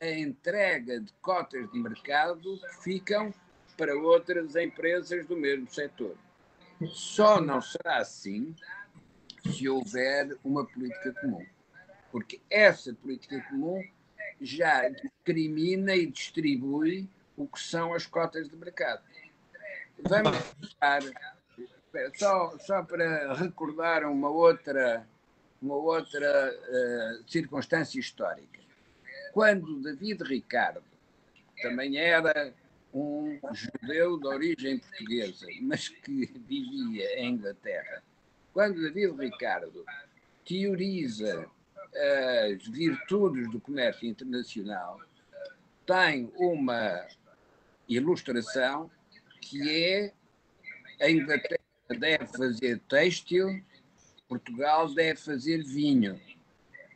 a 0.00 0.10
entrega 0.10 1.00
de 1.00 1.12
cotas 1.20 1.70
de 1.70 1.78
mercado 1.78 2.58
que 2.58 2.82
ficam 2.82 3.34
para 3.76 3.94
outras 3.94 4.56
empresas 4.56 5.26
do 5.26 5.36
mesmo 5.36 5.68
setor. 5.68 6.16
Só 6.86 7.40
não 7.40 7.60
será 7.60 7.98
assim 7.98 8.54
se 9.52 9.68
houver 9.68 10.36
uma 10.42 10.64
política 10.64 11.12
comum. 11.20 11.44
Porque 12.10 12.40
essa 12.50 12.94
política 12.94 13.40
comum 13.50 13.82
já 14.40 14.88
discrimina 14.88 15.94
e 15.94 16.06
distribui 16.06 17.08
o 17.36 17.46
que 17.46 17.60
são 17.60 17.94
as 17.94 18.06
cotas 18.06 18.48
de 18.48 18.56
mercado. 18.56 19.02
Vamos 20.00 20.36
pensar, 20.60 21.02
só, 22.16 22.58
só 22.58 22.82
para 22.82 23.34
recordar 23.34 24.04
uma 24.04 24.28
outra, 24.28 25.06
uma 25.60 25.74
outra 25.74 26.52
uh, 26.52 27.30
circunstância 27.30 27.98
histórica. 27.98 28.60
Quando 29.32 29.82
David 29.82 30.22
Ricardo 30.24 30.82
também 31.60 31.96
era 31.96 32.52
um 32.94 33.38
judeu 33.52 34.18
de 34.18 34.26
origem 34.26 34.78
portuguesa, 34.78 35.46
mas 35.62 35.88
que 35.88 36.26
vivia 36.46 37.20
em 37.20 37.34
Inglaterra. 37.34 38.02
Quando 38.52 38.80
David 38.80 39.14
Ricardo 39.18 39.84
teoriza 40.44 41.48
as 41.94 42.66
virtudes 42.66 43.50
do 43.50 43.60
comércio 43.60 44.08
internacional, 44.08 45.00
tem 45.86 46.30
uma 46.36 47.06
ilustração 47.88 48.90
que 49.40 49.68
é 49.70 50.12
a 51.00 51.10
Inglaterra 51.10 51.58
deve 51.98 52.26
fazer 52.26 52.80
têxtil, 52.88 53.62
Portugal 54.28 54.92
deve 54.92 55.18
fazer 55.18 55.64
vinho, 55.64 56.20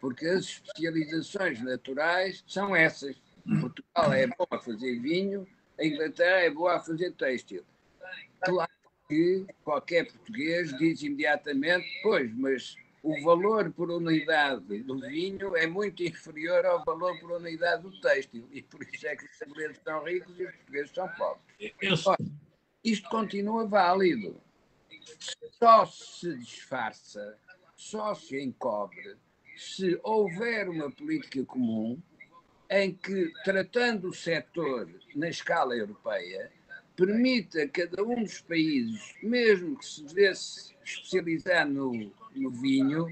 porque 0.01 0.27
as 0.27 0.45
especializações 0.45 1.63
naturais 1.63 2.45
são 2.47 2.77
essas. 2.77 3.17
Portugal 3.61 4.13
é 4.13 4.27
bom 4.27 4.47
a 4.51 4.59
fazer 4.59 5.01
vinho, 5.01 5.47
a 5.79 5.85
Inglaterra 5.85 6.41
é 6.41 6.51
boa 6.51 6.77
a 6.77 6.81
fazer 6.81 7.13
têxtil. 7.13 7.65
Claro 8.41 8.71
que 9.09 9.47
qualquer 9.65 10.07
português 10.07 10.77
diz 10.79 11.03
imediatamente, 11.03 11.87
pois, 12.03 12.33
mas 12.37 12.77
o 13.03 13.21
valor 13.23 13.71
por 13.73 13.91
unidade 13.91 14.83
do 14.85 15.01
vinho 15.01 15.57
é 15.57 15.67
muito 15.67 16.03
inferior 16.05 16.65
ao 16.65 16.85
valor 16.85 17.19
por 17.19 17.33
unidade 17.33 17.83
do 17.83 18.01
têxtil. 18.01 18.49
E 18.53 18.63
por 18.63 18.83
isso 18.83 19.07
é 19.07 19.17
que 19.17 19.25
os 19.25 19.43
ingleses 19.43 19.81
são 19.83 20.05
ricos 20.05 20.39
e 20.39 20.45
os 20.45 20.55
portugueses 20.55 20.91
são 20.93 21.09
pobres. 21.09 22.07
Ora, 22.07 22.19
isto 22.85 23.09
continua 23.09 23.67
válido. 23.67 24.41
Só 25.59 25.85
se 25.85 26.37
disfarça, 26.37 27.37
só 27.77 28.15
se 28.15 28.41
encobre, 28.41 29.17
se 29.57 29.99
houver 30.05 30.69
uma 30.69 30.91
política 30.91 31.45
comum 31.45 32.01
em 32.71 32.95
que, 32.95 33.33
tratando 33.45 34.09
o 34.09 34.15
setor 34.15 34.89
na 35.17 35.29
escala 35.29 35.77
europeia, 35.77 36.53
permita 36.97 37.65
a 37.65 37.69
cada 37.69 38.03
um 38.05 38.23
dos 38.23 38.41
países, 38.43 39.15
mesmo 39.23 39.77
que 39.77 39.85
se 39.85 40.05
devesse 40.05 40.75
especializar 40.85 41.69
no, 41.69 42.13
no 42.35 42.51
vinho, 42.51 43.07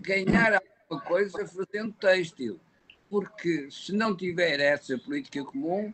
ganhar 0.00 0.54
alguma 0.54 1.00
coisa 1.02 1.46
fazendo 1.46 1.92
têxtil. 1.92 2.60
Porque 3.08 3.70
se 3.70 3.92
não 3.92 4.16
tiver 4.16 4.58
essa 4.60 4.96
política 4.98 5.44
comum, 5.44 5.92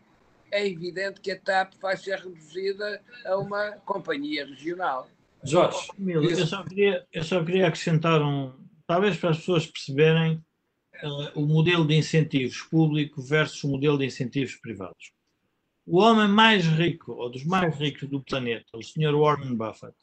é 0.50 0.66
evidente 0.66 1.20
que 1.20 1.32
a 1.32 1.38
TAP 1.38 1.74
vai 1.80 1.96
ser 1.96 2.18
reduzida 2.18 3.02
a 3.24 3.36
uma 3.36 3.72
companhia 3.84 4.46
regional. 4.46 5.08
Jorge, 5.42 5.90
eu 5.98 6.46
só 6.46 6.64
queria, 6.64 7.06
eu 7.12 7.22
só 7.22 7.44
queria 7.44 7.68
acrescentar 7.68 8.20
um, 8.22 8.52
talvez 8.86 9.16
para 9.16 9.30
as 9.30 9.38
pessoas 9.38 9.66
perceberem 9.66 10.44
uh, 11.02 11.40
o 11.40 11.46
modelo 11.46 11.86
de 11.86 11.94
incentivos 11.94 12.60
público 12.62 13.22
versus 13.22 13.62
o 13.62 13.68
modelo 13.68 13.98
de 13.98 14.06
incentivos 14.06 14.56
privados. 14.56 15.12
O 15.86 15.98
homem 15.98 16.28
mais 16.28 16.66
rico, 16.66 17.12
ou 17.12 17.30
dos 17.30 17.44
mais 17.44 17.74
ricos 17.76 18.08
do 18.08 18.22
planeta, 18.22 18.66
o 18.74 18.82
Sr. 18.82 19.14
Warren 19.14 19.54
Buffett, 19.54 19.96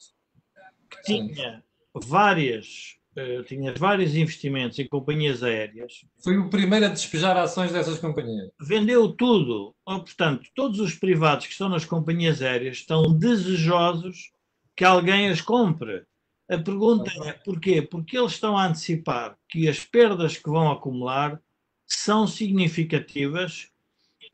que 0.90 1.02
tinha 1.02 1.62
várias 2.04 2.96
uh, 3.16 3.42
tinha 3.44 3.72
vários 3.74 4.14
investimentos 4.14 4.78
em 4.78 4.86
companhias 4.86 5.42
aéreas. 5.42 6.04
Foi 6.22 6.36
o 6.36 6.50
primeiro 6.50 6.86
a 6.86 6.90
despejar 6.90 7.36
ações 7.36 7.72
dessas 7.72 7.98
companhias. 7.98 8.50
Vendeu 8.60 9.12
tudo. 9.12 9.74
Ou, 9.84 10.00
portanto, 10.00 10.48
todos 10.54 10.80
os 10.80 10.94
privados 10.94 11.46
que 11.46 11.52
estão 11.52 11.68
nas 11.68 11.84
companhias 11.84 12.42
aéreas 12.42 12.78
estão 12.78 13.16
desejosos 13.16 14.30
que 14.76 14.84
alguém 14.84 15.28
as 15.28 15.40
compre. 15.40 16.04
A 16.48 16.58
pergunta 16.58 17.10
é 17.24 17.32
porquê? 17.32 17.82
Porque 17.82 18.16
eles 18.16 18.32
estão 18.32 18.56
a 18.56 18.66
antecipar 18.66 19.36
que 19.48 19.68
as 19.68 19.84
perdas 19.84 20.36
que 20.36 20.48
vão 20.48 20.70
acumular 20.70 21.40
são 21.86 22.26
significativas 22.26 23.68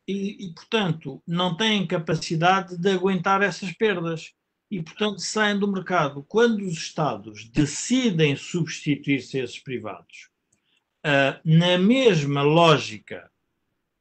e, 0.06 0.46
e, 0.46 0.54
portanto, 0.54 1.22
não 1.26 1.56
têm 1.56 1.86
capacidade 1.86 2.76
de 2.76 2.90
aguentar 2.90 3.40
essas 3.40 3.72
perdas 3.72 4.34
e, 4.72 4.82
portanto, 4.82 5.20
saem 5.20 5.58
do 5.58 5.70
mercado. 5.70 6.24
Quando 6.26 6.64
os 6.64 6.72
Estados 6.72 7.44
decidem 7.44 8.34
substituir-se 8.34 9.38
a 9.38 9.44
esses 9.44 9.58
privados, 9.58 10.30
uh, 11.04 11.38
na 11.44 11.76
mesma 11.76 12.40
lógica 12.40 13.30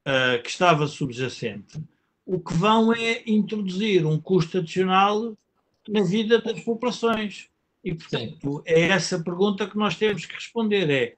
uh, 0.08 0.42
que 0.42 0.50
estava 0.50 0.88
subjacente, 0.88 1.78
o 2.26 2.40
que 2.40 2.54
vão 2.54 2.94
é 2.94 3.22
introduzir 3.28 4.06
um 4.06 4.18
custo 4.18 4.60
adicional 4.60 5.38
na 5.90 6.04
vida 6.04 6.40
das 6.40 6.62
populações. 6.62 7.50
E, 7.84 7.94
portanto, 7.94 8.64
é 8.66 8.84
essa 8.84 9.22
pergunta 9.22 9.68
que 9.68 9.78
nós 9.78 9.98
temos 9.98 10.26
que 10.26 10.36
responder: 10.36 10.90
é 10.90 11.18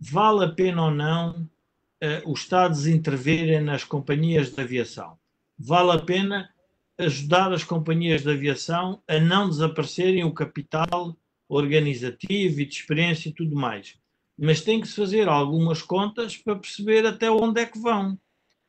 vale 0.00 0.46
a 0.46 0.48
pena 0.48 0.82
ou 0.82 0.90
não 0.90 1.42
uh, 1.42 2.32
os 2.32 2.40
Estados 2.40 2.86
intervirem 2.86 3.60
nas 3.60 3.84
companhias 3.84 4.50
de 4.50 4.62
aviação? 4.62 5.18
Vale 5.58 5.92
a 5.92 5.98
pena 5.98 6.53
ajudar 6.98 7.52
as 7.52 7.64
companhias 7.64 8.22
de 8.22 8.30
aviação 8.30 9.02
a 9.08 9.18
não 9.18 9.48
desaparecerem 9.48 10.24
o 10.24 10.32
capital 10.32 11.16
organizativo 11.48 12.60
e 12.60 12.66
de 12.66 12.74
experiência 12.74 13.28
e 13.28 13.32
tudo 13.32 13.54
mais. 13.54 13.98
Mas 14.38 14.60
tem 14.60 14.80
que 14.80 14.88
se 14.88 14.96
fazer 14.96 15.28
algumas 15.28 15.82
contas 15.82 16.36
para 16.36 16.56
perceber 16.56 17.06
até 17.06 17.30
onde 17.30 17.60
é 17.60 17.66
que 17.66 17.78
vão. 17.78 18.18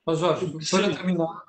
Oh 0.06 0.16
Jorge, 0.16 0.46
para 0.70 0.94
terminar, 0.94 1.44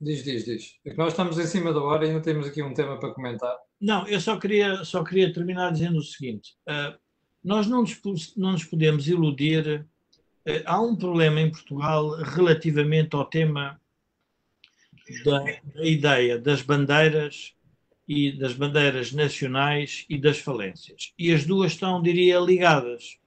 diz, 0.00 0.22
diz, 0.22 0.44
diz. 0.44 0.74
É 0.84 0.94
nós 0.94 1.12
estamos 1.12 1.38
em 1.38 1.46
cima 1.46 1.72
da 1.72 1.80
hora 1.80 2.06
e 2.06 2.10
ainda 2.10 2.22
temos 2.22 2.46
aqui 2.46 2.62
um 2.62 2.72
tema 2.72 2.98
para 2.98 3.12
comentar. 3.12 3.56
Não, 3.80 4.06
eu 4.06 4.20
só 4.20 4.36
queria, 4.36 4.84
só 4.84 5.02
queria 5.02 5.32
terminar 5.32 5.72
dizendo 5.72 5.98
o 5.98 6.02
seguinte: 6.02 6.54
uh, 6.68 6.96
nós 7.42 7.66
não 7.66 7.80
nos, 7.80 8.36
não 8.36 8.52
nos 8.52 8.64
podemos 8.64 9.08
iludir. 9.08 9.86
Uh, 10.46 10.62
há 10.64 10.80
um 10.80 10.94
problema 10.94 11.40
em 11.40 11.50
Portugal 11.50 12.10
relativamente 12.22 13.16
ao 13.16 13.24
tema 13.24 13.80
da, 15.24 15.44
da 15.74 15.84
ideia 15.84 16.38
das 16.38 16.62
bandeiras 16.62 17.54
e 18.06 18.32
das 18.32 18.52
bandeiras 18.54 19.12
nacionais 19.12 20.04
e 20.08 20.18
das 20.18 20.38
falências. 20.38 21.12
E 21.18 21.32
as 21.32 21.44
duas 21.44 21.72
estão, 21.72 22.02
diria, 22.02 22.40
ligadas. 22.40 23.18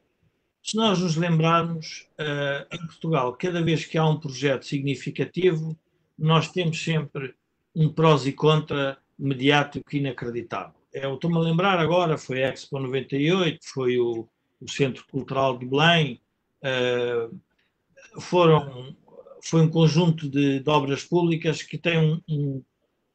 Se 0.62 0.76
nós 0.76 1.00
nos 1.00 1.16
lembrarmos, 1.16 2.08
uh, 2.20 2.76
em 2.76 2.80
Portugal, 2.88 3.34
cada 3.34 3.62
vez 3.62 3.86
que 3.86 3.98
há 3.98 4.06
um 4.06 4.20
projeto 4.20 4.66
significativo, 4.66 5.78
nós 6.18 6.52
temos 6.52 6.84
sempre 6.84 7.34
um 7.76 7.90
prós 7.90 8.26
e 8.26 8.34
contra 8.34 8.98
mediático 9.18 9.96
inacreditável. 9.96 10.80
Eu 10.92 11.16
estou-me 11.16 11.38
a 11.38 11.42
lembrar 11.42 11.80
agora, 11.80 12.18
foi 12.18 12.44
a 12.44 12.50
Expo 12.50 12.80
98, 12.80 13.60
foi 13.64 13.98
o, 13.98 14.28
o 14.60 14.70
Centro 14.70 15.06
Cultural 15.08 15.58
de 15.58 15.66
Belém, 15.66 16.22
uh, 16.62 18.22
foram, 18.22 18.96
foi 19.44 19.62
um 19.62 19.70
conjunto 19.70 20.30
de, 20.30 20.60
de, 20.60 20.70
obras 20.70 21.04
públicas 21.04 21.62
que 21.62 21.78
tem 21.78 21.98
um, 21.98 22.22
um, 22.30 22.64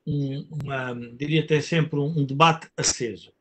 um 0.06 0.48
uma, 0.62 0.94
diria 1.16 1.42
até 1.42 1.60
sempre 1.60 1.98
um, 1.98 2.20
um 2.20 2.24
debate 2.24 2.68
aceso. 2.76 3.32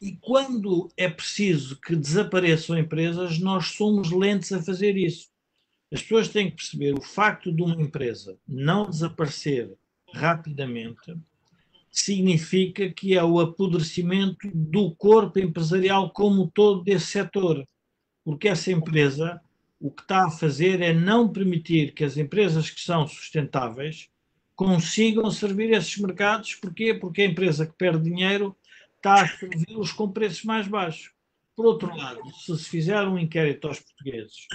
E 0.00 0.16
quando 0.20 0.90
é 0.96 1.08
preciso 1.08 1.80
que 1.80 1.96
desapareçam 1.96 2.76
empresas, 2.76 3.38
nós 3.38 3.68
somos 3.68 4.10
lentos 4.10 4.52
a 4.52 4.62
fazer 4.62 4.96
isso. 4.96 5.28
As 5.92 6.02
pessoas 6.02 6.28
têm 6.28 6.50
que 6.50 6.56
perceber 6.56 6.92
o 6.92 7.02
facto 7.02 7.52
de 7.52 7.62
uma 7.62 7.80
empresa 7.80 8.36
não 8.46 8.88
desaparecer 8.88 9.72
rapidamente 10.12 11.16
significa 11.90 12.90
que 12.90 13.14
é 13.14 13.22
o 13.22 13.38
apodrecimento 13.38 14.50
do 14.52 14.94
corpo 14.94 15.38
empresarial 15.38 16.10
como 16.10 16.50
todo 16.50 16.82
desse 16.82 17.06
setor. 17.06 17.66
Porque 18.24 18.48
essa 18.48 18.72
empresa, 18.72 19.40
o 19.82 19.90
que 19.90 20.02
está 20.02 20.26
a 20.26 20.30
fazer 20.30 20.80
é 20.80 20.92
não 20.92 21.28
permitir 21.28 21.92
que 21.92 22.04
as 22.04 22.16
empresas 22.16 22.70
que 22.70 22.80
são 22.80 23.06
sustentáveis 23.06 24.08
consigam 24.54 25.30
servir 25.30 25.72
esses 25.72 25.96
mercados. 25.98 26.54
Porquê? 26.54 26.94
Porque 26.94 27.22
a 27.22 27.26
empresa 27.26 27.66
que 27.66 27.72
perde 27.72 28.04
dinheiro 28.04 28.56
está 28.96 29.22
a 29.22 29.28
servi-los 29.28 29.92
com 29.92 30.10
preços 30.10 30.44
mais 30.44 30.68
baixos. 30.68 31.12
Por 31.56 31.66
outro 31.66 31.94
lado, 31.94 32.22
se 32.32 32.56
se 32.56 32.68
fizer 32.68 33.02
um 33.06 33.18
inquérito 33.18 33.68
aos 33.68 33.80
portugueses, 33.80 34.46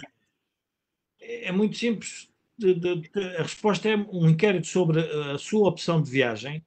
é 1.20 1.52
muito 1.52 1.78
simples. 1.78 2.30
De, 2.58 2.74
de, 2.74 2.96
de, 3.02 3.20
a 3.38 3.44
resposta 3.44 3.88
é 3.88 3.96
um 3.96 4.28
inquérito 4.28 4.66
sobre 4.66 5.02
a 5.02 5.38
sua 5.38 5.70
opção 5.70 6.02
de 6.02 6.10
viagem 6.10 6.66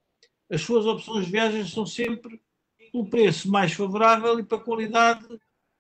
as 0.51 0.63
suas 0.63 0.85
opções 0.85 1.27
de 1.27 1.33
viagem 1.33 1.65
são 1.65 1.87
sempre 1.87 2.43
o 2.93 3.07
preço 3.07 3.49
mais 3.49 3.73
favorável 3.73 4.41
e 4.41 4.43
para 4.43 4.59
qualidade, 4.59 5.25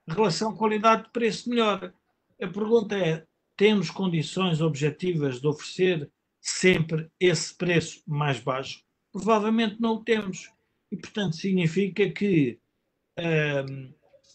relação 0.06 0.56
qualidade 0.56 1.04
de 1.04 1.10
preço 1.10 1.50
melhor. 1.50 1.92
A 2.40 2.48
pergunta 2.48 2.96
é: 2.96 3.24
temos 3.56 3.90
condições 3.90 4.60
objetivas 4.60 5.40
de 5.40 5.46
oferecer 5.46 6.10
sempre 6.40 7.10
esse 7.20 7.54
preço 7.56 8.02
mais 8.06 8.40
baixo? 8.40 8.82
Provavelmente 9.12 9.80
não 9.80 9.96
o 9.96 10.04
temos. 10.04 10.50
E, 10.90 10.96
portanto, 10.96 11.36
significa 11.36 12.08
que 12.10 12.58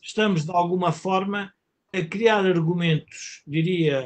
estamos, 0.01 0.45
de 0.45 0.51
alguma 0.51 0.91
forma, 0.91 1.51
a 1.91 2.06
criar 2.06 2.45
argumentos, 2.45 3.41
diria, 3.47 4.03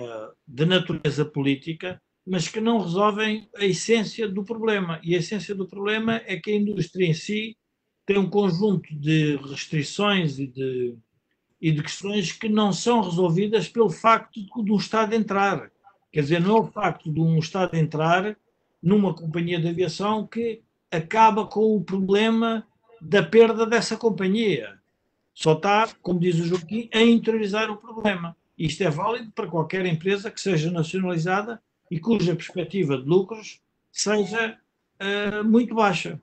de 0.48 0.66
natureza 0.66 1.26
política, 1.26 2.02
mas 2.26 2.48
que 2.48 2.62
não 2.62 2.82
resolvem 2.82 3.50
a 3.56 3.66
essência 3.66 4.28
do 4.28 4.44
problema. 4.44 5.02
E 5.04 5.16
a 5.16 5.20
essência 5.20 5.54
do 5.56 5.68
problema 5.68 6.22
é 6.26 6.40
que 6.40 6.52
a 6.52 6.56
indústria 6.56 7.06
em 7.06 7.14
si 7.14 7.58
tem 8.06 8.18
um 8.18 8.30
conjunto 8.30 8.88
de 8.96 9.36
restrições 9.38 10.40
e 10.40 10.48
de, 10.48 10.96
e 11.62 11.72
de 11.72 11.84
questões 11.84 12.32
que 12.32 12.48
não 12.48 12.72
são 12.72 13.02
resolvidas 13.02 13.68
pelo 13.68 13.90
facto 13.90 14.40
de, 14.40 14.64
de 14.64 14.72
um 14.72 14.78
Estado 14.78 15.14
entrar. 15.14 15.72
Quer 16.12 16.22
dizer, 16.22 16.42
não 16.42 16.58
é 16.58 16.60
o 16.62 16.68
facto 16.68 17.12
de 17.12 17.20
um 17.20 17.38
Estado 17.38 17.76
entrar 17.76 18.36
numa 18.82 19.14
companhia 19.14 19.60
de 19.60 19.68
aviação 19.68 20.26
que 20.26 20.62
acaba 20.92 21.46
com 21.46 21.76
o 21.76 21.84
problema 21.84 22.66
da 23.02 23.22
perda 23.22 23.66
dessa 23.66 23.96
companhia. 23.98 24.80
Só 25.34 25.54
está, 25.54 25.88
como 26.02 26.20
diz 26.20 26.36
o 26.40 26.46
Joaquim, 26.46 26.90
a 26.94 27.02
interiorizar 27.02 27.70
o 27.70 27.78
problema. 27.78 28.36
Isto 28.58 28.84
é 28.84 28.90
válido 28.90 29.32
para 29.32 29.48
qualquer 29.48 29.86
empresa 29.86 30.32
que 30.32 30.42
seja 30.42 30.72
nacionalizada 30.72 31.62
e 31.90 32.00
cuja 32.00 32.36
perspectiva 32.36 32.98
de 32.98 33.08
lucros 33.08 33.62
seja 33.92 34.58
uh, 35.00 35.44
muito 35.44 35.74
baixa. 35.74 36.20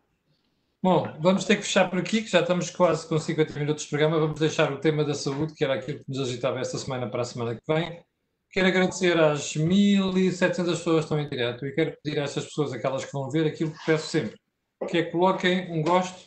Bom, 0.87 1.13
vamos 1.19 1.45
ter 1.45 1.57
que 1.57 1.63
fechar 1.63 1.91
por 1.91 1.99
aqui, 1.99 2.23
que 2.23 2.31
já 2.31 2.43
estamos 2.43 2.71
quase 2.71 3.09
com 3.09 3.19
50 3.19 3.59
minutos 3.59 3.83
de 3.83 3.91
programa. 3.91 4.21
Vamos 4.21 4.39
deixar 4.39 4.73
o 4.73 4.79
tema 4.79 5.05
da 5.05 5.15
saúde, 5.15 5.53
que 5.53 5.65
era 5.65 5.75
aquilo 5.75 5.99
que 5.99 6.05
nos 6.07 6.21
agitava 6.21 6.61
esta 6.61 6.79
semana 6.79 7.11
para 7.11 7.23
a 7.23 7.25
semana 7.25 7.57
que 7.57 7.63
vem. 7.67 8.05
Quero 8.53 8.69
agradecer 8.69 9.19
às 9.19 9.57
1.700 9.57 10.65
pessoas 10.65 10.85
que 10.85 11.01
estão 11.01 11.19
em 11.19 11.29
direto 11.29 11.67
e 11.67 11.73
quero 11.73 11.97
pedir 12.05 12.21
a 12.21 12.23
estas 12.23 12.45
pessoas, 12.45 12.73
aquelas 12.73 13.05
que 13.05 13.13
vão 13.13 13.29
ver, 13.29 13.49
aquilo 13.49 13.73
que 13.73 13.85
peço 13.85 14.07
sempre, 14.07 14.37
que 14.89 14.99
é 14.99 15.03
que 15.03 15.11
coloquem 15.11 15.73
um 15.73 15.83
gosto 15.83 16.21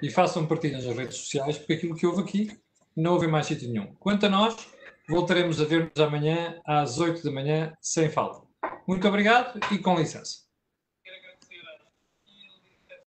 e 0.00 0.08
façam 0.08 0.46
partilha 0.46 0.78
nas 0.78 0.96
redes 0.96 1.18
sociais, 1.18 1.58
porque 1.58 1.74
aquilo 1.74 1.94
que 1.94 2.06
houve 2.06 2.22
aqui 2.22 2.58
não 2.96 3.12
houve 3.12 3.26
mais 3.26 3.44
sítio 3.44 3.68
nenhum. 3.70 3.94
Quanto 3.96 4.24
a 4.24 4.30
nós, 4.30 4.56
voltaremos 5.06 5.60
a 5.60 5.66
ver-nos 5.66 6.00
amanhã 6.00 6.58
às 6.64 6.98
8 6.98 7.22
da 7.22 7.30
manhã, 7.30 7.74
sem 7.82 8.08
falta. 8.08 8.40
Muito 8.88 9.06
obrigado 9.06 9.60
e 9.70 9.78
com 9.78 9.94
licença. 9.94 10.45